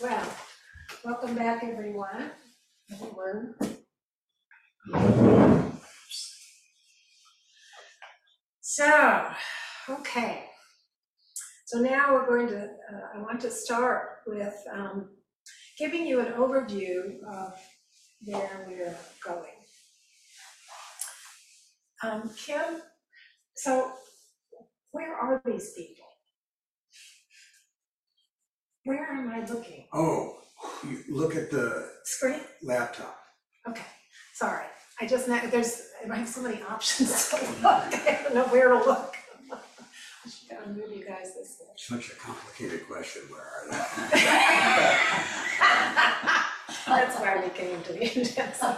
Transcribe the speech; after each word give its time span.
Well, 0.00 0.26
welcome 1.04 1.36
back, 1.36 1.62
everyone, 1.62 2.32
everyone. 2.90 3.54
So, 8.60 9.30
okay. 9.88 10.46
So 11.66 11.78
now 11.78 12.12
we're 12.12 12.26
going 12.26 12.48
to, 12.48 12.64
uh, 12.64 13.00
I 13.14 13.20
want 13.20 13.40
to 13.42 13.52
start 13.52 14.22
with 14.26 14.56
um, 14.72 15.10
giving 15.78 16.04
you 16.04 16.18
an 16.18 16.32
overview 16.32 17.20
of 17.30 17.54
where 18.24 18.66
we're 18.68 18.96
going. 19.24 19.52
Um, 22.02 22.30
Kim, 22.36 22.82
so 23.54 23.92
where 24.90 25.14
are 25.14 25.40
these 25.46 25.72
people? 25.76 26.03
Where 28.84 29.12
am 29.12 29.30
I 29.30 29.40
looking? 29.46 29.86
Oh, 29.92 30.36
you 30.86 31.02
look 31.08 31.34
at 31.36 31.50
the 31.50 31.88
Screen? 32.04 32.40
laptop. 32.62 33.18
Okay, 33.68 33.84
sorry, 34.34 34.66
I 35.00 35.06
just, 35.06 35.26
know 35.26 35.40
there's, 35.50 35.88
I 36.10 36.14
have 36.16 36.28
so 36.28 36.42
many 36.42 36.60
options 36.62 37.30
to 37.30 37.36
look, 37.36 37.64
I 37.64 38.20
don't 38.22 38.34
know 38.34 38.44
where 38.48 38.68
to 38.68 38.74
look. 38.76 39.16
I 39.50 40.28
should 40.28 40.48
go 40.50 40.56
and 40.64 40.76
move 40.76 40.90
you 40.94 41.04
guys 41.06 41.32
this 41.34 41.56
way. 41.60 41.68
Such 41.76 42.12
a 42.12 42.16
complicated 42.16 42.86
question, 42.86 43.22
where 43.30 43.40
are 43.40 43.70
they? 43.70 44.18
That's 46.86 47.18
why 47.18 47.40
we 47.42 47.48
came 47.50 47.82
to 47.82 47.92
the 47.92 48.02
index. 48.14 48.62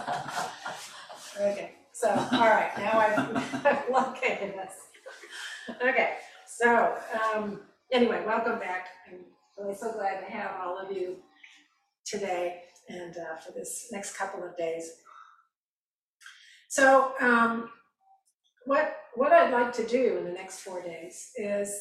Okay, 1.39 1.73
so, 1.93 2.09
all 2.09 2.49
right, 2.49 2.71
now 2.79 2.97
I've 2.97 3.63
I've 3.63 3.89
located 3.91 4.55
this. 4.55 4.73
Okay, 5.83 6.13
so, 6.47 6.97
um, 7.35 7.59
anyway, 7.91 8.23
welcome 8.25 8.57
back. 8.57 8.87
I'm 9.07 9.19
really 9.57 9.75
so 9.75 9.91
glad 9.93 10.19
to 10.19 10.31
have 10.31 10.51
all 10.61 10.77
of 10.77 10.91
you 10.91 11.17
today 12.05 12.61
and 12.89 13.17
uh, 13.17 13.35
for 13.37 13.51
this 13.51 13.87
next 13.91 14.15
couple 14.15 14.43
of 14.43 14.55
days. 14.57 14.91
So, 16.69 17.13
um, 17.19 17.69
what, 18.65 18.97
what 19.15 19.31
I'd 19.31 19.51
like 19.51 19.73
to 19.73 19.87
do 19.87 20.17
in 20.17 20.25
the 20.25 20.31
next 20.31 20.59
four 20.59 20.81
days 20.81 21.31
is 21.37 21.73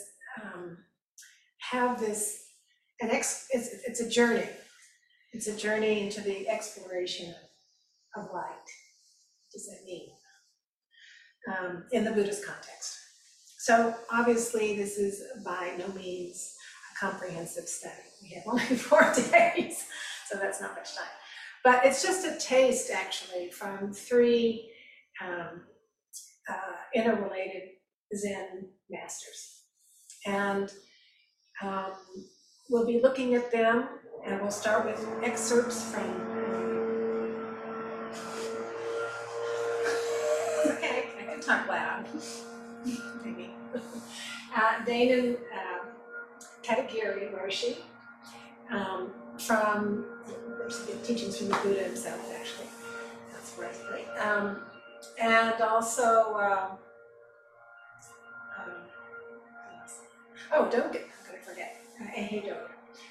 um, 0.43 0.79
have 1.71 2.01
this, 2.01 2.45
an 3.01 3.11
ex, 3.11 3.49
it's, 3.51 3.69
it's 3.87 4.01
a 4.01 4.09
journey. 4.09 4.49
It's 5.33 5.49
a 5.49 5.57
journey 5.57 6.05
into 6.05 6.21
the 6.21 6.49
exploration 6.49 7.35
of, 8.17 8.25
light. 8.33 8.33
What 8.33 9.53
does 9.53 9.67
that 9.67 9.85
mean? 9.85 10.09
Um, 11.53 11.85
in 11.93 12.05
the 12.05 12.13
Buddhist 12.13 12.45
context. 12.47 12.97
So 13.59 13.95
obviously, 14.11 14.77
this 14.77 14.97
is 14.97 15.23
by 15.45 15.75
no 15.79 15.89
means 15.89 16.56
comprehensive 17.01 17.69
study. 17.69 17.95
We 18.23 18.31
have 18.31 18.45
only 18.47 18.63
four 18.77 19.13
days, 19.31 19.87
so 20.27 20.39
that's 20.39 20.61
not 20.61 20.75
much 20.75 20.95
time. 20.97 21.07
But 21.65 21.85
it's 21.85 22.03
just 22.03 22.27
a 22.27 22.39
taste, 22.39 22.91
actually, 22.91 23.51
from 23.51 23.93
three 23.93 24.71
um, 25.25 25.63
uh, 26.49 26.77
interrelated 26.95 27.63
Zen 28.15 28.69
masters. 28.89 29.63
And 30.27 30.73
um, 31.63 31.93
we'll 32.71 32.87
be 32.87 33.01
looking 33.01 33.35
at 33.35 33.51
them, 33.51 33.89
and 34.25 34.41
we'll 34.41 34.51
start 34.51 34.85
with 34.85 35.05
excerpts 35.23 35.83
from. 35.93 36.33
Okay, 40.67 41.05
I 41.19 41.23
can 41.23 41.41
talk 41.41 41.69
loud, 41.69 42.07
maybe. 43.25 43.51
Uh, 44.55 44.85
Dainin 44.85 45.37
um, 45.37 45.66
Katagiri 46.67 47.33
Roshi, 47.33 47.77
um, 48.71 49.13
from, 49.39 50.05
the 50.67 50.97
teachings 51.05 51.39
from 51.39 51.49
the 51.49 51.55
Buddha 51.63 51.85
himself, 51.85 52.21
actually. 52.37 52.67
That's 53.33 53.53
where 53.57 53.69
it's 53.69 53.83
great. 53.85 54.09
Um, 54.19 54.63
and 55.21 55.61
also, 55.61 56.35
um, 56.35 56.79
um, 58.59 58.73
oh, 60.53 60.65
Dogen, 60.65 61.05
I'm 61.05 61.27
gonna 61.27 61.43
forget, 61.45 61.77
uh, 62.01 62.05
Dogen. 62.05 62.57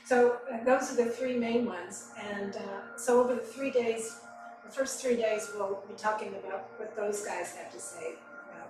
So 0.04 0.40
uh, 0.52 0.64
those 0.66 0.92
are 0.92 0.96
the 0.96 1.10
three 1.10 1.38
main 1.38 1.66
ones, 1.66 2.10
and 2.22 2.58
uh, 2.58 2.98
so 2.98 3.24
over 3.24 3.36
the 3.36 3.42
three 3.42 3.72
days, 3.72 4.20
the 4.66 4.72
first 4.72 5.02
three 5.02 5.16
days, 5.16 5.50
we'll 5.56 5.82
be 5.88 5.94
talking 5.96 6.30
about 6.30 6.70
what 6.78 6.96
those 6.96 7.26
guys 7.26 7.56
have 7.56 7.72
to 7.72 7.80
say 7.80 8.16
about 8.52 8.70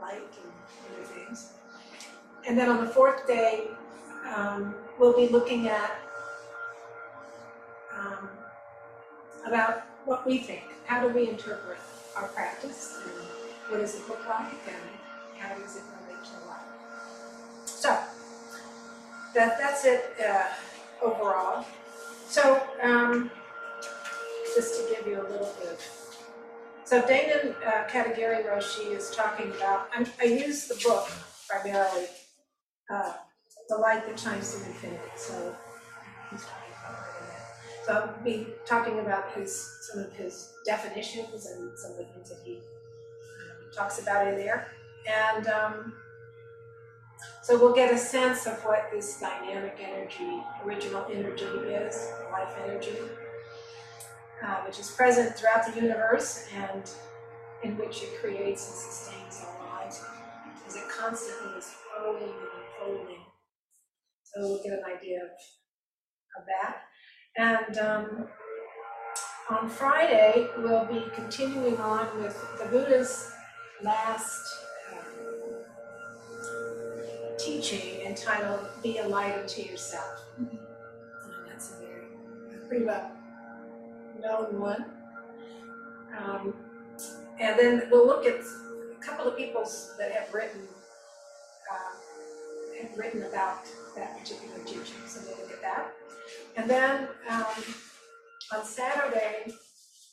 light 0.00 0.34
and 0.42 0.52
other 0.92 1.04
things. 1.04 1.52
And 2.46 2.58
then 2.58 2.68
on 2.68 2.84
the 2.84 2.90
fourth 2.90 3.26
day, 3.26 3.68
um, 4.34 4.74
we'll 4.98 5.16
be 5.16 5.28
looking 5.28 5.68
at 5.68 5.98
um, 7.98 8.28
about 9.46 9.82
what 10.04 10.26
we 10.26 10.38
think. 10.38 10.62
How 10.86 11.06
do 11.06 11.12
we 11.14 11.28
interpret 11.28 11.78
our 12.16 12.28
practice? 12.28 13.00
And 13.04 13.12
what 13.70 13.80
does 13.80 13.94
it 13.94 14.08
look 14.08 14.26
like? 14.28 14.52
And 14.66 15.38
how 15.38 15.54
does 15.56 15.76
it 15.76 15.82
relate 16.02 16.24
to 16.24 16.46
life? 16.46 17.66
So 17.66 17.98
that 19.34 19.58
that's 19.58 19.84
it 19.84 20.14
uh, 20.26 20.44
overall. 21.02 21.64
So 22.28 22.62
um, 22.82 23.30
just 24.54 24.74
to 24.80 24.94
give 24.94 25.06
you 25.06 25.20
a 25.20 25.26
little 25.28 25.52
bit. 25.60 25.80
So 26.84 27.00
Dainin 27.00 27.54
uh, 27.66 27.88
Katagiri 27.88 28.46
Roshi 28.46 28.92
is 28.92 29.10
talking 29.10 29.50
about. 29.52 29.88
I'm, 29.94 30.06
I 30.20 30.24
use 30.24 30.68
the 30.68 30.74
book 30.84 31.08
primarily, 31.48 32.06
uh, 32.92 33.14
"The 33.68 33.76
Light 33.76 34.06
That 34.06 34.18
Shines 34.18 34.54
Through 34.54 34.66
Infinity." 34.66 35.02
So 35.16 35.56
he's 36.30 36.44
talking 36.44 36.72
about 36.80 36.92
writing 37.00 37.28
that. 37.28 37.86
So 37.86 37.92
I'll 37.92 38.24
be 38.24 38.46
talking 38.66 39.00
about 39.00 39.32
his 39.32 39.78
some 39.82 40.00
of 40.02 40.12
his 40.14 40.52
definitions 40.64 41.46
and 41.46 41.78
some 41.78 41.92
of 41.92 41.98
the 41.98 42.04
things 42.04 42.30
that 42.30 42.38
he 42.44 42.60
talks 43.76 43.98
about 44.00 44.26
in 44.28 44.36
there, 44.36 44.68
and. 45.06 45.46
Um, 45.48 45.94
so 47.42 47.58
we'll 47.58 47.74
get 47.74 47.92
a 47.92 47.98
sense 47.98 48.46
of 48.46 48.54
what 48.64 48.88
this 48.90 49.20
dynamic 49.20 49.76
energy, 49.78 50.42
original 50.64 51.04
energy 51.12 51.44
is, 51.44 52.10
life 52.32 52.54
energy, 52.64 52.96
uh, 54.42 54.62
which 54.62 54.78
is 54.78 54.90
present 54.90 55.36
throughout 55.36 55.66
the 55.66 55.78
universe 55.78 56.46
and 56.54 56.90
in 57.62 57.76
which 57.76 58.02
it 58.02 58.18
creates 58.20 58.66
and 58.66 58.76
sustains 58.76 59.44
our 59.46 59.78
lives, 59.78 60.02
as 60.66 60.76
it 60.76 60.84
constantly 60.88 61.58
is 61.58 61.66
flowing 61.66 62.22
and 62.22 62.88
unfolding. 62.88 63.23
So 64.34 64.40
we'll 64.40 64.62
get 64.62 64.72
an 64.72 64.82
idea 64.84 65.22
of, 65.22 65.30
of 66.36 66.44
that. 66.46 66.82
And 67.36 67.78
um, 67.78 68.28
on 69.48 69.68
Friday, 69.68 70.48
we'll 70.58 70.86
be 70.86 71.04
continuing 71.14 71.76
on 71.78 72.20
with 72.20 72.36
the 72.58 72.64
Buddha's 72.66 73.30
last 73.82 74.42
uh, 74.92 75.04
teaching 77.38 78.00
entitled 78.04 78.66
Be 78.82 78.98
a 78.98 79.06
Light 79.06 79.38
Unto 79.38 79.62
Yourself. 79.62 80.22
And 80.36 80.48
that's 81.48 81.72
a 81.72 81.76
very, 81.78 82.06
pretty 82.66 82.84
well 82.84 83.12
known 84.20 84.58
one. 84.58 84.84
Um, 86.18 86.54
and 87.38 87.58
then 87.58 87.88
we'll 87.90 88.06
look 88.06 88.26
at 88.26 88.40
a 88.40 89.04
couple 89.04 89.26
of 89.26 89.36
people 89.36 89.62
that 89.98 90.10
have 90.10 90.32
written 90.34 90.62
um, 91.70 92.80
have 92.80 92.98
written 92.98 93.22
about 93.24 93.66
that 93.96 94.18
particular 94.18 94.58
teaching, 94.64 95.02
so 95.06 95.20
we'll 95.26 95.38
look 95.38 95.52
at 95.52 95.62
that. 95.62 95.92
And 96.56 96.70
then 96.70 97.08
um, 97.28 97.44
on 98.52 98.64
Saturday, 98.64 99.52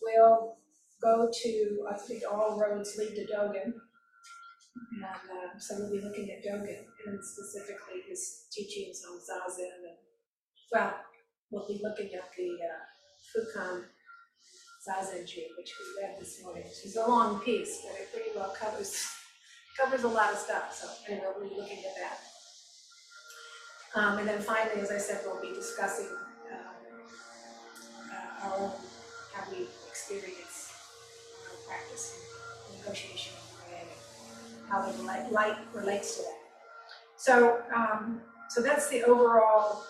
we'll 0.01 0.57
go 1.01 1.29
to, 1.31 1.87
I 1.89 1.97
think 1.97 2.23
all 2.29 2.59
roads 2.59 2.95
lead 2.97 3.15
to 3.15 3.25
Dogen. 3.25 3.73
And 4.93 5.03
uh, 5.03 5.59
so 5.59 5.75
we'll 5.79 5.91
be 5.91 6.01
looking 6.01 6.29
at 6.31 6.43
Dogen 6.43 6.85
and 7.05 7.19
specifically 7.23 8.01
his 8.07 8.45
teachings 8.51 9.03
on 9.09 9.17
Zazen 9.17 9.89
and, 9.89 9.97
well, 10.71 10.93
we'll 11.49 11.67
be 11.67 11.81
looking 11.83 12.13
at 12.13 12.29
the 12.37 12.57
uh, 12.63 12.81
Fukan 13.31 13.83
Zazengi, 14.87 15.47
which 15.57 15.73
we 15.77 16.01
read 16.01 16.19
this 16.19 16.41
morning, 16.43 16.63
It's 16.65 16.95
a 16.95 17.07
long 17.07 17.39
piece, 17.41 17.83
but 17.83 17.99
it 17.99 18.11
pretty 18.13 18.29
well 18.35 18.53
covers, 18.57 19.05
covers 19.79 20.03
a 20.03 20.07
lot 20.07 20.31
of 20.31 20.39
stuff, 20.39 20.73
so 20.73 20.87
anyway, 21.07 21.27
we'll 21.37 21.49
be 21.49 21.55
looking 21.55 21.79
at 21.79 21.95
that. 21.99 22.30
Um, 23.93 24.19
and 24.19 24.27
then 24.27 24.39
finally, 24.41 24.79
as 24.79 24.89
I 24.89 24.97
said, 24.97 25.21
we'll 25.25 25.41
be 25.41 25.53
discussing, 25.53 26.07
um, 26.07 26.59
uh, 28.09 28.47
our 28.47 28.59
own, 28.59 28.71
how 29.33 29.51
we 29.51 29.67
experience 29.89 30.71
our 31.49 31.57
practice 31.67 32.17
and 32.69 32.79
negotiation 32.79 33.33
and 33.77 33.89
how 34.69 34.89
the 34.89 35.03
light, 35.03 35.29
light 35.31 35.57
relates 35.73 36.15
to 36.17 36.23
that. 36.23 36.37
So, 37.17 37.61
um, 37.75 38.21
so 38.49 38.61
that's 38.61 38.89
the 38.89 39.03
overall 39.03 39.83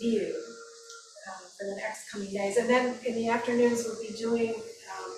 view 0.00 0.34
um, 1.28 1.42
for 1.58 1.64
the 1.66 1.76
next 1.76 2.10
coming 2.10 2.32
days. 2.32 2.56
And 2.56 2.70
then 2.70 2.94
in 3.06 3.14
the 3.16 3.28
afternoons, 3.28 3.84
we'll 3.84 4.00
be 4.00 4.16
doing 4.16 4.54
um, 4.54 5.12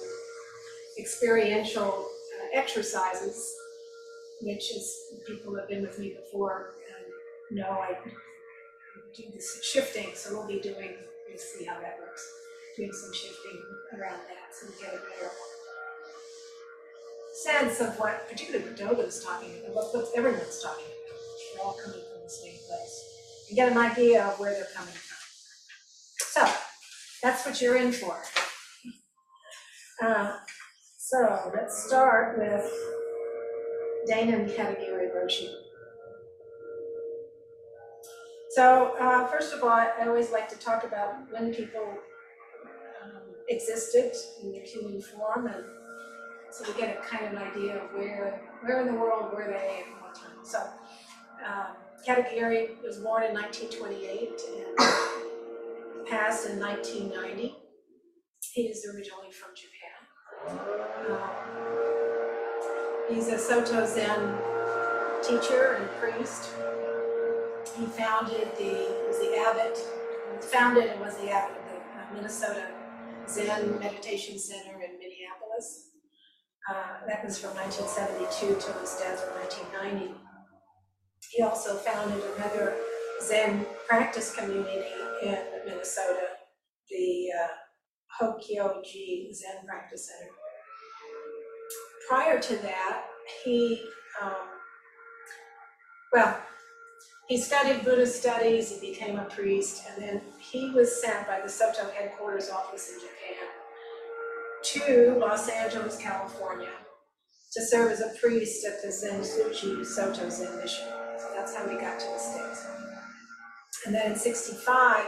experiential 0.99 2.05
uh, 2.05 2.59
exercises, 2.59 3.55
which 4.43 4.73
is, 4.73 4.97
people 5.25 5.55
have 5.57 5.69
been 5.69 5.83
with 5.83 5.99
me 6.01 6.15
before 6.15 6.75
know 7.51 7.71
I 7.71 7.97
do 9.15 9.25
this 9.33 9.63
shifting, 9.65 10.11
so 10.15 10.39
we'll 10.39 10.47
be 10.47 10.61
doing, 10.61 10.95
we'll 11.29 11.39
see 11.39 11.65
how 11.65 11.81
that 11.81 11.99
works, 12.01 12.27
doing 12.77 12.93
some 12.93 13.13
shifting 13.13 13.61
around 13.93 14.21
that, 14.29 14.53
so 14.53 14.67
we 14.69 14.81
get 14.81 14.95
a 14.95 14.99
better 14.99 15.31
sense 17.33 17.81
of 17.81 17.99
what 17.99 18.29
particularly 18.29 18.65
Padova's 18.73 19.25
talking 19.25 19.51
about, 19.61 19.75
what, 19.75 19.95
what 19.95 20.09
everyone's 20.17 20.61
talking 20.63 20.85
about. 20.85 21.55
They're 21.55 21.65
all 21.65 21.73
coming 21.73 22.01
from 22.13 22.23
the 22.23 22.31
same 22.31 22.59
place, 22.69 23.47
and 23.49 23.57
get 23.57 23.71
an 23.71 23.79
idea 23.79 24.27
of 24.27 24.39
where 24.41 24.53
they're 24.53 24.67
coming 24.75 24.93
from. 24.93 25.17
So, 26.21 26.53
that's 27.23 27.47
what 27.47 27.61
you're 27.61 27.77
in 27.77 27.93
for. 27.93 28.17
Uh, 30.01 30.37
so, 30.97 31.51
let's 31.53 31.89
start 31.89 32.39
with 32.39 32.73
Dainin 34.09 34.49
Katagiri 34.49 35.11
Roshi. 35.13 35.53
So, 38.59 38.97
uh, 38.99 39.25
first 39.29 39.55
of 39.55 39.63
all, 39.63 39.69
I 39.69 39.93
always 40.01 40.33
like 40.33 40.49
to 40.49 40.57
talk 40.57 40.83
about 40.83 41.31
when 41.31 41.55
people 41.55 41.95
um, 43.05 43.23
existed 43.49 44.11
in 44.43 44.51
their 44.51 44.65
human 44.65 45.01
form, 45.01 45.47
and 45.47 45.65
so 46.51 46.65
we 46.67 46.77
get 46.77 46.99
a 46.99 47.01
kind 47.01 47.25
of 47.25 47.35
an 47.35 47.39
idea 47.39 47.77
of 47.77 47.93
where, 47.93 48.41
where 48.63 48.81
in 48.81 48.89
the 48.89 48.95
world 48.95 49.33
were 49.33 49.47
they 49.47 49.85
what 50.01 50.13
time. 50.13 50.43
So, 50.43 50.59
um, 51.47 51.77
Katagiri 52.05 52.83
was 52.83 52.97
born 52.97 53.23
in 53.23 53.33
1928 53.33 54.41
and 54.57 56.09
passed 56.09 56.49
in 56.51 56.59
1990. 56.59 57.55
He 58.55 58.63
is 58.63 58.85
originally 58.93 59.31
from 59.31 59.51
Japan. 59.55 60.59
Um, 61.13 61.31
He's 63.09 63.29
a 63.29 63.39
Soto 63.39 63.87
Zen 63.87 64.37
teacher 65.23 65.77
and 65.79 65.89
priest. 66.01 66.51
He 67.79 67.87
founded 67.87 68.49
the, 68.59 68.73
was 69.07 69.19
the 69.21 69.37
abbot, 69.39 69.79
founded 70.43 70.87
and 70.87 71.01
was 71.01 71.17
the 71.17 71.31
abbot 71.31 71.57
of 71.57 71.65
the 71.65 71.77
uh, 71.79 72.15
Minnesota 72.15 72.67
Zen 73.29 73.79
Meditation 73.79 74.39
Center 74.39 74.75
in 74.75 74.99
Minneapolis. 74.99 75.91
Uh, 76.69 77.07
that 77.07 77.25
was 77.25 77.39
from 77.39 77.55
1972 77.55 78.61
till 78.61 78.81
his 78.81 78.97
death 78.97 79.23
in 79.23 79.63
1990. 79.71 80.15
He 81.31 81.43
also 81.43 81.77
founded 81.77 82.23
another 82.37 82.75
Zen 83.23 83.65
practice 83.87 84.35
community 84.35 84.83
in 85.23 85.39
Minnesota, 85.67 86.37
the 86.91 87.29
uh, 87.33 87.49
Hokyo-ji 88.19 89.33
Zen 89.33 89.67
Practice 89.67 90.09
Center 90.09 90.33
prior 92.09 92.41
to 92.41 92.57
that, 92.57 93.05
he, 93.45 93.83
um, 94.23 94.33
well, 96.13 96.41
he 97.29 97.37
studied 97.37 97.85
Buddhist 97.85 98.21
studies, 98.21 98.71
he 98.71 98.91
became 98.91 99.19
a 99.19 99.25
priest, 99.25 99.85
and 99.89 100.03
then 100.03 100.21
he 100.41 100.71
was 100.71 101.01
sent 101.01 101.27
by 101.27 101.41
the 101.41 101.49
Soto 101.49 101.91
headquarters 101.91 102.49
office 102.51 102.91
in 102.91 103.01
Japan 103.01 103.47
to 104.65 105.19
Los 105.21 105.49
Angeles, 105.49 105.99
California, 105.99 106.73
to 107.53 107.63
serve 107.63 107.93
as 107.93 108.01
a 108.01 108.13
priest 108.21 108.67
at 108.67 108.83
the 108.83 108.89
Zenshuji 108.89 109.85
Soto 109.85 110.29
Zen 110.29 110.57
Mission. 110.57 110.89
So 111.19 111.31
that's 111.35 111.55
how 111.55 111.69
he 111.69 111.77
got 111.77 112.01
to 112.01 112.07
the 112.07 112.19
States. 112.19 112.67
And 113.87 113.95
then 113.95 114.13
in 114.13 114.19
sixty-five, 114.19 115.07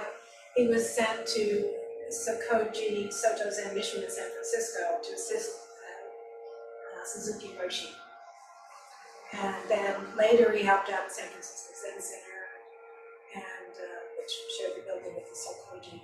he 0.56 0.68
was 0.68 0.94
sent 0.94 1.26
to 1.26 1.70
Sokoji 2.12 3.12
Soto 3.12 3.50
Zen 3.50 3.74
Mission 3.74 4.02
in 4.02 4.10
San 4.10 4.28
Francisco 4.30 4.80
to 5.02 5.14
assist 5.14 5.50
uh, 5.50 7.04
Suzuki 7.04 7.50
Roshi. 7.60 7.88
And 9.32 9.54
then 9.68 9.96
later 10.18 10.52
he 10.52 10.64
helped 10.64 10.90
out 10.90 11.08
the 11.08 11.14
San 11.14 11.28
Francisco 11.28 11.72
Zen 11.74 12.00
Center 12.00 12.30
and 13.34 13.74
uh, 13.78 14.00
which 14.18 14.32
shared 14.58 14.76
the 14.76 14.82
building 14.82 15.14
with 15.14 15.28
the 15.28 15.36
Sokoji 15.38 16.02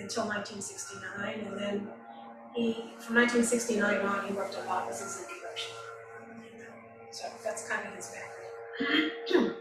until 0.00 0.26
1969. 0.26 1.46
And 1.46 1.58
then 1.58 1.88
he, 2.54 2.94
from 2.98 3.16
1969 3.16 4.00
on, 4.00 4.26
he 4.26 4.32
worked 4.34 4.56
a 4.56 4.66
lot 4.66 4.86
with 4.86 4.96
Suzuki 4.96 5.34
Roshi. 5.46 5.70
So 7.12 7.26
that's 7.44 7.68
kind 7.68 7.86
of 7.86 7.94
his 7.94 8.10
background. 8.10 9.54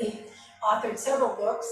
he 0.00 0.20
authored 0.62 0.98
several 0.98 1.34
books. 1.36 1.68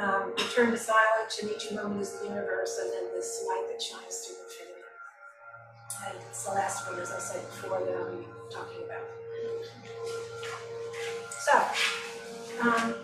Um, 0.00 0.32
Return 0.38 0.70
to 0.70 0.78
Silence, 0.78 1.38
and 1.42 1.50
each 1.50 1.70
moment 1.70 2.00
is 2.00 2.18
the 2.18 2.26
universe, 2.26 2.78
and 2.82 2.90
then 2.92 3.12
this 3.14 3.44
light 3.46 3.66
that 3.70 3.80
shines 3.80 4.24
through 4.24 4.36
infinity. 4.44 4.80
And 6.08 6.18
it's 6.30 6.44
the 6.44 6.52
last 6.52 6.90
one, 6.90 6.98
as 6.98 7.12
I 7.12 7.18
said 7.18 7.44
before, 7.46 7.78
that 7.78 8.18
be 8.18 8.26
talking 8.50 8.84
about. 8.86 9.21
So, 11.44 11.60
um, 12.62 12.94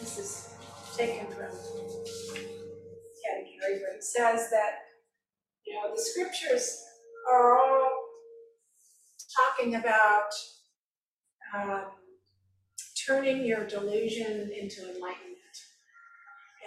this 0.00 0.18
is 0.18 0.54
taken 0.96 1.26
from 1.26 1.50
Katagiri, 3.22 3.82
but 3.84 3.96
it 3.96 4.02
says 4.02 4.48
that, 4.50 4.78
you 5.66 5.74
know, 5.74 5.94
the 5.94 6.00
scriptures 6.00 6.82
are 7.30 7.58
all 7.58 7.90
talking 9.36 9.74
about 9.74 10.30
um, 11.54 11.84
turning 13.06 13.44
your 13.44 13.66
delusion 13.66 14.50
into 14.58 14.94
enlightenment. 14.94 15.38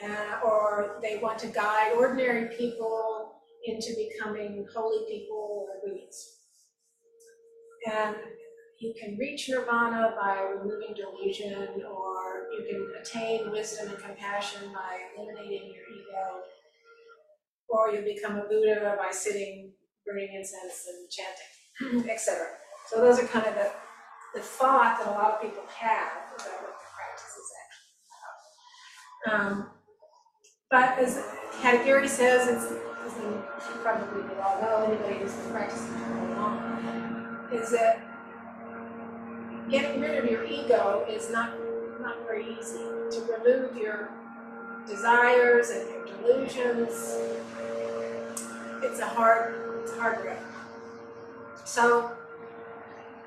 Uh, 0.03 0.45
or 0.45 0.99
they 1.01 1.17
want 1.17 1.39
to 1.39 1.47
guide 1.47 1.93
ordinary 1.97 2.55
people 2.55 3.33
into 3.65 3.95
becoming 3.95 4.65
holy 4.75 5.05
people 5.07 5.67
or 5.67 5.89
Buddhists. 5.89 6.37
And 7.91 8.15
you 8.81 8.95
can 8.99 9.15
reach 9.15 9.47
nirvana 9.47 10.15
by 10.19 10.41
removing 10.41 10.95
delusion, 10.95 11.83
or 11.85 12.49
you 12.51 12.65
can 12.67 12.89
attain 12.99 13.51
wisdom 13.51 13.89
and 13.89 13.99
compassion 13.99 14.73
by 14.73 14.97
eliminating 15.15 15.71
your 15.71 15.85
ego, 15.93 16.41
or 17.69 17.91
you 17.91 18.01
become 18.01 18.37
a 18.37 18.41
Buddha 18.49 18.95
by 18.97 19.11
sitting, 19.11 19.71
burning 20.03 20.33
incense, 20.33 20.87
and 20.89 21.09
chanting, 21.11 22.09
etc. 22.11 22.43
So 22.87 22.97
those 22.97 23.19
are 23.19 23.27
kind 23.27 23.45
of 23.45 23.53
the, 23.53 23.71
the 24.33 24.41
thought 24.41 24.97
that 24.97 25.07
a 25.07 25.11
lot 25.11 25.35
of 25.35 25.41
people 25.43 25.63
have 25.67 26.11
about 26.33 26.61
what 26.63 26.73
the 26.73 26.89
practice 26.97 27.35
is 27.37 27.49
actually 27.61 27.93
about. 29.27 29.41
Um, 29.51 29.69
but 30.71 30.97
as 30.97 31.23
Katagiri 31.61 32.09
says, 32.09 32.47
it's, 32.47 32.65
as 32.65 33.21
you 33.21 33.43
probably 33.83 34.23
all 34.41 34.59
know, 34.59 34.85
anybody 34.87 35.19
who's 35.19 35.33
been 35.33 35.51
practicing 35.51 35.93
for 35.93 36.35
long, 36.35 37.47
is 37.53 37.69
that 37.71 38.10
getting 39.71 40.01
rid 40.01 40.21
of 40.21 40.29
your 40.29 40.43
ego 40.45 41.05
is 41.09 41.31
not, 41.31 41.53
not 42.01 42.17
very 42.27 42.45
easy. 42.59 42.79
To 42.79 43.39
remove 43.39 43.77
your 43.77 44.09
desires 44.85 45.69
and 45.69 45.89
your 45.89 46.05
delusions, 46.05 47.17
it's 48.83 48.99
a 48.99 49.07
hard, 49.07 49.81
it's 49.83 49.97
hard 49.97 50.25
road. 50.25 50.37
So 51.63 52.11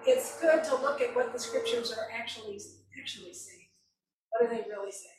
it's 0.06 0.38
good 0.40 0.62
to 0.64 0.76
look 0.76 1.00
at 1.00 1.16
what 1.16 1.32
the 1.32 1.38
scriptures 1.38 1.92
are 1.92 2.08
actually, 2.14 2.60
actually 3.00 3.32
saying. 3.32 3.68
What 4.30 4.44
are 4.44 4.48
they 4.50 4.64
really 4.68 4.92
saying? 4.92 5.14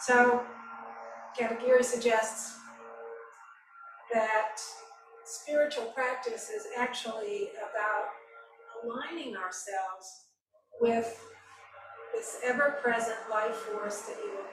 So, 0.00 0.42
Katagiri 1.38 1.84
suggests 1.84 2.58
that 4.12 4.58
spiritual 5.24 5.86
practice 5.86 6.50
is 6.50 6.66
actually 6.76 7.48
about 7.56 8.08
aligning 8.84 9.34
ourselves 9.36 10.28
with 10.80 11.08
this 12.14 12.38
ever-present 12.44 13.16
life 13.30 13.54
force 13.54 14.02
that 14.02 14.16
you 14.22 14.30
are 14.30 14.44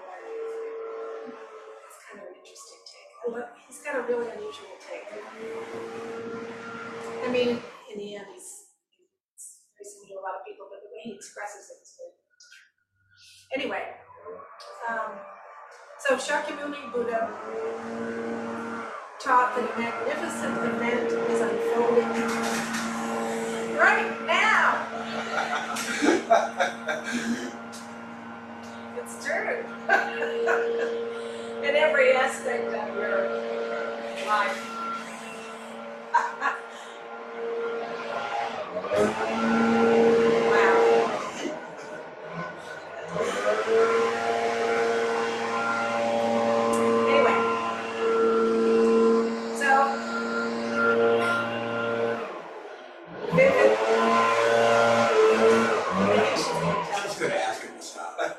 It's 1.28 2.00
kind 2.08 2.24
of 2.24 2.28
an 2.32 2.36
interesting 2.40 2.80
take. 2.88 3.12
He's 3.68 3.84
got 3.84 3.96
a 3.96 4.02
really 4.08 4.32
unusual 4.32 4.76
take. 4.80 5.08
I 7.24 7.32
mean, 7.32 7.60
in 7.92 7.98
the 7.98 8.16
end, 8.16 8.26
he's, 8.34 8.72
similar 9.84 10.08
to 10.08 10.14
a 10.16 10.24
lot 10.24 10.40
of 10.40 10.46
people, 10.48 10.68
but 10.72 10.80
the 10.82 10.90
way 10.90 11.02
he 11.04 11.14
expresses 11.14 11.70
it 11.70 11.82
is 11.84 11.96
very 12.00 12.16
different. 12.16 12.56
Anyway, 13.54 13.84
um, 14.88 15.12
so 16.00 16.16
Shakyamuni 16.16 16.94
Buddha 16.94 17.30
taught 19.20 19.56
that 19.56 19.70
a 19.70 19.80
magnificent 19.80 20.58
event 20.58 21.12
is 21.30 21.42
unfolding 21.42 22.81
right 23.82 24.28
now. 24.28 24.88
It's 28.98 29.26
true. 29.26 29.64
In 31.64 31.76
every 31.76 32.12
aspect 32.14 32.68
of 32.74 32.96
your 32.96 33.30
life. 34.28 34.78
Wow. 40.34 41.22
Anyway. 46.96 47.66
So. 49.56 50.12
Vivid. 53.36 53.78
Maybe 56.00 56.20
I 56.20 56.36
should 56.36 56.54
tell 56.92 57.04
She's 57.04 57.22
you. 57.22 57.28
gonna 57.30 57.42
ask 57.42 57.62
him 57.64 57.78
to 57.78 57.84
stop. 57.84 58.38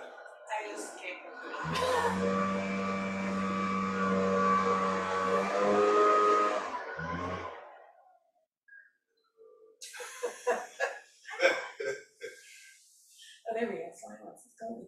There 13.69 13.93
silence 13.95 14.41
is 14.41 14.53
golden. 14.61 14.87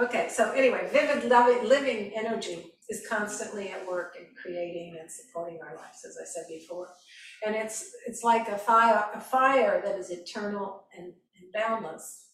Okay, 0.00 0.28
so 0.28 0.52
anyway, 0.52 0.88
vivid 0.92 1.28
loving, 1.28 1.68
living 1.68 2.12
energy 2.14 2.72
is 2.88 3.06
constantly 3.08 3.70
at 3.70 3.86
work 3.86 4.16
in 4.18 4.26
creating 4.40 4.96
and 5.00 5.10
supporting 5.10 5.58
our 5.60 5.74
lives, 5.76 6.04
as 6.06 6.16
I 6.20 6.24
said 6.24 6.44
before. 6.48 6.88
And 7.44 7.56
it's, 7.56 7.90
it's 8.06 8.22
like 8.22 8.48
a 8.48 8.58
fire, 8.58 9.04
a 9.14 9.20
fire 9.20 9.82
that 9.84 9.98
is 9.98 10.10
eternal 10.10 10.84
and, 10.96 11.06
and 11.06 11.52
boundless. 11.52 12.28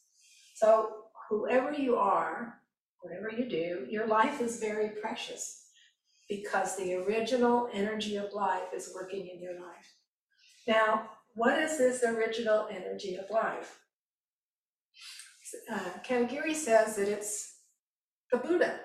So 0.55 0.91
whoever 1.29 1.73
you 1.73 1.97
are, 1.97 2.61
whatever 3.01 3.31
you 3.31 3.49
do, 3.49 3.87
your 3.89 4.07
life 4.07 4.41
is 4.41 4.61
very 4.61 4.91
precious 5.01 5.65
because 6.29 6.77
the 6.77 6.95
original 6.95 7.71
energy 7.73 8.17
of 8.17 8.33
life 8.35 8.75
is 8.75 8.93
working 8.95 9.29
in 9.29 9.41
your 9.41 9.55
life. 9.55 9.95
Now, 10.67 11.11
what 11.35 11.59
is 11.59 11.79
this 11.79 12.03
original 12.03 12.69
energy 12.71 13.17
of 13.17 13.31
life? 13.31 13.79
Uh, 15.71 15.91
Katagiri 16.07 16.55
says 16.55 16.97
that 16.97 17.09
it's 17.09 17.57
the 18.31 18.39
Buddha. 18.39 18.81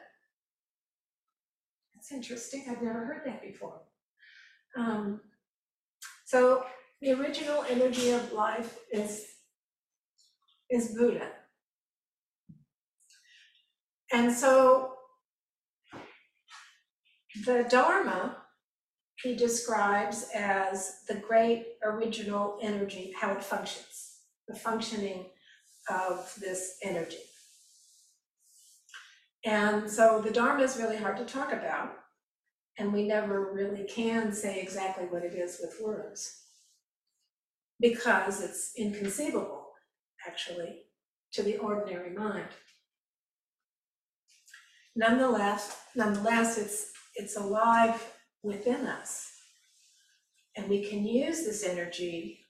That's 1.94 2.12
interesting, 2.12 2.66
I've 2.70 2.82
never 2.82 3.06
heard 3.06 3.22
that 3.26 3.42
before. 3.42 3.82
Um, 4.78 5.22
so 6.26 6.66
the 7.02 7.12
original 7.12 7.64
energy 7.70 8.12
of 8.12 8.34
life 8.34 8.80
is, 8.92 9.26
is 10.70 10.96
Buddha. 10.96 11.30
And 14.12 14.32
so 14.32 14.94
the 17.46 17.66
Dharma 17.70 18.38
he 19.24 19.36
describes 19.36 20.30
as 20.36 21.04
the 21.08 21.16
great 21.16 21.66
original 21.82 22.60
energy, 22.62 23.14
how 23.20 23.32
it 23.32 23.42
functions, 23.42 24.20
the 24.50 24.56
functioning 24.56 25.28
of 25.90 26.34
this 26.40 26.78
energy. 26.84 27.18
And 29.46 29.90
so 29.90 30.22
the 30.22 30.32
Dharma 30.32 30.64
is 30.64 30.78
really 30.78 30.96
hard 30.96 31.18
to 31.18 31.26
talk 31.26 31.52
about, 31.52 31.92
and 32.78 32.94
we 32.94 33.06
never 33.06 33.54
really 33.54 33.84
can 33.84 34.32
say 34.32 34.62
exactly 34.62 35.06
what 35.06 35.24
it 35.24 35.34
is 35.34 35.60
with 35.62 35.82
words 35.82 36.40
because 37.80 38.42
it's 38.42 38.72
inconceivable, 38.78 39.66
actually, 40.26 40.84
to 41.34 41.44
the 41.44 41.58
ordinary 41.58 42.12
mind. 42.12 42.48
Nonetheless, 44.96 45.78
nonetheless, 45.96 46.58
it's 46.58 46.92
it's 47.16 47.36
alive 47.36 48.14
within 48.42 48.88
us. 48.88 49.30
And 50.56 50.70
we 50.70 50.88
can 50.88 51.06
use 51.06 51.46
this 51.46 51.64
energy 51.64 52.43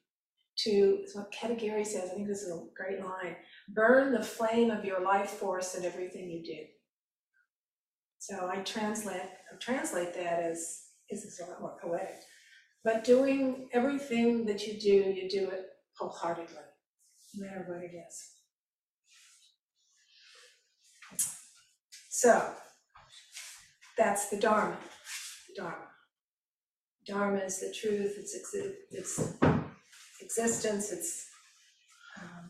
to, 0.58 1.06
what 1.14 1.32
Katagiri 1.32 1.86
says, 1.86 2.10
I 2.12 2.16
think 2.16 2.28
this 2.28 2.44
is 2.44 2.52
a 2.52 2.64
great 2.76 3.00
line, 3.04 3.36
burn 3.70 4.14
the 4.14 4.24
flame 4.24 4.70
of 4.70 4.86
your 4.86 5.02
life 5.02 5.32
force 5.32 5.76
in 5.76 5.86
everything 5.86 6.30
you 6.30 6.44
do. 6.44 6.60
So 8.20 8.50
I 8.52 8.58
translate, 8.62 9.18
I 9.18 9.56
translate 9.60 10.14
that 10.14 10.40
as, 10.40 10.82
is 11.10 11.42
a 11.46 11.50
lot 11.50 11.62
more 11.62 11.78
poetic, 11.82 12.22
but 12.84 13.04
doing 13.04 13.70
everything 13.74 14.46
that 14.46 14.66
you 14.66 14.80
do, 14.80 15.12
you 15.12 15.30
do 15.30 15.50
it 15.50 15.68
wholeheartedly, 15.98 16.56
no 17.36 17.46
matter 17.46 17.66
what 17.68 17.84
it 17.84 17.92
is. 17.96 18.30
So, 22.10 22.52
that's 23.98 24.30
the 24.30 24.38
Dharma, 24.38 24.78
the 25.50 25.62
Dharma. 25.62 25.88
Dharma 27.06 27.40
is 27.40 27.60
the 27.60 27.74
truth, 27.74 28.16
it's, 28.18 28.56
it's 28.92 29.34
existence, 30.24 30.92
it's, 30.92 31.28
um, 32.22 32.50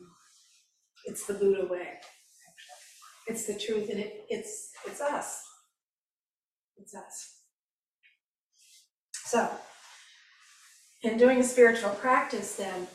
it's 1.06 1.26
the 1.26 1.34
Buddha 1.34 1.68
way. 1.70 1.82
actually. 1.82 3.28
It's 3.28 3.46
the 3.48 3.60
truth 3.60 3.90
and 3.90 4.00
it, 4.00 4.26
it's, 4.30 4.72
it's 4.86 5.02
us. 5.02 5.42
It's 6.78 6.96
us. 6.96 7.38
So, 9.26 9.50
in 11.02 11.18
doing 11.18 11.44
spiritual 11.44 11.92
practice 11.92 12.56
then, 12.56 12.88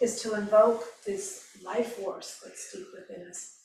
is 0.00 0.20
to 0.22 0.34
invoke 0.34 0.84
this 1.06 1.56
life 1.64 1.94
force 1.94 2.40
that's 2.44 2.72
deep 2.72 2.86
within 2.92 3.26
us. 3.28 3.60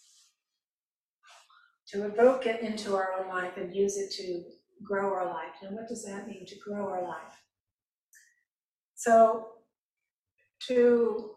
To 1.90 2.06
invoke 2.06 2.46
it 2.46 2.62
into 2.62 2.96
our 2.96 3.10
own 3.20 3.28
life 3.28 3.58
and 3.58 3.76
use 3.76 3.98
it 3.98 4.12
to 4.12 4.44
grow 4.84 5.14
our 5.14 5.26
life. 5.26 5.56
And 5.62 5.76
what 5.76 5.90
does 5.90 6.06
that 6.06 6.28
mean 6.28 6.46
to 6.46 6.56
grow 6.60 6.88
our 6.88 7.04
life? 7.04 7.44
So, 8.96 9.48
to 10.68 11.32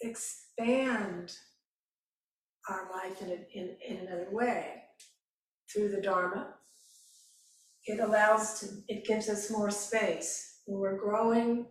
expand 0.00 1.32
our 2.68 2.90
life 2.92 3.22
in, 3.22 3.28
a, 3.30 3.38
in, 3.54 3.76
in 3.86 4.06
another 4.06 4.28
way 4.30 4.82
through 5.72 5.90
the 5.90 6.00
Dharma, 6.00 6.54
it 7.86 8.00
allows 8.00 8.60
to, 8.60 8.66
it 8.88 9.06
gives 9.06 9.28
us 9.28 9.50
more 9.50 9.70
space. 9.70 10.60
When 10.66 10.80
we're 10.80 10.98
growing, 10.98 11.66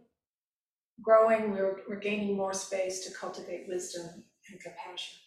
growing, 1.02 1.52
we're, 1.52 1.82
we're 1.90 2.00
gaining 2.00 2.38
more 2.38 2.54
space 2.54 3.06
to 3.06 3.14
cultivate 3.14 3.68
wisdom 3.68 4.24
and 4.50 4.60
compassion, 4.62 5.18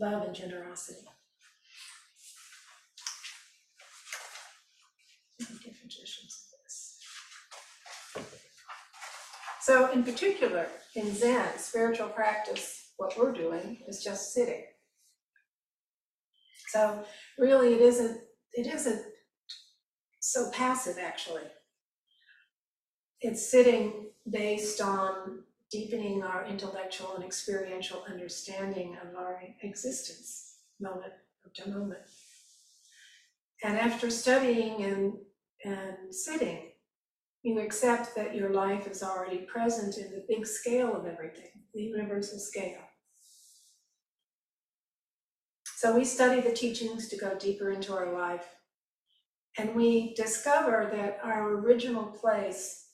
love 0.00 0.22
and 0.22 0.34
generosity. 0.34 1.06
Many 5.38 5.58
different 5.58 5.92
traditions 5.92 6.46
of 6.54 6.64
this. 6.64 6.98
So 9.66 9.90
in 9.90 10.04
particular, 10.04 10.68
in 10.94 11.12
Zen, 11.12 11.58
spiritual 11.58 12.06
practice, 12.10 12.92
what 12.98 13.18
we're 13.18 13.32
doing 13.32 13.78
is 13.88 14.00
just 14.00 14.32
sitting. 14.32 14.62
So 16.68 17.02
really, 17.36 17.74
it 17.74 17.80
isn't, 17.80 18.20
it 18.52 18.68
isn't 18.68 19.02
so 20.20 20.52
passive, 20.52 20.98
actually. 21.02 21.42
It's 23.20 23.50
sitting 23.50 24.10
based 24.30 24.80
on 24.80 25.40
deepening 25.68 26.22
our 26.22 26.46
intellectual 26.46 27.16
and 27.16 27.24
experiential 27.24 28.04
understanding 28.08 28.96
of 29.02 29.16
our 29.16 29.42
existence, 29.62 30.58
moment 30.78 31.12
to 31.54 31.68
moment. 31.68 32.02
And 33.64 33.76
after 33.76 34.10
studying 34.10 34.84
and, 34.84 35.14
and 35.64 36.14
sitting, 36.14 36.68
you 37.46 37.60
accept 37.60 38.16
that 38.16 38.34
your 38.34 38.50
life 38.50 38.88
is 38.88 39.04
already 39.04 39.38
present 39.38 39.98
in 39.98 40.10
the 40.10 40.24
big 40.28 40.44
scale 40.44 40.96
of 40.96 41.06
everything, 41.06 41.50
the 41.72 41.80
universal 41.80 42.40
scale. 42.40 42.80
So 45.76 45.94
we 45.94 46.04
study 46.04 46.40
the 46.40 46.52
teachings 46.52 47.06
to 47.08 47.16
go 47.16 47.38
deeper 47.38 47.70
into 47.70 47.94
our 47.94 48.12
life. 48.12 48.46
And 49.56 49.76
we 49.76 50.12
discover 50.14 50.90
that 50.92 51.20
our 51.22 51.52
original 51.52 52.06
place 52.06 52.88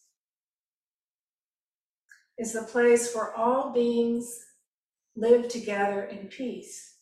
is 2.37 2.52
the 2.52 2.64
place 2.64 3.14
where 3.14 3.35
all 3.35 3.73
beings 3.73 4.38
live 5.16 5.49
together 5.49 6.04
in 6.04 6.28
peace 6.28 6.97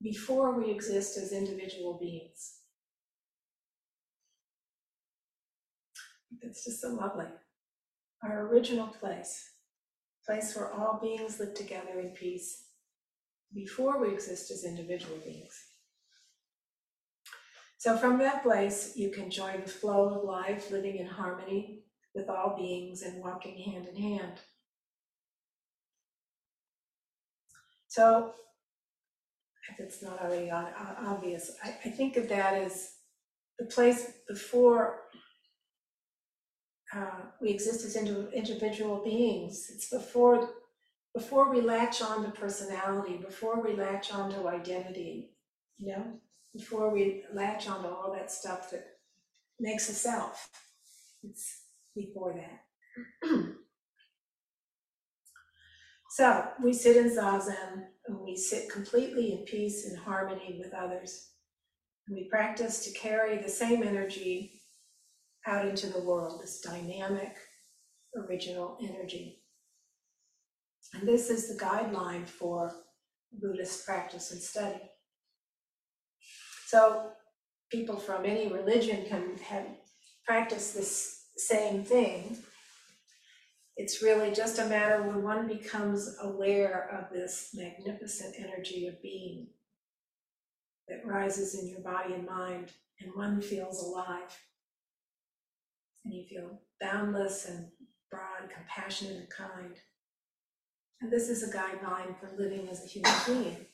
before 0.00 0.58
we 0.58 0.70
exist 0.70 1.18
as 1.18 1.32
individual 1.32 1.98
beings. 2.00 2.59
It's 6.50 6.64
just 6.64 6.80
so 6.80 6.88
lovely. 6.88 7.26
Our 8.24 8.48
original 8.48 8.88
place, 8.88 9.50
place 10.26 10.56
where 10.56 10.72
all 10.72 10.98
beings 11.00 11.38
live 11.38 11.54
together 11.54 12.00
in 12.00 12.10
peace 12.10 12.64
before 13.54 14.00
we 14.00 14.12
exist 14.12 14.50
as 14.50 14.64
individual 14.64 15.16
beings. 15.18 15.54
So, 17.78 17.96
from 17.96 18.18
that 18.18 18.42
place, 18.42 18.94
you 18.96 19.10
can 19.10 19.30
join 19.30 19.62
the 19.62 19.70
flow 19.70 20.12
of 20.12 20.24
life, 20.24 20.72
living 20.72 20.96
in 20.96 21.06
harmony 21.06 21.84
with 22.14 22.28
all 22.28 22.56
beings 22.56 23.02
and 23.02 23.22
walking 23.22 23.56
hand 23.56 23.86
in 23.86 23.96
hand. 23.96 24.40
So, 27.86 28.34
if 29.70 29.78
it's 29.78 30.02
not 30.02 30.20
already 30.20 30.50
obvious, 30.50 31.52
I, 31.62 31.68
I 31.84 31.90
think 31.90 32.16
of 32.16 32.28
that 32.28 32.54
as 32.54 32.94
the 33.58 33.66
place 33.66 34.14
before 34.28 34.99
uh, 36.94 37.20
we 37.40 37.50
exist 37.50 37.84
as 37.84 37.96
indi- 37.96 38.28
individual 38.34 39.02
beings. 39.04 39.70
It's 39.72 39.88
before 39.88 40.50
before 41.14 41.50
we 41.50 41.60
latch 41.60 42.02
on 42.02 42.22
to 42.24 42.30
personality, 42.30 43.16
before 43.16 43.60
we 43.60 43.74
latch 43.74 44.12
on 44.12 44.30
to 44.30 44.46
identity, 44.48 45.30
you 45.76 45.88
know, 45.88 46.04
before 46.54 46.90
we 46.90 47.24
latch 47.32 47.68
on 47.68 47.82
to 47.82 47.88
all 47.88 48.12
that 48.12 48.30
stuff 48.30 48.70
that 48.70 48.86
makes 49.58 49.88
a 49.88 49.92
self. 49.92 50.48
It's 51.24 51.62
before 51.96 52.34
that. 52.34 53.28
so 56.10 56.48
we 56.62 56.72
sit 56.72 56.96
in 56.96 57.10
zazen, 57.10 57.86
and 58.06 58.20
we 58.20 58.36
sit 58.36 58.70
completely 58.70 59.32
in 59.32 59.38
peace 59.44 59.86
and 59.86 59.98
harmony 59.98 60.60
with 60.62 60.72
others. 60.72 61.30
And 62.06 62.16
we 62.16 62.24
practice 62.24 62.84
to 62.84 62.98
carry 62.98 63.38
the 63.38 63.48
same 63.48 63.82
energy 63.82 64.59
out 65.46 65.66
into 65.66 65.86
the 65.88 66.00
world, 66.00 66.40
this 66.40 66.60
dynamic, 66.60 67.34
original 68.16 68.78
energy. 68.82 69.42
And 70.94 71.06
this 71.06 71.30
is 71.30 71.48
the 71.48 71.62
guideline 71.62 72.28
for 72.28 72.72
Buddhist 73.32 73.86
practice 73.86 74.32
and 74.32 74.40
study. 74.40 74.80
So 76.66 77.12
people 77.70 77.96
from 77.96 78.24
any 78.24 78.52
religion 78.52 79.04
can 79.08 79.36
have 79.38 79.66
practice 80.26 80.72
this 80.72 81.26
same 81.36 81.84
thing. 81.84 82.38
It's 83.76 84.02
really 84.02 84.32
just 84.32 84.58
a 84.58 84.66
matter 84.66 85.02
when 85.02 85.22
one 85.22 85.48
becomes 85.48 86.16
aware 86.20 86.90
of 86.92 87.12
this 87.12 87.50
magnificent 87.54 88.34
energy 88.38 88.86
of 88.88 89.00
being 89.02 89.48
that 90.88 91.06
rises 91.06 91.54
in 91.54 91.68
your 91.68 91.80
body 91.80 92.14
and 92.14 92.26
mind, 92.26 92.72
and 93.00 93.14
one 93.14 93.40
feels 93.40 93.82
alive. 93.82 94.36
And 96.04 96.14
you 96.14 96.24
feel 96.24 96.60
boundless 96.80 97.46
and 97.46 97.68
broad, 98.10 98.50
compassionate, 98.54 99.16
and 99.16 99.30
kind. 99.30 99.76
And 101.00 101.12
this 101.12 101.28
is 101.28 101.42
a 101.42 101.52
guideline 101.56 102.18
for 102.18 102.30
living 102.38 102.68
as 102.68 102.84
a 102.84 102.88
human 102.88 103.12
being. 103.26 103.66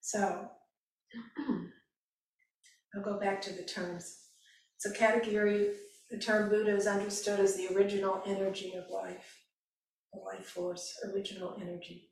So, 0.00 0.50
I'll 2.94 3.02
go 3.02 3.18
back 3.18 3.42
to 3.42 3.52
the 3.52 3.64
terms. 3.64 4.18
So 4.78 4.90
Katagiri, 4.90 5.72
the 6.10 6.18
term 6.18 6.48
Buddha 6.48 6.74
is 6.76 6.86
understood 6.86 7.40
as 7.40 7.56
the 7.56 7.74
original 7.74 8.22
energy 8.26 8.74
of 8.74 8.88
life, 8.90 9.42
the 10.12 10.20
life 10.20 10.46
force, 10.46 10.94
original 11.12 11.56
energy. 11.60 12.10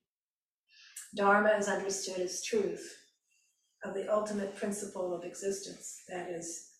Dharma 1.14 1.50
is 1.50 1.68
understood 1.68 2.18
as 2.20 2.42
truth 2.42 3.03
of 3.84 3.94
the 3.94 4.12
ultimate 4.12 4.56
principle 4.56 5.14
of 5.14 5.24
existence, 5.24 6.02
that 6.08 6.30
is, 6.30 6.70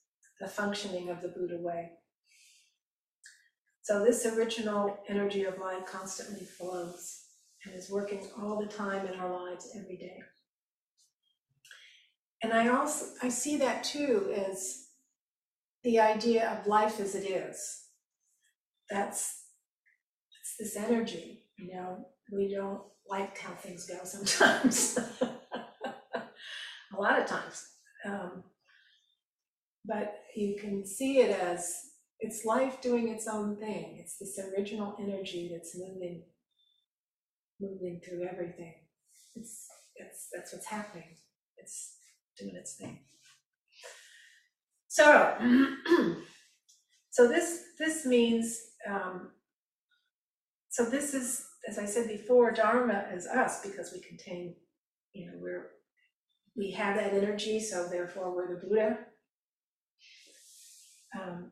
the 0.41 0.49
functioning 0.49 1.11
of 1.11 1.23
the 1.23 1.29
Buddha 1.29 1.59
way. 1.59 1.91
So 3.83 4.03
this 4.03 4.27
original 4.27 4.99
energy 5.09 5.45
of 5.45 5.59
life 5.59 5.85
constantly 5.87 6.47
flows 6.47 7.25
and 7.65 7.75
is 7.75 7.91
working 7.91 8.27
all 8.41 8.59
the 8.59 8.67
time 8.67 9.07
in 9.07 9.15
our 9.21 9.31
lives 9.31 9.71
every 9.79 9.97
day. 9.97 10.19
And 12.43 12.53
I 12.53 12.69
also 12.69 13.07
I 13.23 13.29
see 13.29 13.57
that 13.59 13.85
too 13.85 14.35
as 14.35 14.89
the 15.83 16.01
idea 16.01 16.51
of 16.51 16.67
life 16.67 16.99
as 16.99 17.15
it 17.15 17.25
is. 17.31 17.85
That's 18.91 19.45
this 20.59 20.77
energy, 20.77 21.45
you 21.57 21.75
know, 21.75 22.07
we 22.33 22.55
don't 22.55 22.83
like 23.09 23.37
how 23.39 23.55
things 23.55 23.87
go 23.87 24.01
sometimes. 24.05 24.99
A 26.97 27.01
lot 27.01 27.21
of 27.21 27.27
times. 27.27 27.67
Um, 28.07 28.45
but 29.85 30.15
you 30.35 30.57
can 30.61 30.87
see 30.87 31.19
it 31.19 31.39
as 31.39 31.75
it's 32.21 32.45
life 32.45 32.81
doing 32.81 33.09
its 33.09 33.27
own 33.27 33.57
thing. 33.57 33.99
It's 34.01 34.19
this 34.19 34.39
original 34.39 34.97
energy 35.01 35.51
that's 35.53 35.77
moving, 35.77 36.23
moving 37.61 38.01
through 38.05 38.27
everything. 38.31 38.75
It's 39.35 39.67
that's 39.99 40.29
that's 40.33 40.53
what's 40.53 40.67
happening. 40.67 41.17
It's 41.57 41.97
doing 42.39 42.55
its 42.57 42.77
thing. 42.77 43.01
So, 44.89 45.37
so 47.11 47.29
this 47.29 47.63
this 47.79 48.07
means 48.07 48.59
um, 48.89 49.33
so 50.71 50.85
this 50.85 51.15
is 51.15 51.47
as 51.69 51.79
I 51.79 51.87
said 51.87 52.09
before, 52.09 52.53
Dharma 52.53 53.07
is 53.15 53.27
us 53.27 53.63
because 53.63 53.93
we 53.93 54.01
contain, 54.01 54.55
you 55.13 55.27
know, 55.27 55.33
we're 55.39 55.71
we 56.57 56.71
have 56.73 56.97
that 56.97 57.13
energy, 57.13 57.61
so 57.61 57.89
therefore 57.89 58.35
we're 58.35 58.55
the 58.55 58.67
Buddha. 58.67 58.99
Um, 61.21 61.51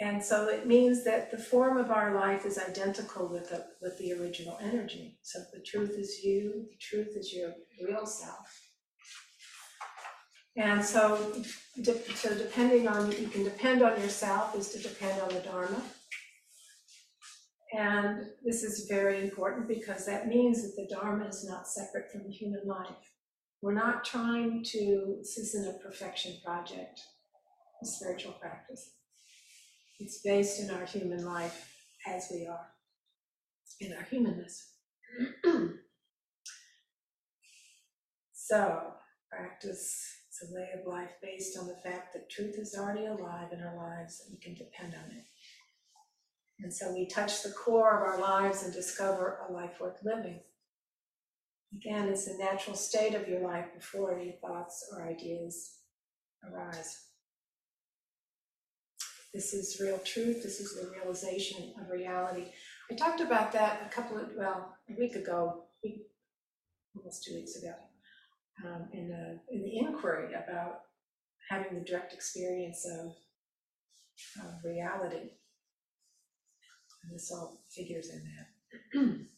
and 0.00 0.22
so 0.22 0.48
it 0.48 0.66
means 0.66 1.04
that 1.04 1.30
the 1.30 1.38
form 1.38 1.76
of 1.76 1.90
our 1.90 2.14
life 2.14 2.46
is 2.46 2.58
identical 2.58 3.26
with 3.26 3.50
the 3.50 3.66
with 3.82 3.98
the 3.98 4.12
original 4.12 4.56
energy. 4.60 5.18
So 5.22 5.40
the 5.52 5.60
truth 5.60 5.90
is 5.98 6.20
you, 6.22 6.66
the 6.70 6.76
truth 6.80 7.16
is 7.16 7.32
your 7.32 7.52
real 7.84 8.06
self. 8.06 8.68
And 10.56 10.84
so, 10.84 11.42
de- 11.82 12.14
so 12.14 12.36
depending 12.36 12.88
on, 12.88 13.12
you 13.12 13.28
can 13.28 13.44
depend 13.44 13.82
on 13.82 14.00
yourself 14.00 14.56
is 14.56 14.70
to 14.70 14.78
depend 14.80 15.20
on 15.20 15.28
the 15.28 15.40
Dharma. 15.40 15.82
And 17.76 18.26
this 18.44 18.64
is 18.64 18.88
very 18.88 19.22
important 19.22 19.68
because 19.68 20.04
that 20.06 20.26
means 20.26 20.62
that 20.62 20.74
the 20.76 20.92
Dharma 20.92 21.26
is 21.26 21.44
not 21.48 21.68
separate 21.68 22.10
from 22.10 22.28
human 22.28 22.62
life. 22.66 23.17
We're 23.60 23.74
not 23.74 24.04
trying 24.04 24.62
to, 24.64 25.16
this 25.18 25.36
isn't 25.36 25.68
a 25.68 25.78
perfection 25.80 26.36
project, 26.44 27.00
a 27.82 27.86
spiritual 27.86 28.32
practice. 28.32 28.90
It's 29.98 30.20
based 30.22 30.60
in 30.60 30.70
our 30.70 30.84
human 30.84 31.24
life 31.24 31.74
as 32.06 32.28
we 32.30 32.46
are, 32.46 32.68
in 33.80 33.92
our 33.94 34.04
humanness. 34.04 34.74
so, 38.32 38.92
practice 39.28 40.06
is 40.30 40.48
a 40.48 40.54
way 40.54 40.68
of 40.78 40.86
life 40.86 41.10
based 41.20 41.58
on 41.58 41.66
the 41.66 41.76
fact 41.82 42.12
that 42.12 42.30
truth 42.30 42.54
is 42.58 42.76
already 42.78 43.06
alive 43.06 43.48
in 43.52 43.60
our 43.60 43.76
lives 43.76 44.22
and 44.24 44.36
we 44.36 44.40
can 44.40 44.54
depend 44.54 44.94
on 44.94 45.10
it. 45.10 45.24
And 46.60 46.72
so 46.72 46.92
we 46.92 47.06
touch 47.06 47.42
the 47.42 47.50
core 47.50 47.96
of 47.96 48.02
our 48.02 48.20
lives 48.20 48.62
and 48.62 48.72
discover 48.72 49.38
a 49.48 49.52
life 49.52 49.80
worth 49.80 49.98
living. 50.04 50.40
Again, 51.74 52.08
it's 52.08 52.24
the 52.24 52.38
natural 52.38 52.76
state 52.76 53.14
of 53.14 53.28
your 53.28 53.40
life 53.40 53.66
before 53.74 54.18
any 54.18 54.32
thoughts 54.40 54.88
or 54.92 55.06
ideas 55.06 55.78
arise. 56.44 57.04
This 59.34 59.52
is 59.52 59.78
real 59.80 59.98
truth. 59.98 60.42
This 60.42 60.60
is 60.60 60.74
the 60.74 60.90
realization 60.90 61.74
of 61.80 61.90
reality. 61.90 62.46
I 62.90 62.94
talked 62.94 63.20
about 63.20 63.52
that 63.52 63.82
a 63.86 63.94
couple 63.94 64.16
of, 64.16 64.30
well, 64.36 64.74
a 64.88 64.98
week 64.98 65.14
ago, 65.14 65.64
almost 66.96 67.24
two 67.24 67.34
weeks 67.34 67.56
ago, 67.56 67.74
um, 68.64 68.88
in 68.92 69.08
the 69.08 69.38
in 69.54 69.62
the 69.62 69.78
inquiry 69.78 70.32
about 70.32 70.80
having 71.50 71.78
the 71.78 71.84
direct 71.84 72.14
experience 72.14 72.86
of, 72.86 73.12
of 74.44 74.64
reality. 74.64 75.32
And 77.04 77.14
this 77.14 77.30
all 77.30 77.60
figures 77.70 78.10
in 78.10 78.22
that. 78.24 79.18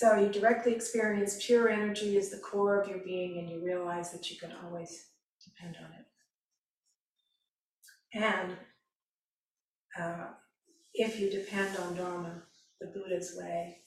So 0.00 0.18
you 0.18 0.30
directly 0.30 0.72
experience 0.72 1.44
pure 1.44 1.68
energy 1.68 2.16
as 2.16 2.30
the 2.30 2.38
core 2.38 2.80
of 2.80 2.88
your 2.88 3.00
being, 3.00 3.38
and 3.38 3.50
you 3.50 3.62
realize 3.62 4.10
that 4.12 4.30
you 4.30 4.38
can 4.38 4.50
always 4.64 5.08
depend 5.44 5.76
on 5.76 5.90
it. 5.92 6.06
And 8.14 8.56
uh, 10.02 10.28
if 10.94 11.20
you 11.20 11.28
depend 11.28 11.76
on 11.76 11.96
Dharma, 11.96 12.44
the 12.80 12.86
Buddha's 12.86 13.36
way, 13.36 13.82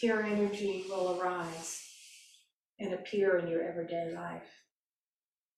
pure 0.00 0.20
energy 0.24 0.86
will 0.88 1.20
arise 1.20 1.80
and 2.80 2.94
appear 2.94 3.38
in 3.38 3.46
your 3.46 3.62
everyday 3.62 4.12
life. 4.12 4.50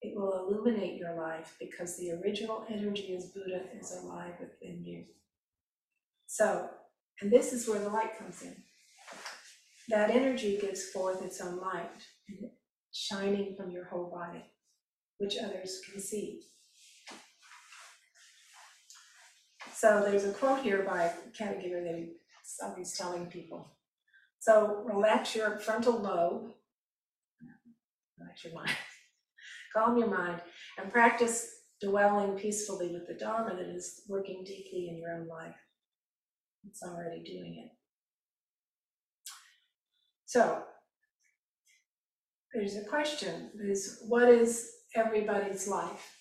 It 0.02 0.14
will 0.14 0.50
illuminate 0.50 0.98
your 0.98 1.14
life 1.14 1.56
because 1.58 1.96
the 1.96 2.10
original 2.22 2.66
energy 2.68 3.16
as 3.16 3.30
Buddha 3.30 3.62
is 3.80 3.90
alive 4.02 4.34
within 4.38 4.84
you. 4.84 5.04
So, 6.26 6.68
and 7.22 7.30
this 7.30 7.54
is 7.54 7.66
where 7.66 7.80
the 7.80 7.88
light 7.88 8.18
comes 8.18 8.42
in 8.42 8.54
that 9.88 10.10
energy 10.10 10.58
gives 10.60 10.90
forth 10.90 11.22
its 11.22 11.40
own 11.40 11.58
light, 11.60 11.90
shining 12.92 13.54
from 13.56 13.70
your 13.70 13.84
whole 13.84 14.10
body, 14.10 14.44
which 15.18 15.36
others 15.42 15.80
can 15.90 16.00
see. 16.00 16.42
So 19.74 20.00
there's 20.00 20.24
a 20.24 20.32
quote 20.32 20.62
here 20.62 20.82
by 20.82 21.12
Katagiri 21.36 21.84
that 21.84 21.96
he's 21.96 22.58
always 22.62 22.96
telling 22.96 23.26
people. 23.26 23.72
So 24.38 24.82
relax 24.84 25.34
your 25.34 25.58
frontal 25.58 26.00
lobe, 26.00 26.52
relax 28.18 28.44
your 28.44 28.54
mind, 28.54 28.70
calm 29.74 29.98
your 29.98 30.08
mind, 30.08 30.40
and 30.78 30.92
practice 30.92 31.48
dwelling 31.80 32.38
peacefully 32.38 32.92
with 32.92 33.08
the 33.08 33.14
Dharma 33.14 33.56
that 33.56 33.74
is 33.74 34.02
working 34.08 34.44
deeply 34.44 34.88
in 34.88 34.98
your 34.98 35.12
own 35.14 35.26
life. 35.26 35.56
It's 36.64 36.82
already 36.82 37.22
doing 37.24 37.64
it. 37.64 37.81
So 40.32 40.62
there's 42.54 42.76
a 42.76 42.84
question 42.84 43.50
is 43.60 44.02
what 44.08 44.30
is 44.30 44.70
everybody's 44.96 45.68
life? 45.68 46.16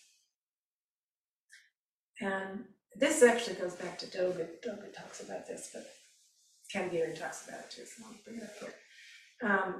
And 2.19 2.65
this 2.99 3.23
actually 3.23 3.55
goes 3.55 3.75
back 3.75 3.97
to 3.99 4.07
Dogen. 4.07 4.49
Dogen 4.67 4.93
talks 4.93 5.21
about 5.21 5.47
this, 5.47 5.69
but 5.73 5.87
Katagiri 6.75 7.17
talks 7.17 7.47
about 7.47 7.61
it 7.61 7.71
too, 7.71 7.85
so 7.85 8.03
I'll 8.05 8.15
bring 8.25 8.39
it 8.39 8.43
up 8.43 8.49
here. 8.59 9.49
Um, 9.49 9.75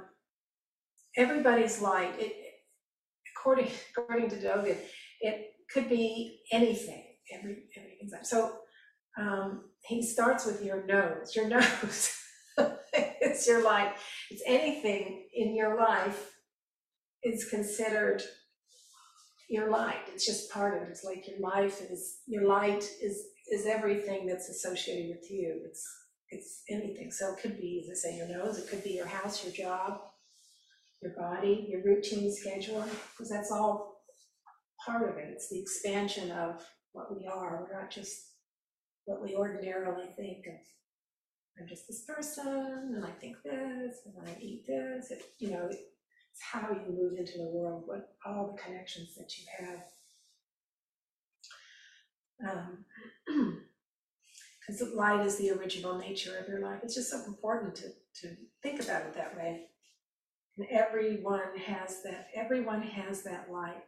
everybody's 1.14 1.82
life, 1.82 2.14
it, 2.18 2.34
according, 3.36 3.68
according 3.94 4.30
to 4.30 4.36
Dogen, 4.36 4.78
it 5.20 5.50
could 5.70 5.90
be 5.90 6.40
anything, 6.50 7.04
every. 7.34 7.64
So 8.22 8.60
um, 9.20 9.64
he 9.86 10.02
starts 10.02 10.46
with 10.46 10.64
your 10.64 10.86
nose, 10.86 11.36
your 11.36 11.48
nose. 11.50 12.21
It's 13.24 13.46
your 13.46 13.62
light, 13.64 13.94
it's 14.30 14.42
anything 14.46 15.24
in 15.32 15.56
your 15.56 15.78
life 15.78 16.32
is 17.22 17.48
considered 17.48 18.22
your 19.48 19.70
light, 19.70 20.02
it's 20.12 20.26
just 20.26 20.50
part 20.50 20.76
of 20.76 20.82
it, 20.82 20.90
it's 20.90 21.04
like 21.04 21.26
your 21.26 21.40
life 21.40 21.80
is, 21.90 22.18
your 22.26 22.46
light 22.46 22.84
is, 23.00 23.24
is 23.50 23.66
everything 23.66 24.26
that's 24.26 24.48
associated 24.48 25.16
with 25.16 25.30
you, 25.30 25.60
it's, 25.64 25.86
it's 26.30 26.62
anything, 26.68 27.10
so 27.10 27.32
it 27.32 27.40
could 27.40 27.58
be, 27.58 27.82
as 27.82 27.90
I 27.90 28.10
say, 28.10 28.16
your 28.16 28.28
nose, 28.28 28.58
it 28.58 28.68
could 28.68 28.84
be 28.84 28.90
your 28.90 29.06
house, 29.06 29.44
your 29.44 29.52
job, 29.52 30.00
your 31.00 31.12
body, 31.16 31.66
your 31.70 31.82
routine 31.84 32.32
schedule, 32.34 32.84
because 33.12 33.30
that's 33.30 33.50
all 33.50 34.02
part 34.84 35.08
of 35.08 35.16
it, 35.16 35.30
it's 35.32 35.48
the 35.48 35.60
expansion 35.60 36.30
of 36.32 36.62
what 36.92 37.16
we 37.16 37.26
are, 37.26 37.66
we're 37.66 37.80
not 37.80 37.90
just 37.90 38.14
what 39.06 39.22
we 39.22 39.34
ordinarily 39.34 40.06
think 40.16 40.44
of. 40.46 40.60
I'm 41.58 41.68
just 41.68 41.86
this 41.86 42.04
person, 42.04 42.94
and 42.96 43.04
I 43.04 43.10
think 43.10 43.36
this, 43.42 43.98
and 44.06 44.26
I 44.26 44.36
eat 44.40 44.66
this, 44.66 45.10
it, 45.10 45.22
you 45.38 45.50
know, 45.50 45.68
it's 45.68 46.40
how 46.40 46.70
you 46.70 46.92
move 46.92 47.18
into 47.18 47.38
the 47.38 47.50
world, 47.50 47.84
what, 47.86 48.14
all 48.24 48.52
the 48.52 48.62
connections 48.62 49.14
that 49.16 49.32
you 49.38 49.44
have. 52.40 52.50
Um, 53.28 53.58
Because 54.66 54.94
light 54.94 55.26
is 55.26 55.36
the 55.36 55.50
original 55.50 55.98
nature 55.98 56.38
of 56.38 56.48
your 56.48 56.60
life, 56.60 56.80
it's 56.82 56.94
just 56.94 57.10
so 57.10 57.24
important 57.24 57.74
to, 57.76 57.88
to 58.20 58.36
think 58.62 58.80
about 58.80 59.02
it 59.02 59.14
that 59.14 59.36
way. 59.36 59.62
And 60.56 60.66
everyone 60.70 61.56
has 61.66 62.02
that, 62.04 62.28
everyone 62.34 62.82
has 62.82 63.22
that 63.24 63.50
light. 63.50 63.82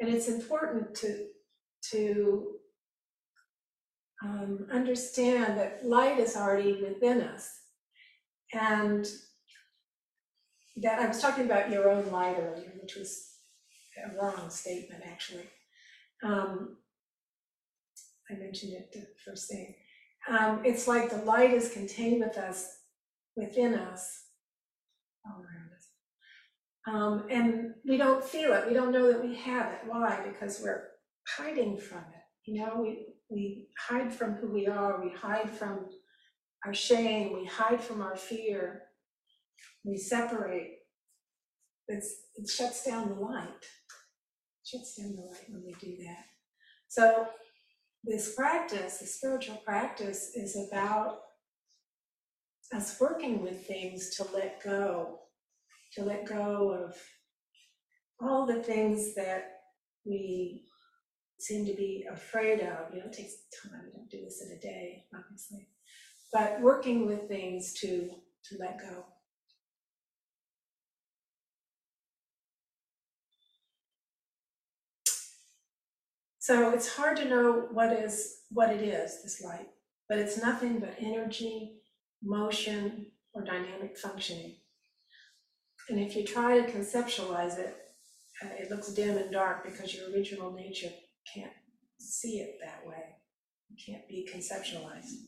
And 0.00 0.12
it's 0.12 0.28
important 0.28 0.94
to, 0.96 1.26
to 1.92 2.56
um, 4.22 4.66
understand 4.72 5.58
that 5.58 5.84
light 5.84 6.18
is 6.18 6.36
already 6.36 6.82
within 6.82 7.20
us. 7.20 7.50
And 8.52 9.06
that 10.76 10.98
I 10.98 11.06
was 11.06 11.20
talking 11.20 11.44
about 11.44 11.70
your 11.70 11.88
own 11.90 12.10
light 12.10 12.36
earlier, 12.38 12.72
which 12.80 12.96
was 12.96 13.30
a 14.04 14.16
wrong 14.16 14.50
statement, 14.50 15.02
actually. 15.06 15.48
Um, 16.22 16.76
I 18.30 18.34
mentioned 18.34 18.72
it 18.74 18.92
the 18.92 19.06
first 19.24 19.48
thing. 19.48 19.74
Um, 20.28 20.60
it's 20.64 20.88
like 20.88 21.10
the 21.10 21.18
light 21.18 21.52
is 21.52 21.72
contained 21.72 22.20
with 22.20 22.36
us, 22.36 22.68
within 23.36 23.74
us, 23.74 24.24
all 25.24 25.40
around 25.40 25.70
us. 25.76 25.86
Um, 26.88 27.26
and 27.30 27.74
we 27.86 27.96
don't 27.96 28.24
feel 28.24 28.52
it. 28.52 28.66
We 28.66 28.74
don't 28.74 28.92
know 28.92 29.10
that 29.10 29.22
we 29.24 29.36
have 29.36 29.72
it. 29.72 29.80
Why? 29.86 30.20
Because 30.26 30.60
we're 30.62 30.88
hiding 31.36 31.78
from 31.78 31.98
it. 31.98 32.50
You 32.50 32.60
know, 32.64 32.80
we 32.80 33.06
we 33.28 33.68
hide 33.78 34.12
from 34.12 34.34
who 34.34 34.52
we 34.52 34.66
are. 34.66 35.02
We 35.02 35.10
hide 35.10 35.50
from 35.50 35.86
our 36.64 36.74
shame. 36.74 37.32
We 37.32 37.46
hide 37.46 37.82
from 37.82 38.00
our 38.00 38.16
fear. 38.16 38.82
We 39.84 39.96
separate. 39.96 40.78
It's, 41.88 42.14
it 42.36 42.48
shuts 42.48 42.84
down 42.84 43.08
the 43.08 43.14
light. 43.14 43.48
It 43.48 44.64
shuts 44.64 44.96
down 44.96 45.16
the 45.16 45.22
light 45.22 45.48
when 45.48 45.62
we 45.64 45.74
do 45.80 45.96
that. 46.04 46.24
So 46.88 47.26
this 48.04 48.34
practice, 48.34 48.98
the 48.98 49.06
spiritual 49.06 49.56
practice, 49.64 50.32
is 50.34 50.56
about 50.70 51.18
us 52.74 52.96
working 53.00 53.42
with 53.42 53.66
things 53.66 54.16
to 54.16 54.26
let 54.34 54.62
go, 54.62 55.20
to 55.94 56.02
let 56.02 56.26
go 56.26 56.72
of 56.72 56.96
all 58.20 58.46
the 58.46 58.62
things 58.62 59.14
that 59.14 59.52
we 60.04 60.64
seem 61.38 61.66
to 61.66 61.74
be 61.74 62.06
afraid 62.10 62.60
of. 62.60 62.92
You 62.92 63.00
know, 63.00 63.06
it 63.06 63.12
takes 63.12 63.34
time. 63.62 63.82
We 63.84 63.92
don't 63.92 64.10
do 64.10 64.24
this 64.24 64.42
in 64.42 64.56
a 64.56 64.60
day, 64.60 65.04
obviously. 65.14 65.68
But 66.32 66.60
working 66.60 67.06
with 67.06 67.28
things 67.28 67.74
to 67.80 68.10
to 68.48 68.56
let 68.60 68.78
go. 68.78 69.04
So 76.38 76.70
it's 76.70 76.94
hard 76.94 77.16
to 77.16 77.28
know 77.28 77.66
what 77.72 77.92
is 77.92 78.42
what 78.50 78.70
it 78.70 78.80
is, 78.80 79.22
this 79.24 79.42
light, 79.42 79.68
but 80.08 80.18
it's 80.18 80.40
nothing 80.40 80.78
but 80.78 80.94
energy, 81.00 81.80
motion, 82.22 83.06
or 83.34 83.42
dynamic 83.42 83.98
functioning. 83.98 84.54
And 85.88 85.98
if 85.98 86.14
you 86.14 86.24
try 86.24 86.60
to 86.60 86.72
conceptualize 86.72 87.58
it, 87.58 87.76
uh, 88.42 88.48
it 88.60 88.70
looks 88.70 88.92
dim 88.92 89.18
and 89.18 89.32
dark 89.32 89.64
because 89.64 89.92
your 89.92 90.10
original 90.10 90.52
nature 90.52 90.90
can't 91.32 91.52
see 91.98 92.38
it 92.38 92.58
that 92.62 92.86
way. 92.86 93.16
It 93.70 93.82
can't 93.84 94.08
be 94.08 94.28
conceptualized. 94.32 95.26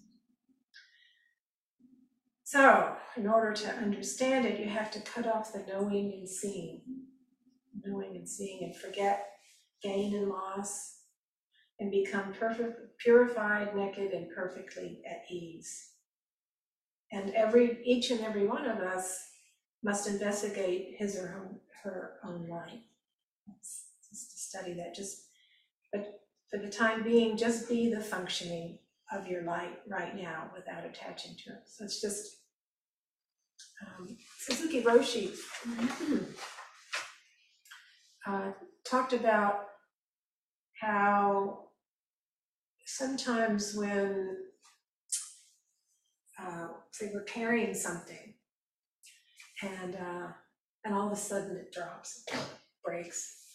So, 2.45 2.97
in 3.17 3.27
order 3.27 3.53
to 3.53 3.71
understand 3.73 4.47
it, 4.47 4.59
you 4.59 4.69
have 4.69 4.91
to 4.93 5.01
cut 5.01 5.27
off 5.27 5.53
the 5.53 5.65
knowing 5.69 6.13
and 6.15 6.29
seeing, 6.29 6.81
knowing 7.85 8.17
and 8.17 8.29
seeing, 8.29 8.65
and 8.65 8.75
forget 8.75 9.27
gain 9.83 10.15
and 10.15 10.29
loss, 10.29 11.01
and 11.79 11.91
become 11.91 12.33
perfect, 12.33 12.99
purified, 12.99 13.77
naked, 13.77 14.13
and 14.13 14.31
perfectly 14.35 15.03
at 15.09 15.31
ease. 15.31 15.91
And 17.13 17.31
every, 17.35 17.81
each 17.85 18.11
and 18.11 18.21
every 18.21 18.47
one 18.47 18.65
of 18.65 18.79
us 18.79 19.29
must 19.85 20.09
investigate 20.09 20.95
his 20.99 21.17
or 21.17 21.27
her, 21.27 21.51
her 21.83 22.15
own 22.25 22.49
life. 22.49 22.81
Just 24.11 24.33
to 24.33 24.39
study 24.39 24.75
that. 24.75 24.95
Just, 24.95 25.28
but 25.93 26.21
for 26.51 26.59
the 26.59 26.69
time 26.69 27.03
being, 27.03 27.37
just 27.37 27.69
be 27.69 27.93
the 27.93 28.01
functioning 28.01 28.79
of 29.13 29.27
your 29.27 29.43
light 29.43 29.79
right 29.89 30.17
now 30.17 30.51
without 30.55 30.85
attaching 30.85 31.35
to 31.45 31.53
it. 31.53 31.63
So 31.67 31.85
it's 31.85 32.01
just 32.01 32.39
um, 33.87 34.17
Suzuki 34.39 34.83
Roshi 34.83 35.35
uh, 38.27 38.53
talked 38.85 39.13
about 39.13 39.67
how 40.81 41.69
sometimes 42.85 43.75
when 43.75 44.37
uh, 46.41 46.69
say 46.93 47.11
we're 47.13 47.25
carrying 47.25 47.75
something 47.75 48.35
and 49.63 49.97
uh, 49.97 50.29
and 50.85 50.95
all 50.95 51.07
of 51.07 51.13
a 51.13 51.17
sudden 51.17 51.57
it 51.57 51.73
drops, 51.73 52.25
breaks. 52.85 53.48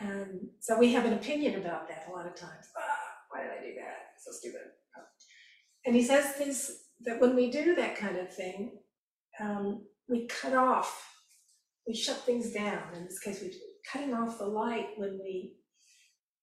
And 0.00 0.48
so 0.60 0.78
we 0.78 0.92
have 0.92 1.04
an 1.04 1.14
opinion 1.14 1.60
about 1.60 1.88
that 1.88 2.06
a 2.08 2.12
lot 2.12 2.26
of 2.26 2.34
times. 2.34 2.66
Ah, 2.76 2.82
why 3.30 3.42
did 3.42 3.50
I 3.50 3.60
do 3.60 3.74
that? 3.76 4.20
So 4.24 4.32
stupid. 4.32 4.60
And 5.86 5.94
he 5.94 6.02
says 6.02 6.34
this 6.36 6.84
that 7.02 7.20
when 7.20 7.34
we 7.34 7.50
do 7.50 7.74
that 7.76 7.96
kind 7.96 8.16
of 8.16 8.32
thing, 8.34 8.72
um, 9.40 9.86
we 10.08 10.26
cut 10.26 10.52
off, 10.52 11.08
we 11.86 11.94
shut 11.94 12.18
things 12.18 12.52
down. 12.52 12.82
In 12.94 13.04
this 13.04 13.20
case, 13.20 13.40
we're 13.40 13.52
cutting 13.90 14.14
off 14.14 14.38
the 14.38 14.46
light 14.46 14.88
when 14.96 15.18
we 15.22 15.54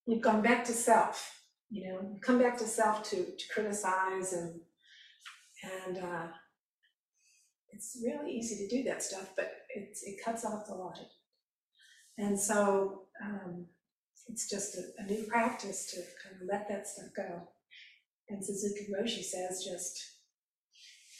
we've 0.07 0.21
gone 0.21 0.41
back 0.41 0.63
to 0.65 0.73
self. 0.73 1.41
You 1.69 1.87
know, 1.87 2.17
come 2.21 2.39
back 2.39 2.57
to 2.57 2.65
self 2.65 3.03
to 3.09 3.17
to 3.25 3.53
criticize 3.53 4.33
and 4.33 4.59
and 5.85 5.97
uh, 5.97 6.27
it's 7.75 7.97
really 8.03 8.31
easy 8.31 8.67
to 8.67 8.75
do 8.75 8.83
that 8.83 9.03
stuff, 9.03 9.33
but 9.35 9.51
it's, 9.69 10.03
it 10.03 10.23
cuts 10.23 10.45
off 10.45 10.65
the 10.65 10.73
light. 10.73 11.11
And 12.17 12.39
so 12.39 13.04
um, 13.23 13.65
it's 14.27 14.49
just 14.49 14.75
a, 14.75 14.81
a 14.99 15.05
new 15.05 15.25
practice 15.27 15.91
to 15.91 15.97
kind 16.23 16.41
of 16.41 16.47
let 16.51 16.67
that 16.69 16.87
stuff 16.87 17.07
go. 17.15 17.49
And 18.29 18.43
Suzuki 18.43 18.87
Roshi 18.91 19.23
says, 19.23 19.63
just, 19.63 19.99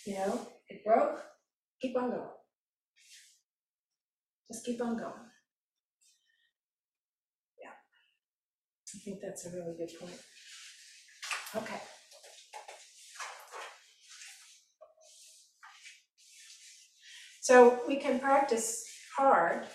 you 0.05 0.15
know, 0.15 0.47
it 0.69 0.83
broke, 0.83 1.21
keep 1.81 1.95
on 1.95 2.09
going. 2.09 2.29
Just 4.51 4.65
keep 4.65 4.81
on 4.81 4.97
going. 4.97 5.13
Yeah. 7.61 7.69
I 8.95 8.97
think 9.03 9.19
that's 9.21 9.45
a 9.45 9.51
really 9.51 9.75
good 9.77 9.91
point. 9.99 10.19
Okay. 11.55 11.81
So 17.41 17.79
we 17.87 17.97
can 17.97 18.19
practice 18.19 18.83
hard, 19.15 19.67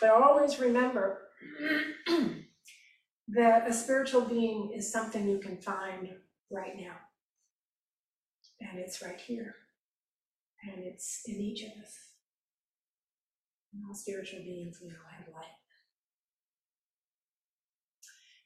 but 0.00 0.10
always 0.10 0.58
remember 0.58 1.18
that 3.28 3.68
a 3.68 3.72
spiritual 3.72 4.22
being 4.22 4.72
is 4.74 4.90
something 4.90 5.28
you 5.28 5.38
can 5.38 5.58
find 5.58 6.08
right 6.50 6.76
now. 6.76 6.96
And 8.60 8.78
it's 8.78 9.02
right 9.02 9.20
here. 9.20 9.54
And 10.62 10.84
it's 10.84 11.22
in 11.26 11.36
each 11.36 11.62
of 11.62 11.82
us. 11.82 11.94
And 13.72 13.82
all 13.86 13.94
spiritual 13.94 14.40
beings, 14.40 14.78
we 14.82 14.88
all 14.88 15.16
have 15.16 15.28
light. 15.32 15.44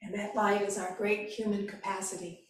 And 0.02 0.14
that 0.14 0.36
light 0.36 0.62
is 0.62 0.76
our 0.76 0.94
great 0.96 1.30
human 1.30 1.66
capacity. 1.66 2.40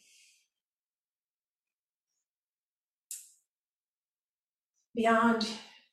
Beyond 4.95 5.47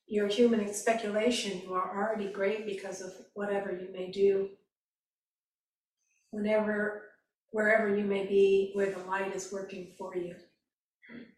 your 0.06 0.28
human 0.28 0.72
speculation, 0.72 1.62
you 1.62 1.74
are 1.74 1.96
already 1.96 2.32
great 2.32 2.66
because 2.66 3.00
of 3.00 3.12
whatever 3.34 3.72
you 3.72 3.92
may 3.92 4.10
do. 4.10 4.48
Whenever 6.30 7.02
wherever 7.50 7.94
you 7.94 8.04
may 8.04 8.24
be, 8.24 8.70
where 8.72 8.90
the 8.90 9.04
light 9.04 9.36
is 9.36 9.52
working 9.52 9.92
for 9.98 10.16
you. 10.16 10.34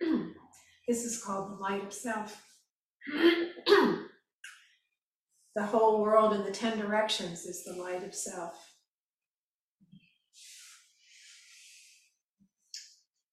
This 0.86 1.06
is 1.06 1.24
called 1.24 1.50
the 1.50 1.62
light 1.62 1.82
of 1.82 1.94
self. 1.94 2.42
The 5.56 5.66
whole 5.66 6.02
world 6.02 6.32
in 6.32 6.44
the 6.44 6.50
ten 6.50 6.78
directions 6.78 7.44
is 7.44 7.64
the 7.64 7.80
light 7.80 8.02
of 8.02 8.12
self. 8.12 8.74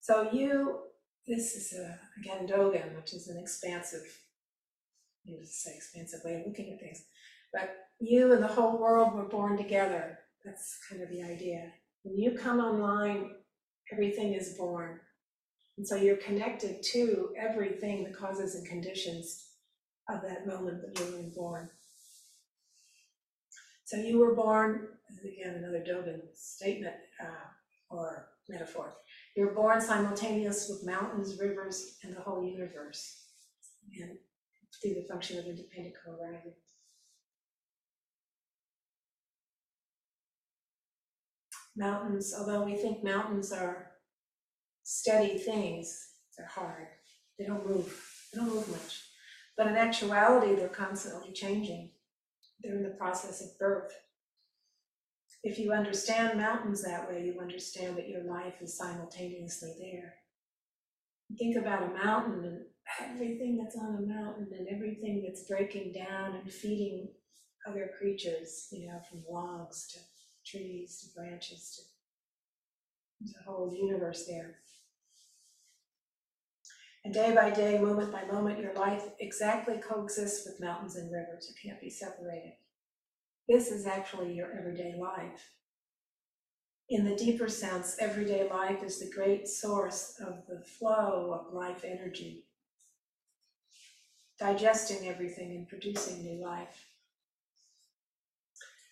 So 0.01 0.29
you, 0.31 0.81
this 1.27 1.55
is 1.55 1.73
a, 1.73 1.99
again, 2.19 2.47
Dogen, 2.47 2.95
which 2.95 3.13
is 3.13 3.27
an 3.27 3.39
expansive, 3.39 4.05
I 5.27 5.39
to 5.39 5.45
say 5.45 5.73
expansive 5.75 6.21
way 6.23 6.35
of 6.35 6.47
looking 6.47 6.73
at 6.73 6.79
things. 6.79 7.03
But 7.53 7.75
you 7.99 8.33
and 8.33 8.43
the 8.43 8.47
whole 8.47 8.79
world 8.79 9.13
were 9.13 9.27
born 9.27 9.57
together. 9.57 10.19
That's 10.43 10.79
kind 10.89 11.01
of 11.01 11.09
the 11.09 11.21
idea. 11.21 11.71
When 12.03 12.17
you 12.17 12.31
come 12.31 12.59
online, 12.59 13.31
everything 13.91 14.33
is 14.33 14.55
born. 14.57 14.99
And 15.77 15.87
so 15.87 15.95
you're 15.95 16.17
connected 16.17 16.81
to 16.83 17.29
everything, 17.37 18.03
the 18.03 18.11
causes 18.11 18.55
and 18.55 18.67
conditions 18.67 19.49
of 20.09 20.21
that 20.21 20.47
moment 20.47 20.81
that 20.81 20.99
you 20.99 21.15
were 21.15 21.29
born. 21.35 21.69
So 23.85 23.97
you 23.97 24.19
were 24.19 24.35
born, 24.35 24.87
again, 25.23 25.55
another 25.55 25.83
Dogen 25.83 26.21
statement 26.33 26.95
uh, 27.21 27.49
or 27.89 28.29
metaphor. 28.49 28.93
You 29.35 29.45
were 29.45 29.53
born 29.53 29.81
simultaneous 29.81 30.69
with 30.69 30.85
mountains, 30.85 31.37
rivers, 31.39 31.97
and 32.03 32.15
the 32.15 32.21
whole 32.21 32.43
universe, 32.43 33.25
and 33.99 34.17
through 34.81 34.95
the 34.95 35.07
function 35.09 35.39
of 35.39 35.45
independent 35.45 35.95
co-arising. 36.03 36.53
Mountains, 41.75 42.33
although 42.37 42.63
we 42.63 42.75
think 42.75 43.03
mountains 43.03 43.51
are 43.51 43.91
steady 44.83 45.37
things, 45.37 46.09
they're 46.37 46.47
hard. 46.47 46.87
They 47.39 47.45
don't 47.45 47.67
move. 47.67 47.97
They 48.31 48.39
don't 48.39 48.53
move 48.53 48.69
much. 48.69 49.03
But 49.57 49.67
in 49.67 49.75
actuality, 49.75 50.55
they're 50.55 50.67
constantly 50.67 51.33
changing. 51.33 51.91
They're 52.61 52.77
in 52.77 52.83
the 52.83 52.89
process 52.89 53.41
of 53.41 53.57
birth. 53.57 53.91
If 55.43 55.57
you 55.57 55.71
understand 55.71 56.37
mountains 56.37 56.83
that 56.83 57.09
way, 57.09 57.23
you 57.23 57.39
understand 57.39 57.97
that 57.97 58.09
your 58.09 58.23
life 58.23 58.55
is 58.61 58.77
simultaneously 58.77 59.75
there. 59.79 60.15
Think 61.37 61.55
about 61.55 61.83
a 61.83 61.93
mountain 61.93 62.45
and 62.45 62.65
everything 63.01 63.57
that's 63.57 63.77
on 63.77 63.95
a 63.95 64.01
mountain 64.01 64.49
and 64.57 64.67
everything 64.69 65.23
that's 65.25 65.47
breaking 65.47 65.93
down 65.93 66.35
and 66.35 66.51
feeding 66.51 67.09
other 67.67 67.91
creatures, 67.97 68.67
you 68.71 68.87
know, 68.87 68.99
from 69.09 69.23
logs 69.29 69.87
to 69.93 69.99
trees 70.45 70.99
to 70.99 71.19
branches 71.19 71.75
to 71.75 73.33
the 73.33 73.43
whole 73.45 73.73
universe 73.73 74.25
there. 74.27 74.55
And 77.03 77.13
day 77.13 77.33
by 77.33 77.49
day, 77.49 77.79
moment 77.79 78.11
by 78.11 78.25
moment, 78.25 78.59
your 78.59 78.73
life 78.73 79.03
exactly 79.19 79.77
coexists 79.77 80.45
with 80.45 80.61
mountains 80.61 80.95
and 80.95 81.11
rivers. 81.11 81.49
It 81.49 81.67
can't 81.67 81.81
be 81.81 81.89
separated. 81.89 82.53
This 83.47 83.71
is 83.71 83.87
actually 83.87 84.33
your 84.33 84.51
everyday 84.57 84.95
life. 84.99 85.55
In 86.89 87.05
the 87.05 87.15
deeper 87.15 87.47
sense, 87.47 87.95
everyday 87.99 88.49
life 88.49 88.83
is 88.83 88.99
the 88.99 89.09
great 89.09 89.47
source 89.47 90.15
of 90.19 90.45
the 90.47 90.63
flow 90.63 91.33
of 91.33 91.53
life 91.53 91.83
energy, 91.83 92.45
digesting 94.41 95.07
everything 95.07 95.51
and 95.51 95.67
producing 95.67 96.23
new 96.23 96.43
life. 96.43 96.87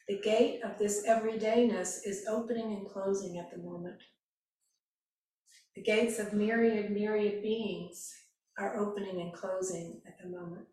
The 0.07 0.19
gate 0.19 0.61
of 0.63 0.77
this 0.77 1.07
everydayness 1.07 2.05
is 2.05 2.25
opening 2.29 2.71
and 2.73 2.87
closing 2.87 3.39
at 3.39 3.49
the 3.49 3.57
moment. 3.57 3.99
The 5.75 5.81
gates 5.81 6.19
of 6.19 6.33
myriad, 6.33 6.91
myriad 6.91 7.41
beings 7.41 8.13
are 8.59 8.77
opening 8.77 9.21
and 9.21 9.33
closing 9.33 10.01
at 10.07 10.19
the 10.21 10.29
moment. 10.29 10.67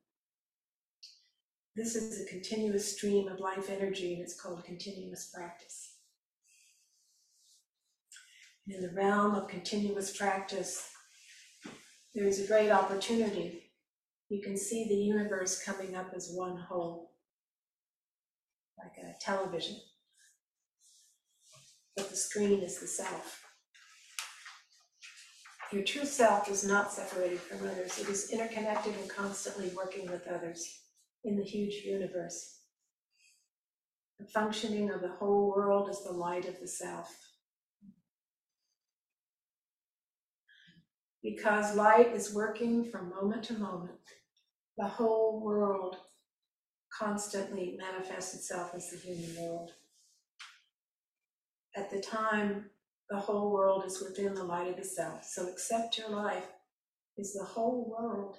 This 1.75 1.97
is 1.97 2.21
a 2.21 2.31
continuous 2.31 2.97
stream 2.97 3.29
of 3.29 3.41
life 3.41 3.71
energy, 3.71 4.15
and 4.15 4.23
it's 4.23 4.39
called 4.39 4.65
continuous 4.65 5.31
practice. 5.35 5.95
And 8.67 8.77
in 8.77 8.83
the 8.83 8.95
realm 8.95 9.35
of 9.35 9.49
continuous 9.49 10.15
practice, 10.15 10.91
there 12.15 12.27
is 12.27 12.43
a 12.43 12.47
great 12.47 12.71
opportunity. 12.71 13.65
You 14.29 14.43
can 14.43 14.57
see 14.57 14.87
the 14.89 14.95
universe 14.95 15.62
coming 15.62 15.95
up 15.95 16.12
as 16.15 16.33
one 16.33 16.57
whole, 16.57 17.12
like 18.79 18.93
a 18.99 19.15
television. 19.21 19.77
But 21.97 22.11
the 22.11 22.17
screen 22.17 22.61
is 22.62 22.81
the 22.81 22.89
self. 22.89 23.45
Your 25.73 25.83
true 25.83 26.05
self 26.05 26.49
is 26.51 26.65
not 26.65 26.93
separated 26.93 27.41
from 27.41 27.69
others. 27.69 27.99
It 27.99 28.09
is 28.09 28.31
interconnected 28.31 28.95
and 28.95 29.09
constantly 29.09 29.71
working 29.77 30.11
with 30.11 30.27
others 30.29 30.81
in 31.25 31.37
the 31.37 31.45
huge 31.45 31.85
universe. 31.85 32.61
The 34.19 34.27
functioning 34.27 34.91
of 34.91 35.01
the 35.01 35.09
whole 35.09 35.53
world 35.55 35.91
is 35.91 36.03
the 36.05 36.12
light 36.12 36.49
of 36.49 36.61
the 36.61 36.69
self. 36.69 37.15
Because 41.23 41.75
light 41.75 42.15
is 42.15 42.33
working 42.33 42.85
from 42.85 43.11
moment 43.11 43.43
to 43.45 43.55
moment, 43.55 43.99
the 44.77 44.87
whole 44.87 45.41
world 45.41 45.97
constantly 46.97 47.79
manifests 47.79 48.35
itself 48.35 48.73
as 48.75 48.91
the 48.91 48.99
human 48.99 49.37
world. 49.43 49.73
At 51.75 51.91
the 51.91 52.01
time, 52.01 52.71
the 53.11 53.19
whole 53.19 53.53
world 53.53 53.85
is 53.87 54.03
within 54.03 54.35
the 54.35 54.45
light 54.45 54.69
of 54.69 54.77
the 54.77 54.85
self. 54.85 55.25
So 55.25 55.49
accept 55.49 55.99
your 55.99 56.11
life 56.11 56.47
is 57.17 57.35
the 57.35 57.45
whole 57.45 57.89
world 57.89 58.39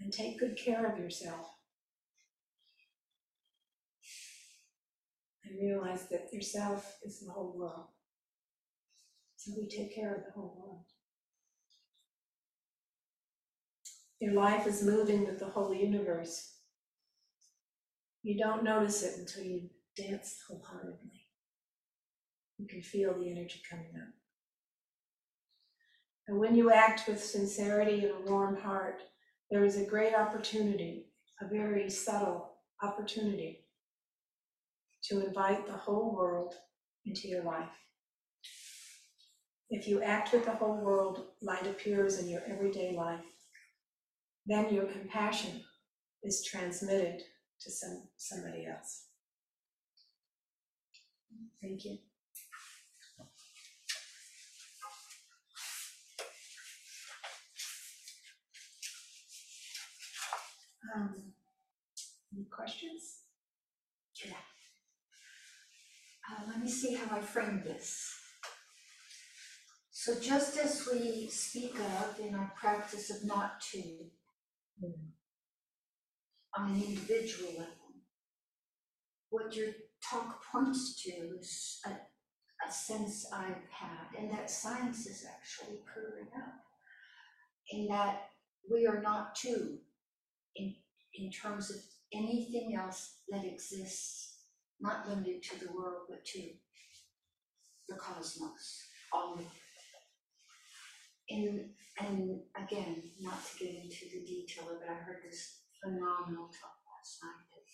and 0.00 0.12
take 0.12 0.38
good 0.38 0.56
care 0.56 0.90
of 0.90 0.98
yourself. 0.98 1.50
And 5.44 5.60
realize 5.60 6.08
that 6.08 6.32
yourself 6.32 6.98
is 7.04 7.20
the 7.20 7.30
whole 7.30 7.54
world. 7.56 7.88
So 9.36 9.52
we 9.56 9.68
take 9.68 9.94
care 9.94 10.14
of 10.14 10.24
the 10.24 10.32
whole 10.32 10.56
world. 10.58 10.86
Your 14.24 14.32
life 14.32 14.66
is 14.66 14.82
moving 14.82 15.26
with 15.26 15.38
the 15.38 15.44
whole 15.44 15.74
universe. 15.74 16.54
You 18.22 18.38
don't 18.38 18.64
notice 18.64 19.02
it 19.02 19.18
until 19.18 19.44
you 19.44 19.68
dance 19.98 20.38
wholeheartedly. 20.48 21.26
You 22.56 22.66
can 22.66 22.80
feel 22.80 23.12
the 23.12 23.30
energy 23.30 23.60
coming 23.68 23.92
up. 23.94 24.08
And 26.26 26.38
when 26.38 26.56
you 26.56 26.72
act 26.72 27.06
with 27.06 27.22
sincerity 27.22 28.06
and 28.06 28.12
a 28.12 28.30
warm 28.32 28.56
heart, 28.56 29.02
there 29.50 29.62
is 29.62 29.76
a 29.76 29.84
great 29.84 30.14
opportunity, 30.14 31.12
a 31.42 31.46
very 31.46 31.90
subtle 31.90 32.52
opportunity 32.82 33.66
to 35.10 35.26
invite 35.26 35.66
the 35.66 35.72
whole 35.72 36.16
world 36.16 36.54
into 37.04 37.28
your 37.28 37.44
life. 37.44 37.76
If 39.68 39.86
you 39.86 40.02
act 40.02 40.32
with 40.32 40.46
the 40.46 40.52
whole 40.52 40.78
world, 40.78 41.26
light 41.42 41.66
appears 41.66 42.18
in 42.18 42.30
your 42.30 42.42
everyday 42.48 42.96
life. 42.96 43.33
Then 44.46 44.72
your 44.72 44.84
compassion 44.84 45.62
is 46.22 46.44
transmitted 46.44 47.22
to 47.60 47.70
some, 47.70 48.08
somebody 48.16 48.66
else. 48.66 49.06
Thank 51.62 51.84
you. 51.84 51.98
Um, 60.94 61.14
any 62.32 62.44
questions? 62.50 63.20
Yeah. 64.24 64.32
Uh, 66.30 66.42
let 66.48 66.60
me 66.60 66.68
see 66.68 66.94
how 66.94 67.16
I 67.16 67.20
frame 67.20 67.62
this. 67.64 68.14
So 69.90 70.20
just 70.20 70.58
as 70.58 70.86
we 70.92 71.28
speak 71.28 71.76
of 71.80 72.20
in 72.20 72.34
our 72.34 72.52
practice 72.60 73.10
of 73.10 73.24
not 73.24 73.60
to, 73.72 73.80
Mm. 74.82 74.92
on 76.56 76.70
an 76.70 76.82
individual 76.82 77.50
level, 77.52 77.94
what 79.30 79.54
your 79.54 79.72
talk 80.02 80.42
points 80.50 81.02
to 81.02 81.10
is 81.40 81.80
a, 81.86 81.90
a 81.90 82.72
sense 82.72 83.26
I've 83.32 83.68
had, 83.70 84.18
and 84.18 84.30
that 84.32 84.50
science 84.50 85.06
is 85.06 85.24
actually 85.28 85.80
proving 85.84 86.28
up, 86.36 86.54
in 87.70 87.86
that 87.88 88.30
we 88.70 88.86
are 88.86 89.00
not 89.02 89.34
two 89.34 89.78
in, 90.56 90.74
in 91.14 91.30
terms 91.30 91.70
of 91.70 91.76
anything 92.12 92.76
else 92.76 93.20
that 93.28 93.44
exists, 93.44 94.38
not 94.80 95.08
limited 95.08 95.42
to 95.42 95.66
the 95.66 95.72
world, 95.72 96.06
but 96.08 96.24
to 96.24 96.50
the 97.88 97.96
cosmos, 97.96 98.82
all 99.12 99.34
of 99.34 99.40
it. 99.40 99.46
And, 101.30 101.70
and 102.00 102.40
again, 102.56 103.02
not 103.20 103.40
to 103.46 103.64
get 103.64 103.74
into 103.74 104.06
the 104.12 104.24
detail 104.26 104.64
of 104.68 104.82
it, 104.82 104.88
I 104.90 104.94
heard 104.94 105.22
this 105.24 105.60
phenomenal 105.82 106.46
talk 106.46 106.76
last 106.86 107.20
night 107.22 107.44
that 107.50 107.64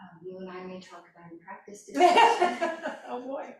um, 0.00 0.20
you 0.24 0.38
and 0.38 0.50
I 0.50 0.64
may 0.64 0.80
talk 0.80 1.04
about 1.14 1.32
in 1.32 1.38
practice. 1.38 1.84
today. 1.84 2.14
oh 3.08 3.22
boy. 3.26 3.54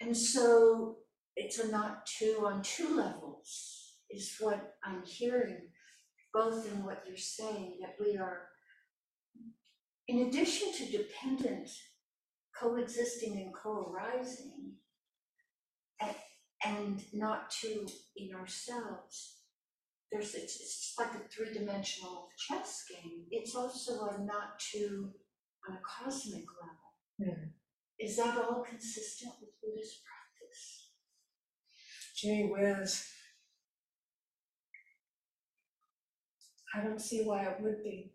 And 0.00 0.16
so 0.16 0.96
it's 1.36 1.58
a 1.58 1.68
not 1.70 2.06
two 2.06 2.44
on 2.46 2.62
two 2.62 2.96
levels 2.96 3.94
is 4.10 4.36
what 4.40 4.74
I'm 4.84 5.04
hearing, 5.04 5.68
both 6.32 6.70
in 6.70 6.84
what 6.84 7.04
you're 7.06 7.16
saying, 7.16 7.78
that 7.80 7.96
we 8.00 8.16
are, 8.16 8.42
in 10.08 10.26
addition 10.28 10.72
to 10.74 10.98
dependent, 10.98 11.70
coexisting 12.58 13.36
and 13.38 13.54
co-arising, 13.54 14.74
and, 16.00 16.14
and 16.64 17.02
not 17.12 17.50
to 17.62 17.86
in 18.16 18.34
ourselves, 18.34 19.36
there's, 20.10 20.34
it's, 20.34 20.60
it's 20.60 20.94
like 20.98 21.14
a 21.14 21.28
three-dimensional 21.28 22.28
chess 22.38 22.84
game. 22.88 23.24
It's 23.30 23.54
also 23.54 24.06
a 24.06 24.18
not 24.22 24.58
two 24.58 25.10
on 25.68 25.76
a 25.76 25.80
cosmic 25.84 26.44
level. 26.60 27.36
Is 27.98 28.16
that 28.16 28.36
all 28.36 28.62
consistent 28.62 29.32
with 29.40 29.50
Buddhist 29.62 30.00
practice? 30.04 30.90
Gee 32.14 32.48
whiz. 32.50 33.04
I 36.74 36.82
don't 36.82 37.00
see 37.00 37.22
why 37.24 37.44
it 37.44 37.60
would 37.60 37.82
be. 37.82 38.12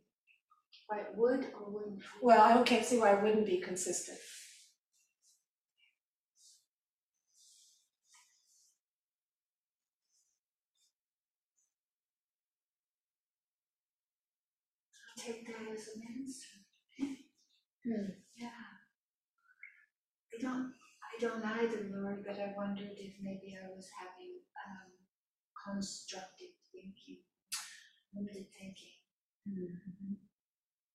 Why 0.87 0.99
it 0.99 1.15
would 1.15 1.47
or 1.59 1.71
wouldn't? 1.71 2.01
Well, 2.21 2.41
I 2.41 2.53
don't 2.53 2.65
can't 2.65 2.85
see 2.85 2.99
why 2.99 3.13
it 3.13 3.23
wouldn't 3.23 3.45
be 3.45 3.57
consistent. 3.57 4.19
I'll 15.17 15.23
Hmm. 17.83 18.13
Yeah. 18.37 18.49
I 20.33 20.41
don't, 20.41 20.73
I 21.01 21.19
don't 21.19 21.43
either, 21.43 21.89
Lord, 21.93 22.23
but 22.25 22.39
I 22.39 22.53
wondered 22.55 22.93
if 22.97 23.13
maybe 23.21 23.57
I 23.61 23.67
was 23.75 23.87
having, 23.99 24.39
um, 24.67 24.91
constructive 25.65 26.53
thinking, 26.71 27.21
limited 28.15 28.47
thinking. 28.57 29.01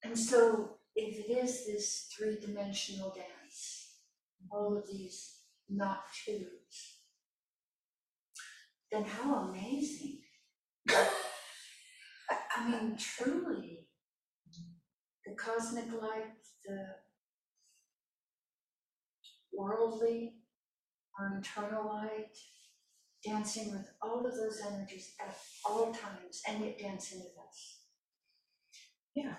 And 0.02 0.18
so 0.18 0.78
if 0.94 1.18
it 1.18 1.30
is 1.32 1.66
this 1.66 2.08
three-dimensional 2.16 3.14
dance, 3.14 3.96
all 4.50 4.76
of 4.76 4.86
these 4.86 5.40
not 5.68 6.04
twos, 6.24 7.00
then 8.90 9.04
how 9.04 9.48
amazing. 9.48 10.20
I 10.90 12.70
mean, 12.70 12.96
truly, 12.96 13.85
the 15.26 15.34
cosmic 15.34 15.86
light, 16.00 16.36
the 16.64 16.86
worldly, 19.52 20.34
our 21.18 21.36
internal 21.36 21.86
light, 21.86 22.36
dancing 23.24 23.72
with 23.72 23.88
all 24.00 24.24
of 24.24 24.34
those 24.36 24.60
energies 24.64 25.14
at 25.20 25.36
all 25.64 25.92
times, 25.92 26.42
and 26.48 26.64
yet 26.64 26.78
dancing 26.78 27.20
with 27.20 27.32
us. 27.48 27.80
Yeah. 29.14 29.34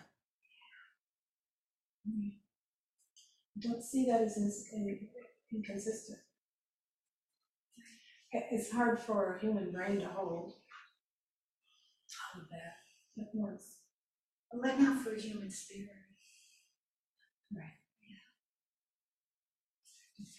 Mm. 2.09 2.33
Don't 3.59 3.83
see 3.83 4.05
that 4.05 4.21
as 4.21 4.37
in- 4.37 5.07
inconsistent. 5.53 6.19
It's 8.31 8.71
hard 8.71 8.99
for 8.99 9.35
a 9.35 9.39
human 9.39 9.71
brain 9.71 9.99
to 10.01 10.07
hold 10.07 10.53
all 12.35 12.41
of 12.41 12.49
that 12.49 13.21
at 13.21 13.29
once. 13.33 13.77
But 14.53 14.79
not 14.79 15.01
for 15.03 15.13
human 15.15 15.51
spirit. 15.51 15.89
Right. 17.53 17.77
Yeah. 18.07 18.15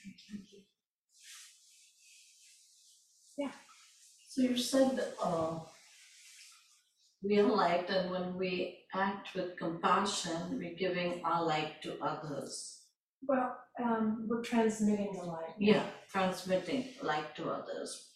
Thank 0.03 0.53
you. 0.53 0.59
So 4.29 4.43
you 4.43 4.57
said, 4.57 5.01
uh, 5.21 5.59
we 7.25 7.41
are 7.41 7.43
light 7.43 7.91
and 7.91 8.11
when 8.11 8.37
we 8.37 8.85
act 8.95 9.35
with 9.35 9.57
compassion, 9.59 10.59
we're 10.59 10.77
giving 10.77 11.25
our 11.25 11.45
light 11.45 11.83
to 11.83 11.99
others. 12.01 12.83
Well, 13.27 13.57
um, 13.83 14.27
we're 14.29 14.43
transmitting 14.43 15.13
the 15.13 15.25
light. 15.25 15.55
Yeah, 15.59 15.83
transmitting 16.09 16.85
light 17.03 17.35
to 17.37 17.51
others. 17.51 18.11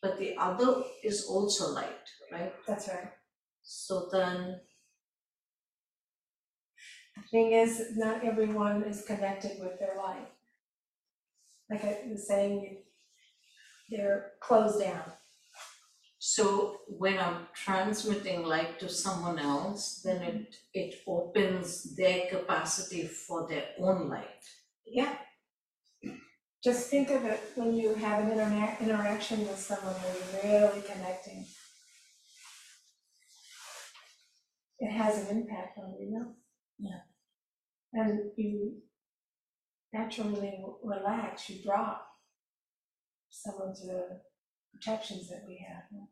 But 0.00 0.18
the 0.18 0.36
other 0.38 0.84
is 1.02 1.24
also 1.24 1.72
light, 1.72 2.06
right? 2.30 2.52
That's 2.68 2.86
right. 2.86 3.10
So 3.64 4.08
then, 4.12 4.60
The 4.70 4.75
Thing 7.30 7.52
is, 7.52 7.96
not 7.96 8.24
everyone 8.24 8.84
is 8.84 9.04
connected 9.04 9.58
with 9.58 9.78
their 9.80 9.96
light. 9.96 10.28
Like 11.70 11.84
I 11.84 11.98
was 12.08 12.26
saying, 12.28 12.82
they're 13.90 14.32
closed 14.40 14.80
down. 14.80 15.12
so 16.18 16.78
when 16.88 17.18
I'm 17.18 17.46
transmitting 17.54 18.44
light 18.44 18.78
to 18.80 18.88
someone 18.88 19.38
else, 19.38 20.02
then 20.04 20.22
it, 20.22 20.56
it 20.74 20.94
opens 21.06 21.96
their 21.96 22.26
capacity 22.28 23.06
for 23.06 23.46
their 23.48 23.66
own 23.80 24.08
light. 24.08 24.44
Yeah. 24.86 25.14
Just 26.62 26.88
think 26.90 27.10
of 27.10 27.24
it 27.24 27.40
when 27.54 27.74
you 27.76 27.94
have 27.94 28.24
an 28.24 28.30
interna- 28.38 28.80
interaction 28.80 29.40
with 29.46 29.58
someone 29.58 29.94
where 29.94 30.14
you're 30.14 30.68
really 30.68 30.82
connecting. 30.82 31.44
It 34.78 34.90
has 34.92 35.28
an 35.28 35.36
impact 35.36 35.78
on 35.78 35.94
you, 35.98 36.10
know? 36.12 36.34
Yeah. 36.78 37.00
And 37.92 38.30
you 38.36 38.82
naturally 39.92 40.62
relax, 40.82 41.48
you 41.48 41.62
drop 41.62 42.06
some 43.30 43.54
of 43.62 43.76
the 43.80 44.20
protections 44.72 45.28
that 45.28 45.42
we 45.46 45.64
have. 45.68 45.84
and 45.92 46.06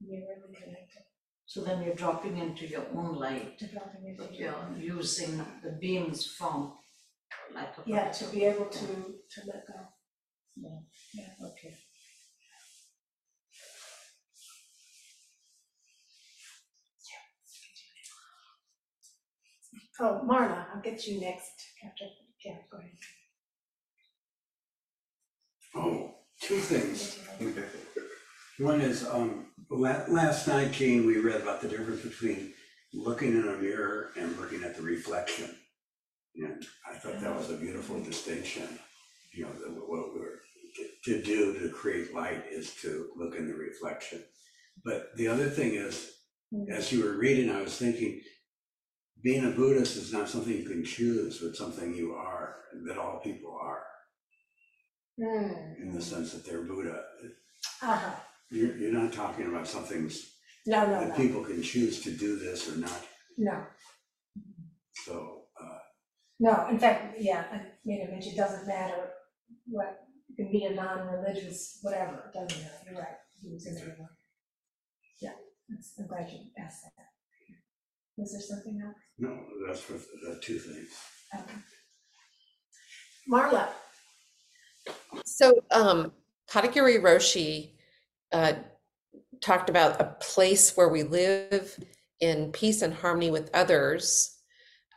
You're 0.00 0.20
really 0.28 0.54
connected, 0.54 1.04
So 1.46 1.62
then 1.62 1.82
you're 1.82 1.94
dropping 1.94 2.36
into 2.38 2.66
your 2.66 2.86
own 2.94 3.14
light, 3.16 3.58
dropping 3.58 4.06
into 4.08 4.22
but 4.22 4.34
your. 4.34 4.54
you're 4.76 4.96
using 4.98 5.38
the 5.62 5.72
beams 5.80 6.26
from 6.26 6.74
like 7.54 7.72
a. 7.78 7.82
Yeah, 7.86 8.10
to 8.10 8.24
be 8.26 8.44
able 8.44 8.66
to, 8.66 8.86
to 8.86 9.40
let 9.46 9.66
go. 9.66 9.80
Yeah, 10.56 10.78
Yeah. 11.14 11.46
okay. 11.48 11.74
Oh, 19.98 20.20
Marla, 20.28 20.66
I'll 20.74 20.82
get 20.82 21.06
you 21.06 21.20
next 21.20 21.52
after, 21.84 22.04
yeah, 22.44 22.56
go 22.70 22.78
ahead. 22.78 22.90
Oh, 25.74 26.14
two 26.40 26.58
things. 26.58 27.18
You. 27.40 27.54
One 28.58 28.80
is, 28.80 29.06
um, 29.06 29.46
la- 29.70 30.04
last 30.08 30.48
night, 30.48 30.72
Gene, 30.72 31.06
we 31.06 31.18
read 31.18 31.40
about 31.40 31.60
the 31.60 31.68
difference 31.68 32.02
between 32.02 32.52
looking 32.92 33.32
in 33.32 33.48
a 33.48 33.56
mirror 33.56 34.10
and 34.18 34.36
looking 34.38 34.64
at 34.64 34.76
the 34.76 34.82
reflection. 34.82 35.50
And 36.36 36.64
I 36.90 36.98
thought 36.98 37.20
that 37.20 37.34
was 37.36 37.50
a 37.50 37.56
beautiful 37.56 38.02
distinction, 38.02 38.78
you 39.34 39.44
know, 39.44 39.52
that 39.52 39.70
what 39.70 40.14
we're, 40.14 40.40
to 41.04 41.22
do 41.22 41.58
to 41.58 41.70
create 41.70 42.14
light 42.14 42.44
is 42.50 42.74
to 42.82 43.08
look 43.16 43.34
in 43.36 43.46
the 43.46 43.54
reflection. 43.54 44.22
But 44.84 45.16
the 45.16 45.28
other 45.28 45.48
thing 45.48 45.74
is, 45.74 46.12
as 46.70 46.92
you 46.92 47.02
were 47.04 47.16
reading, 47.16 47.50
I 47.50 47.62
was 47.62 47.78
thinking, 47.78 48.20
being 49.22 49.44
a 49.44 49.50
Buddhist 49.50 49.96
is 49.96 50.12
not 50.12 50.28
something 50.28 50.52
you 50.52 50.64
can 50.68 50.84
choose, 50.84 51.40
but 51.40 51.56
something 51.56 51.94
you 51.94 52.14
are, 52.14 52.56
that 52.86 52.98
all 52.98 53.20
people 53.20 53.58
are, 53.60 53.82
Hmm, 55.18 55.72
in 55.82 55.92
the 55.94 56.00
sense 56.02 56.32
that 56.32 56.44
they're 56.44 56.62
Buddha. 56.62 57.02
uh-huh, 57.82 58.14
You're, 58.50 58.76
you're 58.76 58.92
not 58.92 59.12
talking 59.14 59.46
about 59.46 59.66
something 59.66 60.10
no, 60.66 60.84
no, 60.86 61.00
that 61.00 61.08
no, 61.10 61.14
people 61.14 61.42
can 61.42 61.62
choose 61.62 62.02
to 62.02 62.10
do 62.10 62.38
this 62.38 62.70
or 62.70 62.76
not, 62.78 63.00
no, 63.38 63.64
so, 64.94 65.42
uh, 65.60 65.78
no, 66.38 66.68
in 66.68 66.78
fact, 66.78 67.16
yeah, 67.18 67.44
I 67.50 67.62
made 67.84 68.06
a 68.06 68.10
mention, 68.10 68.32
it 68.34 68.36
doesn't 68.36 68.66
matter 68.66 69.10
what, 69.66 70.00
it 70.28 70.36
can 70.36 70.52
be 70.52 70.64
a 70.64 70.74
non-religious, 70.74 71.78
whatever, 71.82 72.30
it 72.30 72.34
doesn't 72.38 72.62
matter, 72.62 72.74
you're 72.90 73.00
right, 73.00 73.16
he 73.40 73.52
was 73.54 73.66
in 73.66 73.74
there. 73.76 73.96
Yeah, 75.22 75.32
that's, 75.68 75.94
I'm 75.98 76.06
glad 76.06 76.28
you 76.30 76.40
asked 76.58 76.82
that. 76.84 77.06
Was 78.16 78.32
there 78.32 78.40
something 78.40 78.80
else? 78.84 78.96
no, 79.18 79.38
that's 79.66 79.88
what, 79.88 80.00
the 80.22 80.40
two 80.42 80.58
things. 80.58 80.88
Okay. 81.34 81.54
Marla, 83.30 83.68
So, 85.24 85.64
um, 85.72 86.12
Katagiri 86.48 87.00
Roshi, 87.00 87.72
uh, 88.32 88.54
talked 89.40 89.68
about 89.68 90.00
a 90.00 90.16
place 90.20 90.76
where 90.76 90.88
we 90.88 91.02
live 91.02 91.78
in 92.20 92.52
peace 92.52 92.82
and 92.82 92.94
harmony 92.94 93.30
with 93.30 93.50
others, 93.52 94.36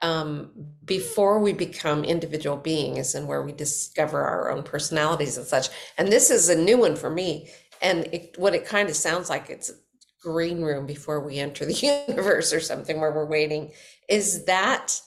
um, 0.01 0.51
before 0.85 1.39
we 1.39 1.51
become 1.53 2.03
individual 2.03 2.55
beings 2.55 3.15
and 3.15 3.27
where 3.27 3.43
we 3.43 3.51
discover 3.51 4.21
our 4.21 4.49
own 4.49 4.63
personalities 4.63 5.37
and 5.37 5.45
such. 5.45 5.69
And 5.97 6.09
this 6.09 6.29
is 6.29 6.49
a 6.49 6.55
new 6.55 6.77
one 6.77 6.95
for 6.95 7.09
me. 7.09 7.49
And 7.81 8.05
it, 8.13 8.35
what 8.37 8.55
it 8.55 8.65
kind 8.65 8.89
of 8.89 8.95
sounds 8.95 9.29
like, 9.29 9.49
it's 9.49 9.69
a 9.69 9.73
green 10.21 10.61
room 10.61 10.85
before 10.85 11.19
we 11.19 11.39
enter 11.39 11.65
the 11.65 11.73
universe 12.07 12.53
or 12.53 12.59
something 12.59 12.99
where 12.99 13.11
we're 13.11 13.25
waiting. 13.25 13.71
Is 14.07 14.45
that, 14.45 15.01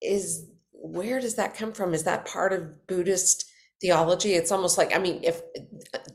is, 0.00 0.46
where 0.72 1.20
does 1.20 1.34
that 1.36 1.56
come 1.56 1.72
from? 1.72 1.94
Is 1.94 2.04
that 2.04 2.24
part 2.24 2.52
of 2.52 2.86
Buddhist 2.86 3.48
theology. 3.80 4.34
It's 4.34 4.52
almost 4.52 4.78
like, 4.78 4.94
I 4.94 4.98
mean, 4.98 5.20
if 5.22 5.42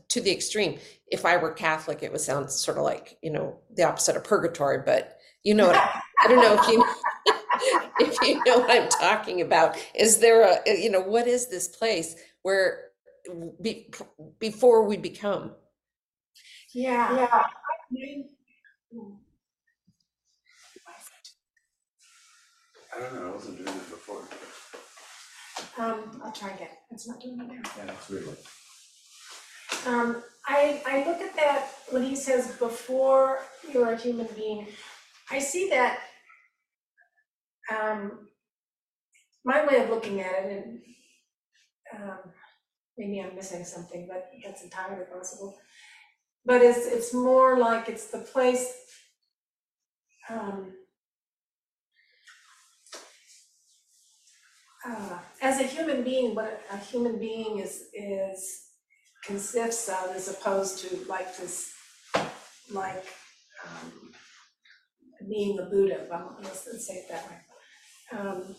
to 0.10 0.22
the 0.22 0.32
extreme, 0.32 0.80
if 1.08 1.26
I 1.26 1.38
were 1.38 1.52
Catholic, 1.52 2.04
it 2.04 2.12
would 2.12 2.22
sound 2.22 2.52
sort 2.52 2.78
of 2.78 2.84
like, 2.84 3.18
you 3.22 3.32
know, 3.32 3.60
the 3.76 3.84
opposite 3.84 4.18
of 4.18 4.24
purgatory, 4.24 4.80
but 4.86 5.18
you 5.44 5.54
know 5.54 5.68
what 5.68 5.76
I, 5.76 6.02
I 6.24 6.28
don't 6.28 6.42
know 6.42 6.58
if 6.62 6.68
you 6.68 6.86
if 8.00 8.22
you 8.22 8.42
know 8.46 8.60
what 8.60 8.72
I'm 8.72 8.90
talking 8.90 9.42
about. 9.42 9.78
Is 9.96 10.20
there 10.20 10.44
a 10.44 10.60
you 10.66 10.90
know, 10.90 11.02
what 11.02 11.28
is 11.28 11.48
this 11.48 11.68
place 11.68 12.16
where 12.44 12.92
be, 13.62 13.92
before 14.40 14.84
we 14.84 14.98
become? 14.98 15.52
Yeah. 16.74 17.16
Yeah. 17.16 17.44
I 22.96 23.00
don't 23.00 23.16
know, 23.16 23.28
I 23.28 23.32
wasn't 23.32 23.58
doing 23.58 23.70
it 23.70 23.90
before. 23.90 24.22
Um, 25.78 26.22
I'll 26.24 26.32
try 26.32 26.52
again, 26.52 26.68
it's 26.92 27.08
not 27.08 27.20
doing 27.20 27.40
it 27.40 27.48
now. 27.48 27.70
Yeah, 27.78 27.86
that's 27.86 28.10
really. 28.10 28.36
Um, 29.88 30.24
I, 30.48 30.82
I 30.86 31.06
look 31.08 31.22
at 31.22 31.36
that 31.36 31.70
when 31.90 32.04
he 32.04 32.16
says 32.16 32.56
before 32.58 33.40
you're 33.72 33.94
a 33.94 33.98
human 33.98 34.28
being, 34.36 34.68
I 35.30 35.40
see 35.40 35.70
that. 35.70 36.00
Um, 37.72 38.28
my 39.46 39.66
way 39.66 39.84
of 39.84 39.90
looking 39.90 40.22
at 40.22 40.32
it, 40.46 40.66
and 40.66 40.82
um, 41.96 42.20
maybe 42.98 43.22
I'm 43.22 43.36
missing 43.36 43.66
something, 43.66 44.08
but 44.08 44.32
that's 44.44 44.64
entirely 44.64 45.06
possible. 45.06 45.58
But 46.46 46.62
it's 46.62 46.86
it's 46.86 47.14
more 47.14 47.58
like 47.58 47.90
it's 47.90 48.08
the 48.08 48.20
place. 48.20 48.74
Um, 50.30 50.74
uh, 54.88 55.20
as 55.42 55.60
a 55.60 55.64
human 55.64 56.04
being, 56.04 56.36
what 56.36 56.62
a 56.72 56.78
human 56.78 57.20
being 57.20 57.60
is 57.60 57.86
is 57.94 58.64
consists 59.24 59.88
of 59.88 60.16
as 60.16 60.28
opposed 60.28 60.80
to 60.80 61.06
like 61.08 61.36
this, 61.38 61.72
like, 62.72 63.06
um, 63.66 64.12
being 65.30 65.58
a 65.60 65.64
Buddha, 65.64 66.06
well, 66.10 66.38
let's, 66.44 66.68
let's 66.68 66.88
say 66.88 66.96
it 66.96 67.10
that 67.10 67.26
way. 67.30 68.20
Um, 68.20 68.56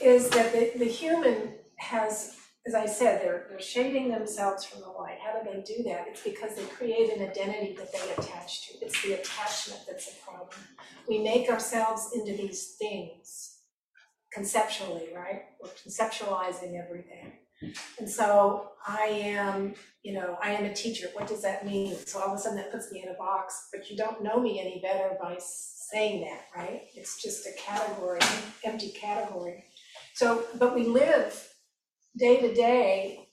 is 0.00 0.28
that 0.30 0.52
the, 0.52 0.72
the 0.78 0.84
human 0.84 1.54
has, 1.76 2.36
as 2.66 2.74
I 2.74 2.86
said, 2.86 3.22
they're, 3.22 3.46
they're 3.48 3.60
shading 3.60 4.10
themselves 4.10 4.64
from 4.64 4.82
the 4.82 4.88
light. 4.88 5.18
How 5.24 5.38
do 5.38 5.50
they 5.50 5.62
do 5.62 5.82
that? 5.84 6.06
It's 6.08 6.22
because 6.22 6.54
they 6.54 6.64
create 6.64 7.12
an 7.12 7.28
identity 7.28 7.74
that 7.76 7.92
they 7.92 8.12
attach 8.12 8.68
to. 8.68 8.84
It's 8.84 9.02
the 9.02 9.14
attachment 9.14 9.80
that's 9.88 10.08
a 10.08 10.24
problem. 10.24 10.60
We 11.08 11.18
make 11.18 11.50
ourselves 11.50 12.10
into 12.14 12.36
these 12.36 12.76
things 12.78 13.58
conceptually, 14.32 15.08
right? 15.14 15.42
We're 15.60 15.70
conceptualizing 15.70 16.80
everything. 16.80 17.32
And 17.98 18.08
so 18.08 18.70
I 18.86 19.06
am, 19.06 19.74
you 20.02 20.14
know, 20.14 20.36
I 20.42 20.52
am 20.52 20.64
a 20.64 20.74
teacher. 20.74 21.08
What 21.14 21.28
does 21.28 21.42
that 21.42 21.66
mean? 21.66 21.96
So 22.06 22.20
all 22.20 22.32
of 22.32 22.38
a 22.38 22.42
sudden 22.42 22.58
that 22.58 22.72
puts 22.72 22.92
me 22.92 23.02
in 23.02 23.08
a 23.08 23.18
box, 23.18 23.68
but 23.72 23.90
you 23.90 23.96
don't 23.96 24.22
know 24.22 24.40
me 24.40 24.60
any 24.60 24.80
better 24.80 25.16
by 25.20 25.36
saying 25.40 26.22
that, 26.22 26.46
right? 26.56 26.82
It's 26.94 27.20
just 27.20 27.46
a 27.46 27.52
category, 27.60 28.20
empty 28.64 28.90
category. 28.90 29.64
So, 30.14 30.44
but 30.58 30.74
we 30.74 30.86
live 30.86 31.51
day 32.16 32.40
to 32.40 32.54
day 32.54 33.28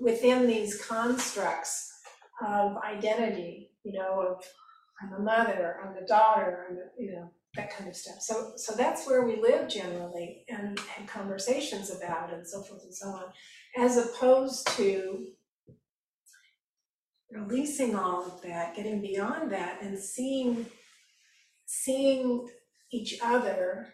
within 0.00 0.46
these 0.46 0.82
constructs 0.84 1.92
of 2.46 2.76
identity, 2.78 3.70
you 3.84 3.92
know, 3.92 4.20
of 4.20 4.44
I'm 5.02 5.12
a 5.12 5.22
mother, 5.22 5.76
I'm 5.82 6.02
a 6.02 6.06
daughter, 6.06 6.66
I'm 6.68 6.76
a, 6.76 7.02
you 7.02 7.12
know, 7.12 7.30
that 7.54 7.74
kind 7.74 7.88
of 7.88 7.96
stuff. 7.96 8.20
So, 8.20 8.52
so 8.56 8.74
that's 8.74 9.06
where 9.06 9.24
we 9.26 9.40
live 9.40 9.68
generally 9.68 10.44
and 10.48 10.78
have 10.78 11.06
conversations 11.06 11.90
about 11.90 12.32
and 12.32 12.46
so 12.46 12.62
forth 12.62 12.82
and 12.84 12.94
so 12.94 13.08
on, 13.08 13.24
as 13.78 13.96
opposed 13.98 14.66
to 14.76 15.26
releasing 17.30 17.94
all 17.94 18.24
of 18.24 18.42
that, 18.42 18.74
getting 18.74 19.00
beyond 19.00 19.52
that 19.52 19.82
and 19.82 19.98
seeing, 19.98 20.66
seeing 21.66 22.48
each 22.92 23.18
other 23.22 23.88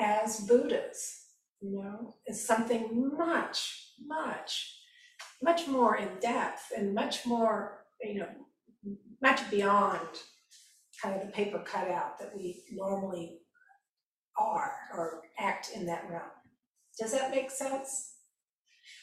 as 0.00 0.40
Buddhas, 0.40 1.26
you 1.60 1.82
know, 1.82 2.14
as 2.28 2.44
something 2.44 3.12
much, 3.16 3.92
much, 4.06 4.76
much 5.42 5.68
more 5.68 5.96
in 5.96 6.08
depth 6.20 6.72
and 6.76 6.94
much 6.94 7.26
more, 7.26 7.84
you 8.02 8.20
know, 8.20 8.28
much 9.22 9.50
beyond 9.50 10.00
kind 11.02 11.20
of 11.20 11.26
the 11.26 11.32
paper 11.32 11.58
cutout 11.58 12.18
that 12.18 12.34
we 12.36 12.62
normally 12.72 13.38
are 14.38 14.72
or 14.96 15.22
act 15.38 15.70
in 15.74 15.86
that 15.86 16.04
realm. 16.10 16.22
Does 16.98 17.12
that 17.12 17.30
make 17.30 17.50
sense? 17.50 18.14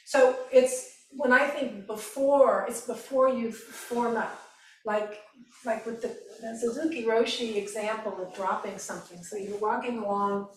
So 0.05 0.35
it's, 0.51 0.93
when 1.11 1.31
I 1.31 1.47
think 1.47 1.87
before, 1.87 2.65
it's 2.67 2.85
before 2.85 3.29
you 3.29 3.51
form 3.51 4.17
up, 4.17 4.39
like, 4.85 5.19
like 5.65 5.85
with 5.85 6.01
the, 6.01 6.15
the 6.41 6.57
Suzuki 6.59 7.03
Roshi 7.05 7.55
example 7.57 8.17
of 8.21 8.35
dropping 8.35 8.77
something. 8.77 9.23
So 9.23 9.37
you're 9.37 9.59
walking 9.59 9.99
along, 9.99 10.49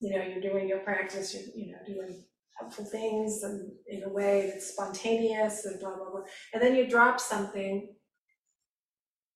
you 0.00 0.16
know, 0.16 0.24
you're 0.24 0.40
doing 0.40 0.68
your 0.68 0.80
practice, 0.80 1.34
you're, 1.34 1.44
you 1.54 1.72
know, 1.72 1.78
doing 1.86 2.24
helpful 2.58 2.84
things 2.84 3.42
and 3.42 3.70
in 3.86 4.02
a 4.02 4.08
way 4.08 4.50
that's 4.50 4.72
spontaneous 4.72 5.64
and 5.64 5.80
blah, 5.80 5.94
blah, 5.96 6.10
blah. 6.10 6.22
And 6.52 6.62
then 6.62 6.74
you 6.74 6.88
drop 6.88 7.20
something 7.20 7.88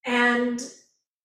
and 0.05 0.61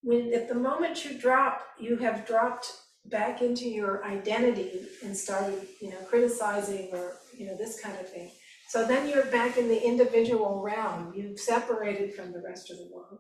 when, 0.01 0.33
at 0.33 0.47
the 0.47 0.55
moment 0.55 1.05
you 1.05 1.17
drop, 1.17 1.61
you 1.79 1.97
have 1.97 2.25
dropped 2.25 2.71
back 3.05 3.41
into 3.41 3.65
your 3.65 4.05
identity 4.05 4.81
and 5.03 5.15
started, 5.15 5.67
you 5.81 5.89
know, 5.89 5.99
criticizing 6.09 6.89
or, 6.91 7.13
you 7.37 7.47
know, 7.47 7.57
this 7.57 7.79
kind 7.79 7.97
of 7.99 8.09
thing. 8.09 8.31
So 8.69 8.85
then 8.85 9.07
you're 9.07 9.25
back 9.25 9.57
in 9.57 9.69
the 9.69 9.81
individual 9.81 10.61
realm, 10.61 11.13
you've 11.15 11.39
separated 11.39 12.13
from 12.13 12.33
the 12.33 12.41
rest 12.45 12.69
of 12.69 12.77
the 12.77 12.89
world. 12.93 13.19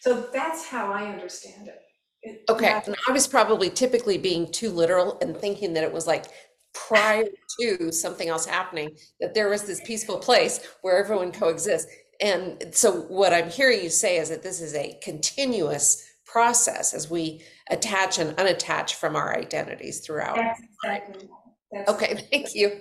So 0.00 0.28
that's 0.32 0.66
how 0.66 0.92
I 0.92 1.04
understand 1.04 1.68
it. 1.68 1.80
Okay, 2.48 2.80
and 2.86 2.96
I 3.08 3.12
was 3.12 3.26
probably 3.26 3.70
typically 3.70 4.18
being 4.18 4.50
too 4.50 4.70
literal 4.70 5.18
and 5.20 5.36
thinking 5.36 5.74
that 5.74 5.84
it 5.84 5.92
was 5.92 6.06
like 6.06 6.26
prior 6.74 7.24
to 7.60 7.92
something 7.92 8.28
else 8.28 8.44
happening, 8.44 8.96
that 9.20 9.34
there 9.34 9.48
was 9.48 9.64
this 9.64 9.80
peaceful 9.84 10.18
place 10.18 10.60
where 10.82 11.02
everyone 11.02 11.32
coexists. 11.32 11.90
And 12.20 12.74
so 12.74 13.02
what 13.02 13.32
I'm 13.32 13.50
hearing 13.50 13.82
you 13.82 13.90
say 13.90 14.18
is 14.18 14.28
that 14.30 14.42
this 14.42 14.60
is 14.60 14.74
a 14.74 14.98
continuous 15.02 16.04
process 16.26 16.92
as 16.92 17.08
we 17.08 17.42
attach 17.70 18.18
and 18.18 18.36
unattach 18.36 18.94
from 18.94 19.16
our 19.16 19.36
identities 19.36 20.00
throughout. 20.00 20.36
That's 20.36 20.60
exactly, 20.84 21.28
that's. 21.70 21.90
Okay, 21.90 22.26
thank 22.30 22.54
you. 22.54 22.80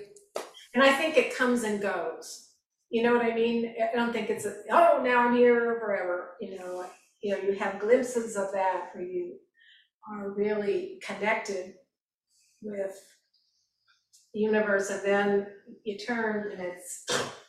And 0.74 0.84
I 0.84 0.92
think 0.94 1.18
it 1.18 1.36
comes 1.36 1.64
and 1.64 1.82
goes. 1.82 2.50
You 2.90 3.04
know 3.04 3.14
what 3.14 3.26
I 3.26 3.36
mean? 3.36 3.74
I 3.82 3.96
don't 3.96 4.14
think 4.14 4.30
it's 4.30 4.46
a, 4.46 4.56
oh, 4.72 5.02
now 5.04 5.28
I'm 5.28 5.36
here 5.36 5.78
forever, 5.80 6.36
you 6.40 6.58
know, 6.58 6.77
you 7.22 7.32
know, 7.36 7.42
you 7.42 7.54
have 7.54 7.80
glimpses 7.80 8.36
of 8.36 8.52
that 8.54 8.90
where 8.94 9.04
you 9.04 9.38
are 10.10 10.32
really 10.32 11.00
connected 11.02 11.76
with 12.62 12.96
the 14.34 14.40
universe 14.40 14.90
and 14.90 15.02
then 15.04 15.48
you 15.84 15.98
turn 15.98 16.52
and 16.52 16.62
it's 16.62 17.06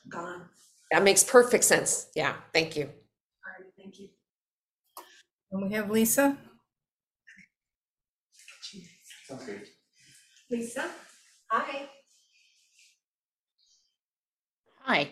gone. 0.09 0.43
That 0.91 1.03
makes 1.03 1.23
perfect 1.23 1.65
sense. 1.65 2.09
Yeah, 2.15 2.35
thank 2.53 2.77
you. 2.77 2.85
All 2.85 3.53
right, 3.65 3.73
thank 3.77 3.99
you. 3.99 4.09
And 5.53 5.69
we 5.69 5.75
have 5.75 5.91
Lisa. 5.91 6.37
Sounds 9.27 9.45
good. 9.45 9.63
Lisa, 10.51 10.89
hi. 11.51 11.89
Hi. 14.85 15.11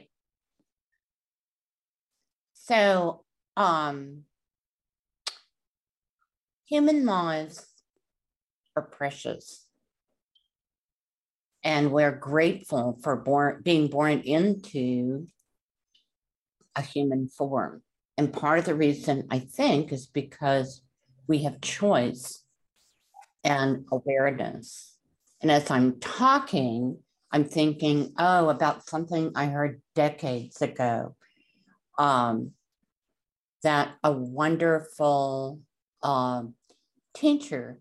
So, 2.54 3.24
um, 3.56 4.25
human 6.66 7.06
lives 7.06 7.64
are 8.76 8.82
precious. 8.82 9.66
And 11.64 11.90
we're 11.90 12.12
grateful 12.12 12.98
for 13.02 13.16
born, 13.16 13.62
being 13.64 13.88
born 13.88 14.20
into 14.20 15.26
a 16.76 16.82
human 16.82 17.28
form. 17.28 17.82
And 18.18 18.32
part 18.32 18.58
of 18.58 18.64
the 18.64 18.74
reason 18.74 19.26
I 19.30 19.40
think 19.40 19.92
is 19.92 20.06
because 20.06 20.82
we 21.26 21.42
have 21.44 21.60
choice 21.60 22.44
and 23.42 23.84
awareness. 23.90 24.96
And 25.42 25.50
as 25.50 25.70
I'm 25.70 25.98
talking, 26.00 26.98
I'm 27.32 27.44
thinking, 27.44 28.12
oh, 28.18 28.48
about 28.48 28.88
something 28.88 29.32
I 29.34 29.46
heard 29.46 29.82
decades 29.94 30.62
ago. 30.62 31.16
Um, 31.98 32.52
that 33.62 33.94
a 34.04 34.12
wonderful 34.12 35.60
um, 36.06 36.54
teacher 37.14 37.80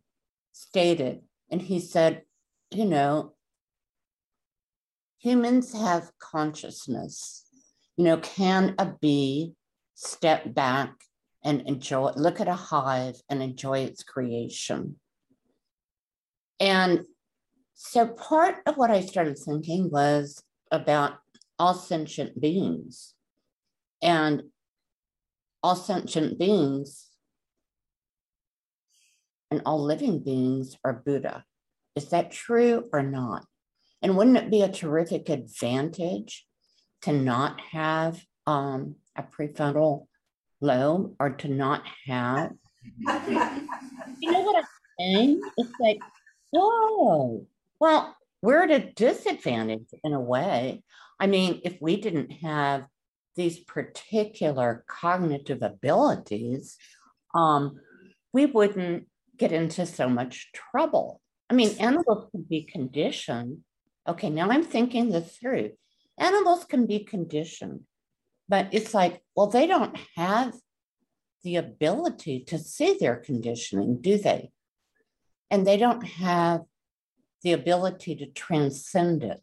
stated, 0.51 1.21
and 1.51 1.61
he 1.61 1.79
said, 1.79 2.23
you 2.71 2.85
know, 2.85 3.33
humans 5.19 5.73
have 5.73 6.11
consciousness. 6.19 7.43
You 7.97 8.05
know, 8.05 8.17
can 8.17 8.73
a 8.79 8.93
bee 8.99 9.53
step 9.93 10.55
back 10.55 10.91
and 11.43 11.61
enjoy, 11.61 12.13
look 12.15 12.41
at 12.41 12.47
a 12.47 12.55
hive 12.55 13.21
and 13.29 13.43
enjoy 13.43 13.79
its 13.79 14.03
creation? 14.03 14.99
And 16.59 17.01
So 17.75 18.07
part 18.07 18.55
of 18.65 18.77
what 18.77 18.89
I 18.89 19.01
started 19.01 19.37
thinking 19.37 19.91
was 19.91 20.41
about 20.71 21.19
all 21.59 21.73
sentient 21.73 22.39
beings. 22.41 23.13
And 24.01 24.43
all 25.61 25.75
sentient 25.75 26.37
beings 26.37 27.04
and 29.51 29.61
all 29.65 29.83
living 29.83 30.19
beings 30.19 30.77
are 30.83 30.93
Buddha. 30.93 31.43
Is 31.95 32.09
that 32.09 32.31
true 32.31 32.85
or 32.91 33.03
not? 33.03 33.45
And 34.01 34.17
wouldn't 34.17 34.37
it 34.37 34.51
be 34.51 34.61
a 34.61 34.71
terrific 34.71 35.29
advantage 35.29 36.45
to 37.03 37.13
not 37.13 37.59
have 37.61 38.21
um, 38.45 38.95
a 39.15 39.23
prefrontal 39.23 40.07
lobe 40.61 41.15
or 41.19 41.31
to 41.31 41.47
not 41.47 41.83
have? 42.05 42.53
you 42.99 44.31
know 44.31 44.41
what 44.41 44.57
I'm 44.57 44.63
saying? 44.99 45.41
It's 45.57 45.71
like, 45.79 45.99
oh, 46.53 47.45
well, 47.79 48.15
we're 48.41 48.63
at 48.63 48.71
a 48.71 48.91
disadvantage 48.93 49.87
in 50.03 50.13
a 50.13 50.19
way. 50.19 50.83
I 51.19 51.27
mean, 51.27 51.61
if 51.63 51.81
we 51.81 51.99
didn't 51.99 52.31
have 52.31 52.85
these 53.35 53.59
particular 53.59 54.83
cognitive 54.87 55.61
abilities, 55.61 56.77
um, 57.33 57.79
we 58.33 58.45
wouldn't 58.45 59.07
get 59.37 59.51
into 59.51 59.85
so 59.85 60.09
much 60.09 60.51
trouble. 60.53 61.21
I 61.49 61.53
mean, 61.53 61.75
animals 61.79 62.29
can 62.31 62.43
be 62.43 62.63
conditioned. 62.63 63.59
Okay, 64.07 64.29
now 64.29 64.49
I'm 64.49 64.63
thinking 64.63 65.09
this 65.09 65.37
through. 65.37 65.71
Animals 66.17 66.65
can 66.65 66.85
be 66.85 66.99
conditioned, 66.99 67.81
but 68.47 68.69
it's 68.71 68.93
like, 68.93 69.21
well, 69.35 69.47
they 69.47 69.67
don't 69.67 69.97
have 70.15 70.53
the 71.43 71.57
ability 71.57 72.39
to 72.47 72.57
see 72.57 72.97
their 72.99 73.17
conditioning, 73.17 74.01
do 74.01 74.17
they? 74.17 74.51
And 75.51 75.65
they 75.65 75.77
don't 75.77 76.03
have 76.03 76.61
the 77.43 77.53
ability 77.53 78.15
to 78.15 78.25
transcend 78.27 79.23
it. 79.23 79.41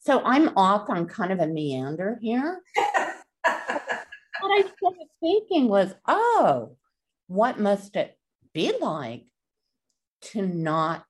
So 0.00 0.22
I'm 0.24 0.56
off 0.56 0.88
on 0.88 1.06
kind 1.06 1.32
of 1.32 1.40
a 1.40 1.46
meander 1.46 2.18
here. 2.22 2.62
what 2.74 4.52
I 4.52 4.60
started 4.60 5.08
thinking 5.20 5.68
was, 5.68 5.94
oh, 6.06 6.76
what 7.26 7.58
must 7.58 7.96
it 7.96 8.17
be 8.52 8.72
like 8.80 9.24
to 10.20 10.42
not 10.42 11.04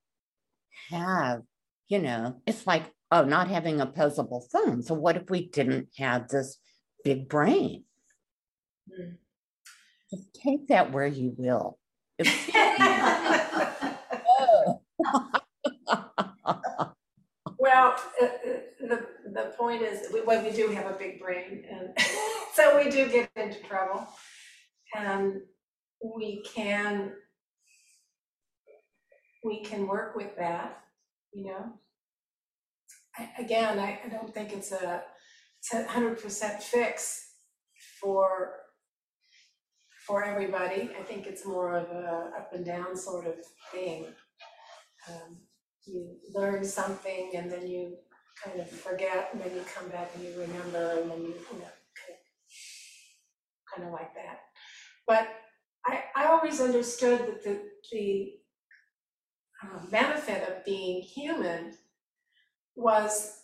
have, 0.91 1.43
you 1.89 1.99
know, 1.99 2.41
it's 2.47 2.67
like, 2.67 2.85
oh, 3.11 3.25
not 3.25 3.49
having 3.49 3.81
opposable 3.81 4.47
thumbs. 4.53 4.87
So 4.89 4.95
what 4.95 5.17
if 5.17 5.31
we 5.31 5.49
didn't 5.49 5.89
have 5.99 6.29
this 6.29 6.59
big 7.05 7.29
brain? 7.29 7.85
Hmm. 8.95 9.13
Just 10.11 10.35
take 10.35 10.69
that 10.69 10.93
where 10.93 11.07
you 11.07 11.35
will. 11.37 11.79
Well, 17.59 17.97
uh, 18.23 18.25
uh, 18.25 18.29
the, 18.81 19.07
the 19.33 19.53
point 19.59 19.83
is, 19.83 20.13
we, 20.13 20.23
well, 20.23 20.43
we 20.43 20.53
do 20.53 20.69
have 20.69 20.87
a 20.87 20.97
big 20.97 21.21
brain, 21.21 21.65
and 21.69 21.91
so 22.55 22.83
we 22.83 22.91
do 22.91 23.11
get 23.11 23.29
into 23.37 23.61
trouble. 23.65 24.07
And 24.97 25.43
we 26.03 26.43
can, 26.45 27.13
we 29.45 29.63
can 29.63 29.87
work 29.87 30.17
with 30.17 30.37
that, 30.37 30.81
you 31.33 31.47
know? 31.47 31.73
I- 33.17 33.31
Again, 33.39 33.79
I, 33.79 34.01
I 34.05 34.09
don't 34.09 34.33
think 34.33 34.53
it's 34.53 34.73
a, 34.73 35.03
it's 35.59 35.73
a 35.75 35.87
hundred 35.89 36.21
percent 36.23 36.63
fix 36.63 37.31
for, 38.01 38.53
for 40.07 40.25
everybody. 40.25 40.91
I 40.99 41.03
think 41.03 41.27
it's 41.27 41.45
more 41.47 41.77
of 41.77 41.89
a 41.91 42.31
up 42.39 42.53
and 42.53 42.65
down 42.65 42.97
sort 42.97 43.27
of 43.27 43.35
thing. 43.73 44.07
Um, 45.09 45.39
you 45.87 46.17
learn 46.35 46.65
something 46.65 47.33
and 47.35 47.51
then 47.51 47.67
you 47.67 47.97
kind 48.45 48.61
of 48.61 48.69
forget 48.71 49.31
and 49.33 49.43
then 49.43 49.55
you 49.55 49.63
come 49.75 49.89
back 49.89 50.11
and 50.15 50.25
you 50.25 50.31
remember 50.39 51.01
and 51.01 51.11
then 51.11 51.23
you, 51.23 51.29
you 51.53 51.59
know, 51.59 51.71
kind 53.75 53.87
of 53.87 53.93
like 53.93 54.15
that. 54.15 54.41
But 55.07 55.29
I, 55.87 56.03
I 56.15 56.27
always 56.27 56.61
understood 56.61 57.21
that 57.21 57.45
the, 57.45 57.61
the 57.93 58.33
uh, 59.63 59.79
benefit 59.91 60.49
of 60.49 60.65
being 60.65 61.03
human 61.03 61.75
was 62.77 63.41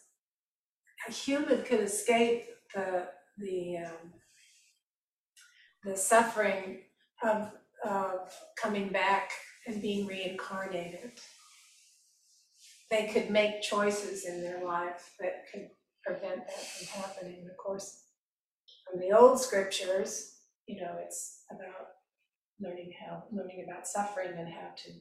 a 1.08 1.12
human 1.12 1.62
could 1.62 1.80
escape 1.80 2.44
the, 2.74 3.08
the, 3.38 3.78
um, 3.78 4.12
the 5.84 5.96
suffering 5.96 6.80
of, 7.22 7.50
of 7.84 8.32
coming 8.56 8.88
back 8.88 9.30
and 9.66 9.82
being 9.82 10.06
reincarnated 10.06 11.12
they 12.90 13.06
could 13.06 13.30
make 13.30 13.62
choices 13.62 14.24
in 14.24 14.40
their 14.42 14.64
life 14.64 15.14
that 15.18 15.44
could 15.50 15.68
prevent 16.04 16.46
that 16.46 16.66
from 16.66 17.02
happening. 17.02 17.46
Of 17.50 17.56
course, 17.56 18.02
from 18.84 19.00
the 19.00 19.12
old 19.12 19.40
scriptures, 19.40 20.36
you 20.66 20.80
know, 20.80 20.96
it's 21.04 21.42
about 21.50 21.88
learning 22.60 22.92
how, 23.00 23.24
learning 23.32 23.66
about 23.68 23.86
suffering 23.86 24.32
and 24.38 24.48
how 24.48 24.68
to 24.76 24.90
um, 24.90 25.00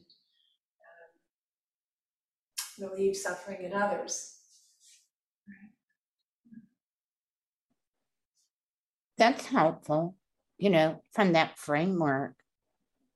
relieve 2.78 3.16
suffering 3.16 3.62
in 3.62 3.72
others. 3.72 4.38
That's 9.16 9.46
helpful, 9.46 10.16
you 10.58 10.70
know, 10.70 11.02
from 11.12 11.32
that 11.32 11.58
framework. 11.58 12.34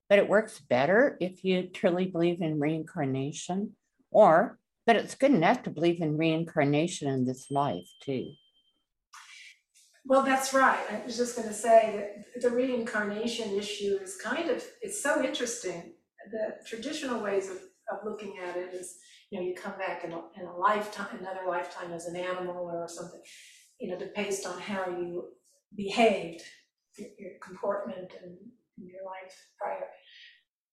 But 0.07 0.19
it 0.19 0.29
works 0.29 0.59
better 0.59 1.17
if 1.19 1.43
you 1.43 1.63
truly 1.63 2.05
believe 2.05 2.41
in 2.41 2.59
reincarnation, 2.59 3.75
or, 4.09 4.57
but 4.87 4.95
it's 4.95 5.13
good 5.13 5.31
enough 5.31 5.61
to 5.63 5.69
believe 5.69 6.01
in 6.01 6.17
reincarnation 6.17 7.07
in 7.09 7.25
this 7.25 7.51
life 7.51 7.87
too. 8.01 8.31
Well, 10.05 10.23
that's 10.23 10.53
right. 10.53 10.83
I 10.89 11.05
was 11.05 11.17
just 11.17 11.35
gonna 11.35 11.53
say 11.53 12.23
that 12.33 12.41
the 12.41 12.49
reincarnation 12.49 13.55
issue 13.55 13.99
is 14.01 14.15
kind 14.15 14.49
of, 14.49 14.63
it's 14.81 15.03
so 15.03 15.23
interesting. 15.23 15.93
The 16.31 16.55
traditional 16.65 17.21
ways 17.21 17.49
of, 17.49 17.57
of 17.91 17.99
looking 18.03 18.39
at 18.39 18.57
it 18.57 18.73
is, 18.73 18.97
you 19.29 19.39
know, 19.39 19.45
you 19.45 19.53
come 19.55 19.77
back 19.77 20.03
in 20.03 20.11
a, 20.11 20.21
in 20.39 20.45
a 20.47 20.57
lifetime, 20.57 21.19
another 21.19 21.47
lifetime 21.47 21.91
as 21.93 22.05
an 22.05 22.15
animal 22.15 22.65
or 22.65 22.87
something, 22.87 23.21
you 23.79 23.89
know, 23.89 23.99
based 24.15 24.45
on 24.45 24.59
how 24.59 24.87
you 24.89 25.25
behaved, 25.75 26.41
your, 26.97 27.09
your 27.19 27.31
comportment 27.41 28.11
and 28.23 28.37
your 28.77 29.05
life 29.05 29.47
prior. 29.59 29.85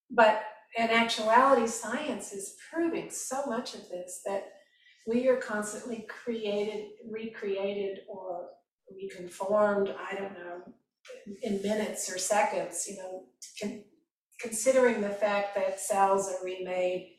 But 0.09 0.43
in 0.77 0.89
actuality, 0.89 1.67
science 1.67 2.31
is 2.33 2.55
proving 2.71 3.09
so 3.09 3.45
much 3.45 3.73
of 3.75 3.87
this 3.89 4.21
that 4.25 4.45
we 5.05 5.27
are 5.27 5.37
constantly 5.37 6.05
created, 6.07 6.85
recreated, 7.09 7.99
or 8.09 8.47
reconformed, 8.93 9.93
I 9.99 10.15
don't 10.15 10.33
know, 10.33 10.73
in 11.41 11.61
minutes 11.61 12.11
or 12.11 12.17
seconds, 12.17 12.85
you 12.89 12.97
know, 12.97 13.23
con- 13.61 13.83
considering 14.39 15.01
the 15.01 15.09
fact 15.09 15.55
that 15.55 15.79
cells 15.79 16.27
are 16.27 16.43
remade, 16.43 17.16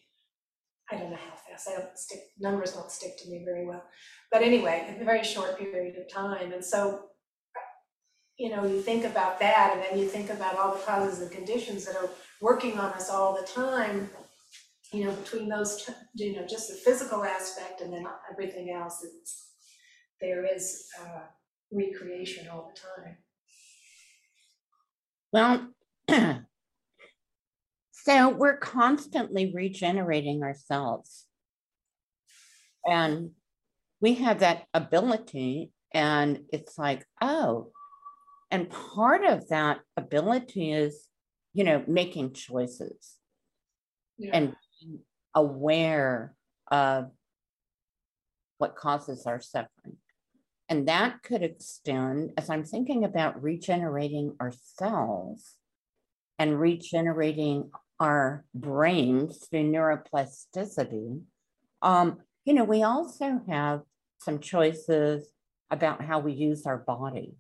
I 0.91 0.97
don't 0.97 1.11
know 1.11 1.17
how 1.17 1.37
fast, 1.37 1.69
I 1.69 1.79
don't 1.79 1.99
stick, 1.99 2.21
numbers 2.39 2.73
don't 2.73 2.91
stick 2.91 3.19
to 3.19 3.31
me 3.31 3.43
very 3.45 3.67
well. 3.67 3.83
But 4.33 4.43
anyway, 4.43 4.87
in 4.89 5.01
a 5.01 5.05
very 5.05 5.23
short 5.25 5.59
period 5.59 5.97
of 5.97 6.13
time, 6.13 6.53
and 6.53 6.65
so, 6.65 7.03
you 8.39 8.51
know, 8.51 8.65
you 8.65 8.81
think 8.81 9.05
about 9.05 9.39
that, 9.41 9.73
and 9.75 9.83
then 9.83 9.99
you 9.99 10.09
think 10.09 10.31
about 10.31 10.57
all 10.57 10.73
the 10.73 10.83
causes 10.83 11.21
and 11.21 11.31
conditions 11.31 11.85
that 11.85 11.97
are 11.97 12.09
working 12.41 12.79
on 12.79 12.93
us 12.93 13.11
all 13.11 13.35
the 13.35 13.47
time, 13.47 14.09
you 14.93 15.05
know, 15.05 15.13
between 15.13 15.49
those, 15.49 15.91
you 16.15 16.37
know, 16.37 16.47
just 16.47 16.69
the 16.69 16.75
physical 16.75 17.23
aspect 17.25 17.83
and 17.83 17.93
then 17.93 18.07
everything 18.33 18.71
else, 18.71 19.05
it's, 19.05 19.51
there 20.21 20.47
is, 20.47 20.87
uh, 21.01 21.21
recreation 21.71 22.49
all 22.49 22.73
the 22.73 22.81
time. 22.81 23.19
Well, 25.33 25.69
so 28.09 28.31
we're 28.31 28.57
constantly 28.57 29.53
regenerating 29.55 30.43
ourselves. 30.43 31.27
And 32.87 33.33
we 34.01 34.15
have 34.15 34.39
that 34.39 34.65
ability, 34.73 35.73
and 35.93 36.41
it's 36.51 36.79
like, 36.79 37.05
oh, 37.21 37.71
and 38.51 38.71
part 38.71 39.25
of 39.25 39.49
that 39.51 39.81
ability 39.95 40.73
is, 40.73 41.07
you 41.53 41.65
know, 41.65 41.85
making 41.87 42.33
choices 42.33 43.17
and 44.33 44.55
being 44.81 45.01
aware 45.35 46.35
of 46.71 47.11
what 48.57 48.75
causes 48.75 49.27
our 49.27 49.41
suffering. 49.41 49.99
And 50.71 50.89
that 50.89 51.23
could 51.23 51.43
extend, 51.43 52.33
as 52.39 52.49
I'm 52.49 52.65
thinking 52.65 53.05
about 53.05 53.43
regenerating 53.43 54.35
ourselves 54.41 55.57
and 56.39 56.59
regenerating 56.59 57.71
our 58.01 58.45
brains 58.55 59.47
through 59.47 59.71
neuroplasticity. 59.71 61.23
Um, 61.83 62.19
you 62.45 62.55
know, 62.55 62.65
we 62.65 62.83
also 62.83 63.41
have 63.49 63.83
some 64.21 64.41
choices 64.41 65.29
about 65.71 66.03
how 66.03 66.19
we 66.19 66.33
use 66.33 66.67
our 66.67 66.79
bodies, 66.79 67.35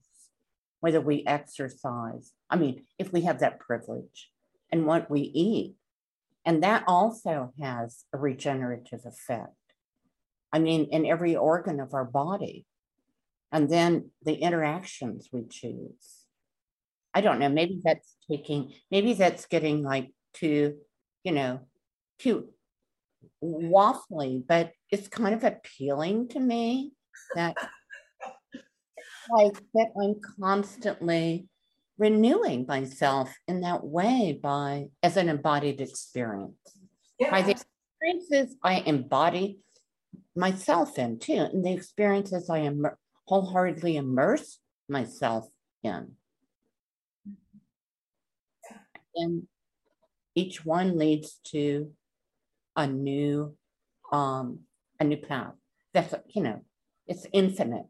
whether 0.80 1.00
we 1.00 1.24
exercise. 1.26 2.32
I 2.50 2.56
mean, 2.56 2.84
if 2.98 3.12
we 3.12 3.22
have 3.22 3.40
that 3.40 3.60
privilege 3.60 4.30
and 4.70 4.86
what 4.86 5.10
we 5.10 5.20
eat. 5.20 5.74
And 6.44 6.62
that 6.62 6.84
also 6.86 7.52
has 7.60 8.04
a 8.12 8.18
regenerative 8.18 9.00
effect. 9.04 9.52
I 10.52 10.58
mean, 10.58 10.88
in 10.90 11.04
every 11.04 11.36
organ 11.36 11.80
of 11.80 11.94
our 11.94 12.04
body. 12.04 12.66
And 13.52 13.68
then 13.68 14.10
the 14.22 14.34
interactions 14.34 15.28
we 15.32 15.44
choose. 15.48 16.26
I 17.14 17.20
don't 17.20 17.38
know, 17.38 17.48
maybe 17.48 17.80
that's 17.82 18.16
taking, 18.30 18.72
maybe 18.90 19.14
that's 19.14 19.46
getting 19.46 19.82
like 19.82 20.10
too, 20.38 20.76
you 21.24 21.32
know, 21.32 21.60
too 22.18 22.48
waffly, 23.42 24.42
but 24.46 24.72
it's 24.90 25.08
kind 25.08 25.34
of 25.34 25.44
appealing 25.44 26.28
to 26.28 26.40
me 26.40 26.92
that 27.34 27.56
like 29.30 29.54
that 29.74 29.88
I'm 30.00 30.16
constantly 30.40 31.48
renewing 31.98 32.64
myself 32.66 33.34
in 33.46 33.60
that 33.62 33.84
way 33.84 34.38
by 34.40 34.86
as 35.02 35.16
an 35.16 35.28
embodied 35.28 35.80
experience. 35.80 36.56
By 37.30 37.42
the 37.42 37.50
experiences 37.50 38.56
I 38.62 38.76
embody 38.86 39.58
myself 40.36 40.98
in 40.98 41.18
too, 41.18 41.48
and 41.52 41.64
the 41.64 41.72
experiences 41.72 42.48
I 42.48 42.58
am 42.58 42.84
wholeheartedly 43.26 43.96
immerse 43.96 44.58
myself 44.88 45.48
in. 45.82 46.12
Mm-hmm. 47.28 47.32
And 49.16 49.48
each 50.38 50.64
one 50.64 50.96
leads 50.96 51.40
to 51.52 51.90
a 52.76 52.86
new, 52.86 53.56
um, 54.12 54.60
a 55.00 55.04
new 55.04 55.16
path. 55.16 55.54
That's, 55.92 56.14
you 56.28 56.42
know, 56.42 56.60
it's 57.08 57.26
infinite. 57.32 57.86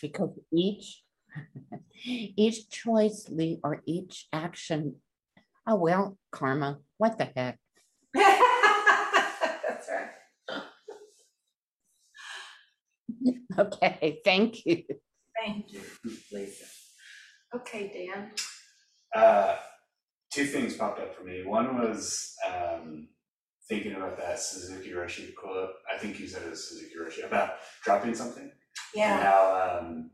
Because 0.00 0.38
each, 0.52 1.02
each 2.04 2.70
choice 2.70 3.26
lead 3.28 3.58
or 3.64 3.82
each 3.84 4.28
action, 4.32 4.96
oh, 5.66 5.74
well, 5.74 6.16
karma, 6.30 6.78
what 6.98 7.18
the 7.18 7.24
heck? 7.36 7.58
That's 8.14 9.88
right. 9.90 10.10
Okay, 13.58 14.20
thank 14.24 14.66
you. 14.66 14.82
Thank 15.40 15.72
you, 15.72 15.80
Lisa. 16.32 16.64
Okay, 17.54 18.08
Dan. 18.12 18.32
Uh, 19.14 19.56
two 20.34 20.46
things 20.46 20.74
popped 20.74 20.98
up 20.98 21.14
for 21.14 21.22
me. 21.22 21.44
One 21.44 21.78
was 21.78 22.34
um, 22.44 23.08
thinking 23.68 23.92
about 23.92 24.18
that 24.18 24.40
Suzuki 24.40 24.90
Roshi 24.90 25.32
quote. 25.32 25.70
I 25.92 25.96
think 25.96 26.18
you 26.18 26.26
said 26.26 26.42
it 26.42 26.50
was 26.50 26.68
Suzuki 26.68 26.94
Roshi 27.00 27.24
about 27.24 27.52
dropping 27.84 28.14
something. 28.14 28.42
And 28.42 28.52
Yeah, 28.96 29.22
how 29.22 29.80
um, 29.80 30.10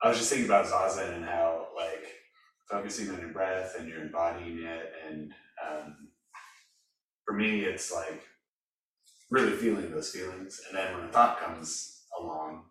I 0.00 0.08
was 0.08 0.18
just 0.18 0.30
thinking 0.30 0.46
about 0.46 0.66
zazen 0.66 1.16
and 1.16 1.24
how 1.24 1.68
like 1.76 2.04
focusing 2.70 3.10
on 3.10 3.18
your 3.18 3.30
breath 3.30 3.74
and 3.78 3.88
you're 3.88 4.02
embodying 4.02 4.62
it, 4.62 4.92
and 5.08 5.32
um, 5.68 6.08
for 7.24 7.34
me, 7.34 7.62
it's 7.62 7.92
like 7.92 8.22
really 9.28 9.56
feeling 9.56 9.90
those 9.90 10.10
feelings, 10.10 10.60
and 10.68 10.78
then 10.78 10.96
when 10.96 11.08
a 11.08 11.12
thought 11.12 11.40
comes 11.40 12.04
along, 12.20 12.62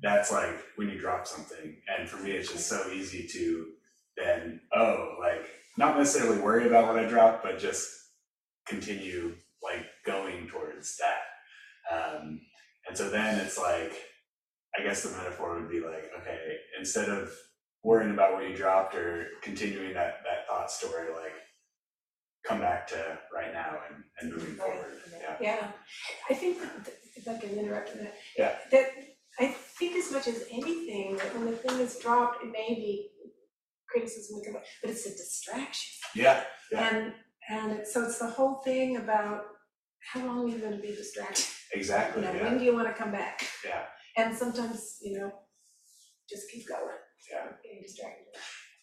that's 0.00 0.30
like 0.30 0.60
when 0.76 0.88
you 0.88 0.98
drop 1.00 1.26
something, 1.26 1.76
and 1.88 2.08
for 2.08 2.18
me, 2.18 2.30
it's 2.30 2.52
just 2.52 2.68
so 2.68 2.88
easy 2.92 3.26
to 3.26 3.66
then 4.16 4.60
oh 4.76 5.16
like 5.20 5.43
not 5.76 5.98
necessarily 5.98 6.40
worry 6.40 6.66
about 6.66 6.86
what 6.86 6.98
I 6.98 7.08
dropped, 7.08 7.42
but 7.42 7.58
just 7.58 7.90
continue 8.66 9.34
like 9.62 9.86
going 10.06 10.46
towards 10.48 10.98
that. 10.98 11.94
Um, 11.94 12.40
and 12.88 12.96
so 12.96 13.10
then 13.10 13.40
it's 13.40 13.58
like, 13.58 13.92
I 14.78 14.82
guess 14.82 15.02
the 15.02 15.16
metaphor 15.16 15.60
would 15.60 15.70
be 15.70 15.80
like, 15.80 16.10
okay, 16.20 16.56
instead 16.78 17.08
of 17.08 17.30
worrying 17.82 18.12
about 18.12 18.32
what 18.32 18.48
you 18.48 18.56
dropped 18.56 18.94
or 18.94 19.28
continuing 19.42 19.94
that 19.94 20.20
that 20.24 20.46
thought 20.48 20.70
story, 20.70 21.08
like 21.14 21.32
come 22.46 22.60
back 22.60 22.86
to 22.88 23.18
right 23.34 23.52
now 23.52 23.78
and, 23.88 24.04
and 24.20 24.32
moving 24.32 24.54
forward. 24.54 25.00
Yeah. 25.20 25.36
yeah. 25.40 25.68
I 26.30 26.34
think, 26.34 26.58
if 27.16 27.26
I 27.26 27.38
can 27.38 27.58
interrupt 27.58 27.94
that. 27.94 28.14
Yeah. 28.36 28.56
That, 28.70 28.90
I 29.40 29.48
think 29.48 29.96
as 29.96 30.12
much 30.12 30.28
as 30.28 30.44
anything, 30.50 31.16
that 31.16 31.34
when 31.34 31.46
the 31.46 31.56
thing 31.56 31.80
is 31.80 31.98
dropped, 31.98 32.44
it 32.44 32.52
may 32.52 32.74
be 32.74 33.08
criticism, 33.94 34.38
we 34.38 34.44
can- 34.44 34.54
but 34.82 34.90
it's 34.90 35.06
a 35.06 35.10
distraction. 35.10 35.90
Yeah. 36.14 36.42
Yeah. 36.72 36.88
And, 36.88 37.12
and 37.48 37.72
it's, 37.78 37.92
so 37.94 38.04
it's 38.04 38.18
the 38.18 38.26
whole 38.28 38.56
thing 38.64 38.96
about 38.96 39.44
how 40.12 40.26
long 40.26 40.44
are 40.44 40.48
you 40.48 40.58
gonna 40.58 40.78
be 40.78 40.94
distracted? 40.94 41.44
You 41.72 41.78
Exactly. 41.80 42.22
know, 42.22 42.32
Yeah. 42.32 42.42
when 42.44 42.58
do 42.58 42.64
you 42.64 42.74
wanna 42.74 42.92
come 42.94 43.12
back? 43.12 43.36
Yeah. 43.64 43.84
And 44.16 44.36
sometimes, 44.36 44.98
you 45.02 45.18
know, 45.18 45.32
just 46.28 46.50
keep 46.50 46.66
going. 46.68 46.98
Yeah. 47.30 47.46
Getting 47.62 47.82
distracted. 47.82 48.26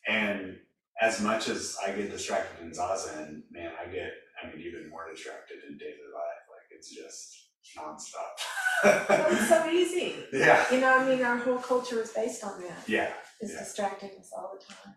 And 0.07 0.57
as 1.01 1.22
much 1.22 1.47
as 1.49 1.78
I 1.86 1.91
get 1.91 2.09
distracted 2.12 2.64
in 2.66 2.72
Zazen, 2.72 3.43
man, 3.51 3.72
I 3.82 3.86
get, 3.91 4.12
I 4.41 4.47
mean, 4.47 4.59
even 4.68 4.89
more 4.89 5.09
distracted 5.12 5.57
in 5.70 5.78
daily 5.78 6.07
life. 6.14 6.41
Like 6.53 6.68
it's 6.78 6.89
just 6.95 7.49
nonstop. 7.78 9.07
Well, 9.09 9.28
it's 9.32 9.47
so 9.49 9.70
easy. 9.70 10.16
yeah. 10.34 10.66
You 10.74 10.82
know, 10.82 10.97
I 10.97 11.07
mean, 11.07 11.24
our 11.24 11.38
whole 11.38 11.59
culture 11.59 12.01
is 12.01 12.12
based 12.12 12.43
on 12.43 12.59
that, 12.62 12.88
Yeah. 12.88 13.14
It's 13.39 13.53
Yeah. 13.53 13.59
distracting 13.59 14.12
us 14.20 14.32
all 14.36 14.51
the 14.57 14.64
time. 14.74 14.95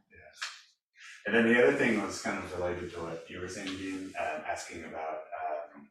And 1.27 1.35
then 1.35 1.47
the 1.47 1.63
other 1.63 1.77
thing 1.77 2.03
was 2.03 2.21
kind 2.21 2.39
of 2.39 2.59
related 2.59 2.93
to 2.93 2.99
what 2.99 3.25
you 3.29 3.41
were 3.41 3.49
saying, 3.49 3.69
Dean, 3.69 4.13
um, 4.21 4.43
asking 4.47 4.85
about 4.85 5.23
um, 5.41 5.89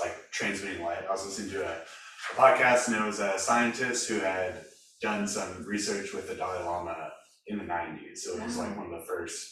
like 0.00 0.14
transmitting 0.32 0.82
light. 0.84 1.04
I 1.08 1.12
was 1.12 1.24
listening 1.24 1.50
to 1.52 1.64
a, 1.64 1.72
a 1.72 2.34
podcast, 2.34 2.88
and 2.88 2.96
it 2.96 3.06
was 3.06 3.20
a 3.20 3.38
scientist 3.38 4.08
who 4.08 4.18
had 4.18 4.64
done 5.00 5.28
some 5.28 5.64
research 5.64 6.12
with 6.12 6.28
the 6.28 6.34
Dalai 6.34 6.64
Lama 6.64 7.10
in 7.46 7.58
the 7.58 7.64
'90s. 7.64 8.18
So 8.18 8.36
it 8.36 8.42
was 8.42 8.56
like 8.56 8.76
one 8.76 8.86
of 8.86 8.92
the 8.92 9.06
first 9.06 9.48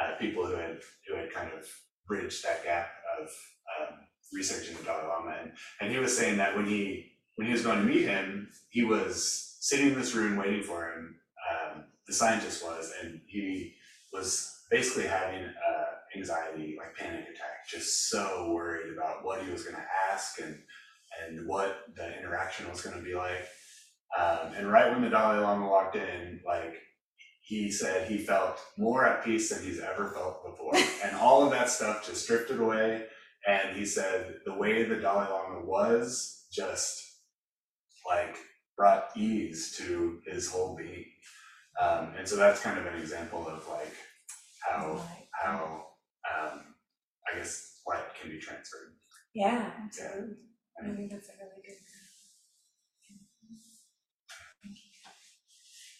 uh, 0.00 0.16
people 0.18 0.46
who 0.46 0.54
had 0.54 0.80
who 1.08 1.16
had 1.16 1.32
kind 1.32 1.50
of 1.52 1.64
bridged 2.06 2.44
that 2.44 2.64
gap 2.64 2.88
of 3.20 3.28
um, 3.78 3.98
researching 4.32 4.76
the 4.76 4.82
Dalai 4.82 5.06
Lama. 5.06 5.36
And, 5.42 5.52
and 5.80 5.92
he 5.92 5.98
was 5.98 6.16
saying 6.16 6.38
that 6.38 6.56
when 6.56 6.66
he 6.66 7.12
when 7.36 7.46
he 7.46 7.52
was 7.52 7.62
going 7.62 7.78
to 7.78 7.84
meet 7.84 8.04
him, 8.04 8.50
he 8.70 8.82
was 8.82 9.56
sitting 9.60 9.88
in 9.88 9.94
this 9.94 10.14
room 10.14 10.36
waiting 10.36 10.62
for 10.62 10.92
him. 10.92 11.16
Um, 11.50 11.84
the 12.06 12.12
scientist 12.12 12.64
was, 12.64 12.92
and 13.00 13.20
he 13.26 13.74
was 14.12 14.60
basically 14.70 15.06
having 15.06 15.44
uh, 15.44 15.84
anxiety, 16.16 16.76
like 16.78 16.96
panic 16.96 17.24
attack, 17.24 17.68
just 17.68 18.08
so 18.08 18.52
worried 18.52 18.92
about 18.92 19.24
what 19.24 19.42
he 19.42 19.50
was 19.50 19.62
going 19.62 19.76
to 19.76 19.86
ask 20.12 20.40
and 20.40 20.58
and 21.26 21.46
what 21.46 21.84
the 21.94 22.18
interaction 22.18 22.68
was 22.70 22.80
going 22.80 22.96
to 22.96 23.02
be 23.02 23.14
like. 23.14 23.46
Um, 24.18 24.52
and 24.56 24.72
right 24.72 24.90
when 24.90 25.02
the 25.02 25.10
Dalai 25.10 25.40
Lama 25.40 25.68
walked 25.68 25.96
in, 25.96 26.40
like 26.46 26.74
he 27.42 27.70
said 27.70 28.08
he 28.08 28.18
felt 28.18 28.58
more 28.78 29.06
at 29.06 29.24
peace 29.24 29.50
than 29.50 29.62
he's 29.62 29.80
ever 29.80 30.10
felt 30.10 30.44
before, 30.44 30.74
and 31.04 31.16
all 31.16 31.44
of 31.44 31.50
that 31.50 31.68
stuff 31.68 32.06
just 32.06 32.26
drifted 32.26 32.60
away. 32.60 33.04
And 33.46 33.76
he 33.76 33.84
said 33.84 34.36
the 34.46 34.54
way 34.54 34.84
the 34.84 34.96
Dalai 34.96 35.28
Lama 35.28 35.64
was 35.64 36.46
just 36.52 37.02
like 38.08 38.36
brought 38.76 39.10
ease 39.16 39.74
to 39.78 40.20
his 40.26 40.50
whole 40.50 40.76
being. 40.76 41.04
Um, 41.80 42.14
and 42.18 42.28
so 42.28 42.36
that's 42.36 42.60
kind 42.60 42.78
of 42.78 42.86
an 42.86 43.00
example 43.00 43.46
of 43.48 43.66
like 43.68 43.94
how 44.68 44.94
Right. 44.94 45.28
how 45.32 45.86
um, 46.30 46.60
I 47.32 47.36
guess 47.38 47.80
light 47.86 48.04
can 48.20 48.30
be 48.30 48.38
transferred. 48.38 48.94
Yeah, 49.34 49.70
absolutely. 49.84 50.36
I 50.80 50.94
think 50.94 51.10
that's 51.10 51.28
a 51.28 51.32
really 51.40 51.62
good. 51.66 51.76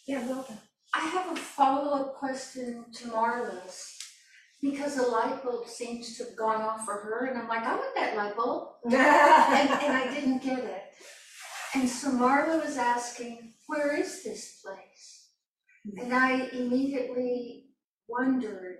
Yeah, 0.06 0.26
well 0.28 0.44
done. 0.48 0.58
I 0.94 1.00
have 1.08 1.32
a 1.32 1.36
follow-up 1.40 2.14
question 2.16 2.84
to 2.92 3.08
Marla's. 3.08 3.98
Because 4.60 4.94
the 4.94 5.02
light 5.02 5.42
bulb 5.42 5.66
seems 5.66 6.16
to 6.18 6.24
have 6.24 6.36
gone 6.36 6.62
off 6.62 6.84
for 6.84 6.94
her, 6.94 7.26
and 7.26 7.36
I'm 7.38 7.48
like, 7.48 7.64
I 7.64 7.74
want 7.74 7.94
that 7.96 8.16
light 8.16 8.36
bulb. 8.36 8.68
And, 8.84 8.94
and 8.94 9.96
I 9.96 10.12
didn't 10.14 10.42
get 10.42 10.60
it. 10.60 10.82
And 11.74 11.88
so 11.88 12.10
Marla 12.10 12.64
was 12.64 12.76
asking, 12.76 13.54
where 13.66 13.96
is 13.98 14.22
this 14.22 14.60
place? 14.64 14.81
And 15.84 16.14
I 16.14 16.48
immediately 16.52 17.66
wondered, 18.08 18.78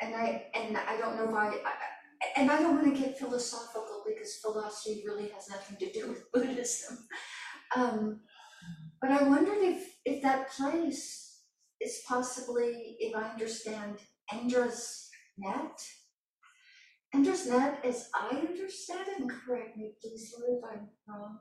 and 0.00 0.14
I, 0.14 0.46
and 0.54 0.76
I 0.76 0.96
don't 0.98 1.16
know 1.16 1.26
why, 1.26 1.48
I, 1.48 2.40
and 2.40 2.50
I 2.50 2.60
don't 2.60 2.76
wanna 2.76 2.96
get 2.96 3.18
philosophical 3.18 4.04
because 4.06 4.36
philosophy 4.36 5.02
really 5.06 5.28
has 5.28 5.48
nothing 5.48 5.76
to 5.78 5.92
do 5.92 6.08
with 6.08 6.30
Buddhism. 6.32 6.98
Um, 7.76 8.20
but 9.00 9.10
I 9.10 9.22
wondered 9.24 9.62
if, 9.62 9.96
if 10.04 10.22
that 10.22 10.50
place 10.50 11.40
is 11.80 12.02
possibly, 12.06 12.96
if 13.00 13.16
I 13.16 13.30
understand, 13.30 13.98
Indra's 14.32 15.08
net? 15.38 15.80
Indra's 17.14 17.48
net, 17.48 17.80
as 17.84 18.08
I 18.14 18.36
understand 18.36 19.08
it, 19.08 19.20
and 19.20 19.30
correct 19.30 19.76
me 19.76 19.94
please, 20.00 20.32
if 20.36 20.64
I'm 20.64 20.88
wrong, 21.08 21.38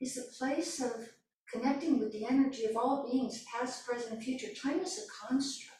is 0.00 0.16
a 0.18 0.38
place 0.38 0.80
of 0.80 0.92
connecting 1.52 1.98
with 1.98 2.12
the 2.12 2.26
energy 2.26 2.64
of 2.64 2.76
all 2.76 3.08
beings, 3.10 3.44
past, 3.52 3.86
present, 3.86 4.22
future. 4.22 4.48
Time 4.62 4.80
is 4.80 4.98
a 4.98 5.26
construct. 5.26 5.70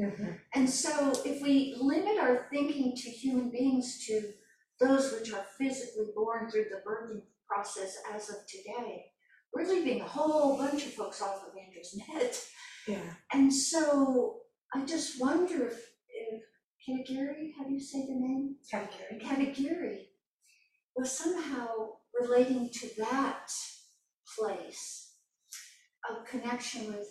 Mm-hmm. 0.00 0.32
And 0.54 0.68
so 0.68 1.12
if 1.24 1.42
we 1.42 1.76
limit 1.80 2.18
our 2.18 2.46
thinking 2.50 2.94
to 2.96 3.10
human 3.10 3.50
beings 3.50 4.04
to 4.06 4.32
those 4.80 5.12
which 5.12 5.32
are 5.32 5.44
physically 5.58 6.06
born 6.14 6.50
through 6.50 6.66
the 6.70 6.82
birthing 6.88 7.22
process 7.48 7.96
as 8.12 8.28
of 8.28 8.36
today, 8.48 9.06
we're 9.52 9.68
leaving 9.68 10.00
a 10.00 10.04
whole 10.04 10.58
bunch 10.58 10.84
of 10.84 10.92
folks 10.92 11.22
off 11.22 11.44
of 11.46 11.54
Indra's 11.56 11.96
net. 12.08 12.40
Yeah. 12.88 13.14
And 13.32 13.52
so 13.52 14.40
I 14.74 14.84
just 14.84 15.20
wonder 15.20 15.68
if, 15.68 15.80
if 16.08 16.42
Katagiri, 16.86 17.52
how 17.56 17.64
do 17.64 17.72
you 17.72 17.80
say 17.80 18.00
the 18.00 18.14
name? 18.14 18.56
Category. 18.68 19.20
Katagiri 19.22 19.98
was 20.96 21.16
somehow 21.16 21.68
relating 22.20 22.68
to 22.70 22.88
that 22.98 23.50
place 24.36 25.03
of 26.10 26.24
connection 26.26 26.88
with, 26.92 27.08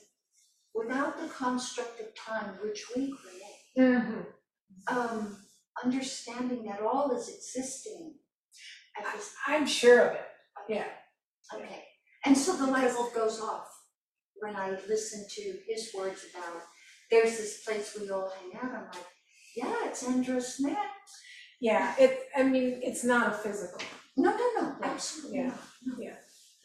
without 0.74 1.20
the 1.20 1.28
construct 1.30 2.00
of 2.00 2.16
time 2.16 2.56
which 2.64 2.84
we 2.96 3.14
create. 3.16 3.78
Mhm. 3.78 4.26
Um, 4.88 5.38
understanding 5.84 6.64
that 6.66 6.82
all 6.82 7.12
is 7.18 7.30
existing 7.30 8.16
at 8.98 9.12
this, 9.14 9.34
I'm 9.48 9.66
sure 9.66 10.00
of 10.08 10.14
it, 10.16 10.28
yeah. 10.70 10.88
okay. 11.54 11.84
And 12.26 12.38
so 12.38 12.56
the 12.56 12.68
light 12.68 12.94
bulb 12.94 13.14
goes 13.14 13.40
off 13.42 13.68
when 14.36 14.56
I 14.56 14.72
listen 14.88 15.26
to 15.28 15.60
his 15.68 15.90
words 15.96 16.26
about, 16.34 16.62
there's 17.10 17.38
this 17.38 17.64
place 17.64 17.98
we 18.00 18.10
all 18.12 18.32
hang 18.40 18.56
out, 18.62 18.76
I'm 18.76 18.86
like, 18.86 19.08
yeah, 19.56 19.76
it's 19.86 20.04
Indra's 20.04 20.60
Net. 20.60 20.78
Yeah, 21.60 21.96
it, 21.98 22.28
I 22.36 22.44
mean, 22.44 22.82
it's 22.84 23.04
not 23.04 23.30
a 23.30 23.38
physical. 23.38 23.80
No, 24.18 24.32
no, 24.36 24.62
no, 24.62 24.76
absolutely 24.84 25.40
Yeah, 25.40 25.48
not. 25.48 25.60
no. 25.86 25.96
yeah, 26.00 26.16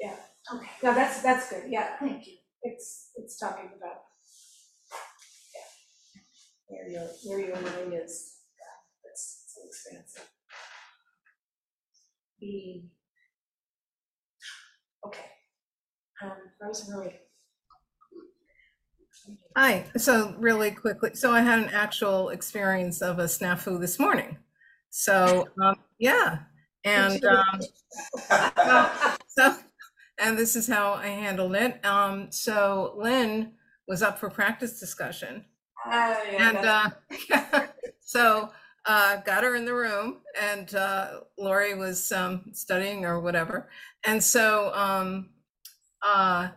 yeah. 0.01 0.16
Okay, 0.55 0.67
No, 0.83 0.95
that's, 0.95 1.23
that's 1.23 1.51
good, 1.51 1.65
yeah. 1.69 1.97
thank 1.99 2.27
you. 2.27 2.35
It's, 2.63 3.11
it's 3.17 3.39
talking 3.39 3.71
about, 3.77 4.03
yeah, 6.71 6.79
where 6.79 6.89
your, 6.89 7.09
where 7.25 7.41
your 7.41 7.61
mind 7.61 7.95
is, 7.95 8.39
yeah, 8.59 9.11
it's 9.11 9.45
so 9.55 9.61
expansive. 9.67 10.29
The, 12.41 12.83
okay, 15.07 15.25
um, 16.23 16.33
Rosemary. 16.61 17.21
Hi, 19.57 19.85
so 19.97 20.35
really 20.39 20.71
quickly, 20.71 21.11
so 21.15 21.33
I 21.33 21.41
had 21.41 21.59
an 21.59 21.69
actual 21.71 22.31
experience 22.31 23.03
of 23.03 23.19
a 23.19 23.25
snafu 23.25 23.81
this 23.81 23.99
morning. 23.99 24.39
So, 24.91 25.49
um, 25.63 25.75
yeah, 25.99 26.39
and, 26.85 27.23
um, 27.25 27.61
so, 29.29 29.57
and 30.19 30.37
this 30.39 30.57
is 30.57 30.66
how 30.66 30.95
I 30.95 31.09
handled 31.09 31.55
it. 31.55 31.85
Um, 31.85 32.31
so 32.31 32.95
Lynn 32.97 33.53
was 33.87 34.03
up 34.03 34.19
for 34.19 34.29
practice 34.31 34.79
discussion. 34.79 35.45
Ah, 35.87 36.21
yeah, 36.31 36.49
And 36.49 37.37
uh, 37.39 37.66
so 38.01 38.51
uh, 38.85 39.16
got 39.19 39.45
her 39.45 39.55
in 39.55 39.64
the 39.64 39.75
room, 39.75 40.19
and 40.41 40.75
uh, 40.75 41.21
Laurie 41.39 41.75
was 41.75 42.11
um, 42.12 42.51
studying 42.53 43.05
or 43.05 43.21
whatever. 43.21 43.69
And 44.05 44.23
so, 44.23 44.73
um, 44.75 45.31
uh, 46.03 46.49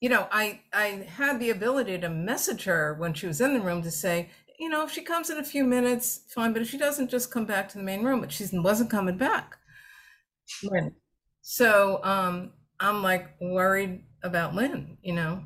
you 0.00 0.08
know, 0.08 0.26
I 0.30 0.60
I 0.72 1.06
had 1.08 1.38
the 1.40 1.50
ability 1.50 1.98
to 1.98 2.08
message 2.08 2.64
her 2.64 2.94
when 2.94 3.14
she 3.14 3.26
was 3.26 3.40
in 3.40 3.54
the 3.54 3.60
room 3.60 3.82
to 3.82 3.90
say, 3.90 4.30
you 4.58 4.68
know, 4.68 4.84
if 4.84 4.90
she 4.90 5.02
comes 5.02 5.30
in 5.30 5.38
a 5.38 5.44
few 5.44 5.64
minutes, 5.64 6.20
fine. 6.28 6.52
But 6.52 6.62
if 6.62 6.68
she 6.70 6.78
doesn't, 6.78 7.10
just 7.10 7.30
come 7.30 7.46
back 7.46 7.68
to 7.70 7.78
the 7.78 7.84
main 7.84 8.04
room. 8.04 8.20
But 8.20 8.32
she 8.32 8.46
wasn't 8.52 8.90
coming 8.90 9.16
back. 9.16 9.56
Lynn. 10.62 10.94
So 11.42 12.00
um, 12.04 12.52
I'm 12.80 13.02
like 13.02 13.28
worried 13.40 14.02
about 14.22 14.54
Lynn, 14.54 14.98
you 15.02 15.14
know. 15.14 15.44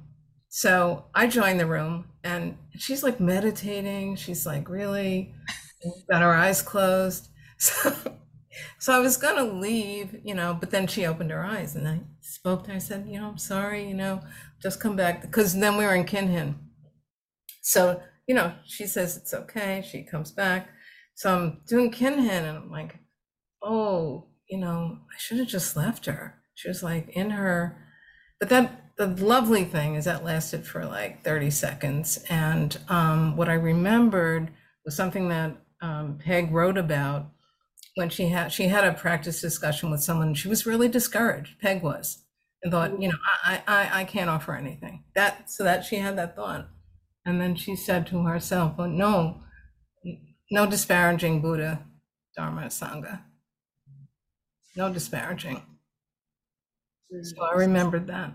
So 0.48 1.04
I 1.14 1.26
joined 1.28 1.60
the 1.60 1.66
room 1.66 2.06
and 2.24 2.56
she's 2.76 3.02
like 3.02 3.20
meditating. 3.20 4.16
She's 4.16 4.46
like 4.46 4.68
really 4.68 5.34
got 6.10 6.22
her 6.22 6.34
eyes 6.34 6.62
closed. 6.62 7.28
So, 7.62 7.92
so 8.78 8.92
I 8.94 9.00
was 9.00 9.18
gonna 9.18 9.44
leave, 9.44 10.18
you 10.24 10.34
know, 10.34 10.56
but 10.58 10.70
then 10.70 10.86
she 10.86 11.04
opened 11.04 11.30
her 11.30 11.44
eyes 11.44 11.76
and 11.76 11.86
I 11.86 12.00
spoke 12.22 12.64
to 12.64 12.70
her. 12.70 12.76
I 12.76 12.78
said, 12.78 13.06
you 13.06 13.20
know, 13.20 13.28
I'm 13.28 13.38
sorry, 13.38 13.86
you 13.86 13.94
know, 13.94 14.22
just 14.62 14.80
come 14.80 14.96
back 14.96 15.20
because 15.22 15.54
then 15.54 15.76
we 15.76 15.84
were 15.84 15.94
in 15.94 16.04
Kinhin. 16.06 16.54
So, 17.62 18.02
you 18.26 18.34
know, 18.34 18.54
she 18.64 18.86
says 18.86 19.16
it's 19.16 19.34
okay. 19.34 19.84
She 19.88 20.02
comes 20.04 20.32
back. 20.32 20.68
So 21.14 21.34
I'm 21.34 21.60
doing 21.66 21.90
Kinhin 21.92 22.28
and 22.30 22.58
I'm 22.58 22.70
like, 22.70 22.98
oh, 23.62 24.28
you 24.48 24.58
know, 24.58 24.98
I 25.12 25.18
should 25.18 25.38
have 25.38 25.48
just 25.48 25.76
left 25.76 26.06
her. 26.06 26.39
She 26.61 26.68
was 26.68 26.82
like 26.82 27.08
in 27.08 27.30
her, 27.30 27.74
but 28.38 28.50
that 28.50 28.92
the 28.98 29.06
lovely 29.06 29.64
thing 29.64 29.94
is 29.94 30.04
that 30.04 30.24
lasted 30.24 30.66
for 30.66 30.84
like 30.84 31.24
30 31.24 31.50
seconds. 31.50 32.22
And 32.28 32.76
um, 32.90 33.34
what 33.34 33.48
I 33.48 33.54
remembered 33.54 34.50
was 34.84 34.94
something 34.94 35.30
that 35.30 35.56
um, 35.80 36.18
Peg 36.22 36.52
wrote 36.52 36.76
about 36.76 37.30
when 37.94 38.11
she 38.11 38.26
had 38.28 38.52
she 38.52 38.64
had 38.64 38.84
a 38.84 38.92
practice 38.92 39.40
discussion 39.40 39.90
with 39.90 40.02
someone. 40.02 40.34
She 40.34 40.48
was 40.48 40.66
really 40.66 40.86
discouraged. 40.86 41.58
Peg 41.61 41.82
was, 41.82 42.24
and 42.62 42.70
thought, 42.70 43.00
you 43.00 43.08
know, 43.08 43.18
I 43.42 43.62
I 43.66 44.00
I 44.00 44.04
can't 44.04 44.28
offer 44.28 44.54
anything. 44.54 45.04
That 45.14 45.50
so 45.50 45.64
that 45.64 45.86
she 45.86 45.96
had 45.96 46.18
that 46.18 46.36
thought, 46.36 46.68
and 47.24 47.40
then 47.40 47.56
she 47.56 47.74
said 47.74 48.06
to 48.08 48.24
herself, 48.24 48.74
well, 48.76 48.88
no, 48.88 49.44
no 50.50 50.66
disparaging 50.66 51.40
Buddha, 51.40 51.86
Dharma, 52.36 52.66
Sangha. 52.66 53.22
No 54.76 54.92
disparaging. 54.92 55.62
So 57.11 57.42
I 57.42 57.54
remembered 57.54 58.06
that. 58.06 58.34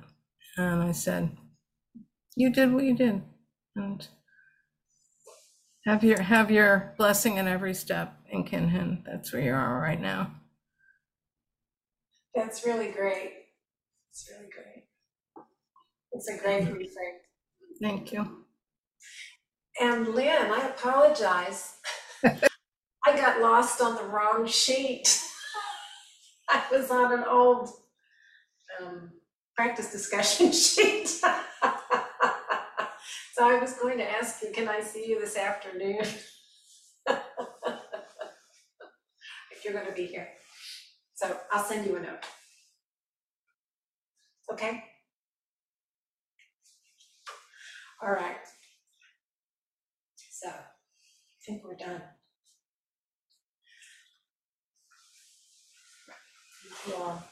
And 0.57 0.83
I 0.83 0.91
said, 0.91 1.37
You 2.35 2.51
did 2.51 2.73
what 2.73 2.83
you 2.83 2.95
did. 2.95 3.21
And 3.75 4.07
have 5.85 6.03
your 6.03 6.21
have 6.21 6.51
your 6.51 6.93
blessing 6.97 7.37
in 7.37 7.47
every 7.47 7.73
step 7.73 8.17
in 8.29 8.43
Kinhin. 8.43 9.03
That's 9.05 9.31
where 9.31 9.41
you 9.41 9.53
are 9.53 9.79
right 9.79 10.01
now. 10.01 10.31
That's 12.33 12.65
really 12.65 12.91
great. 12.91 13.31
It's 14.11 14.29
really 14.29 14.49
great. 14.51 14.83
It's 16.11 16.29
a 16.29 16.37
great 16.37 16.63
reframe. 16.63 17.19
Thank 17.81 18.11
you. 18.11 18.45
And 19.79 20.07
Lynn, 20.09 20.51
I 20.51 20.69
apologize. 20.69 21.75
I 22.25 23.15
got 23.15 23.41
lost 23.41 23.81
on 23.81 23.95
the 23.95 24.03
wrong 24.03 24.47
sheet. 24.47 25.21
I 26.49 26.63
was 26.71 26.89
on 26.89 27.13
an 27.13 27.25
old 27.29 27.69
um, 28.81 29.11
practice 29.55 29.91
discussion 29.91 30.51
sheet. 30.51 31.07
So 31.07 31.27
I 33.49 33.59
was 33.59 33.73
going 33.73 33.97
to 33.97 34.09
ask 34.09 34.41
you, 34.41 34.51
can 34.53 34.69
I 34.69 34.79
see 34.81 35.07
you 35.09 35.19
this 35.19 35.37
afternoon? 35.37 35.99
If 39.51 39.63
you're 39.63 39.73
gonna 39.73 39.95
be 39.95 40.05
here. 40.05 40.27
So 41.15 41.35
I'll 41.51 41.63
send 41.63 41.87
you 41.87 41.95
a 41.95 41.99
note. 41.99 42.23
Okay? 44.51 44.83
All 48.01 48.11
right. 48.11 48.37
So, 50.31 50.49
I 50.49 50.53
think 51.45 51.63
we're 51.63 51.75
done. 51.75 52.01
All. 56.95 57.23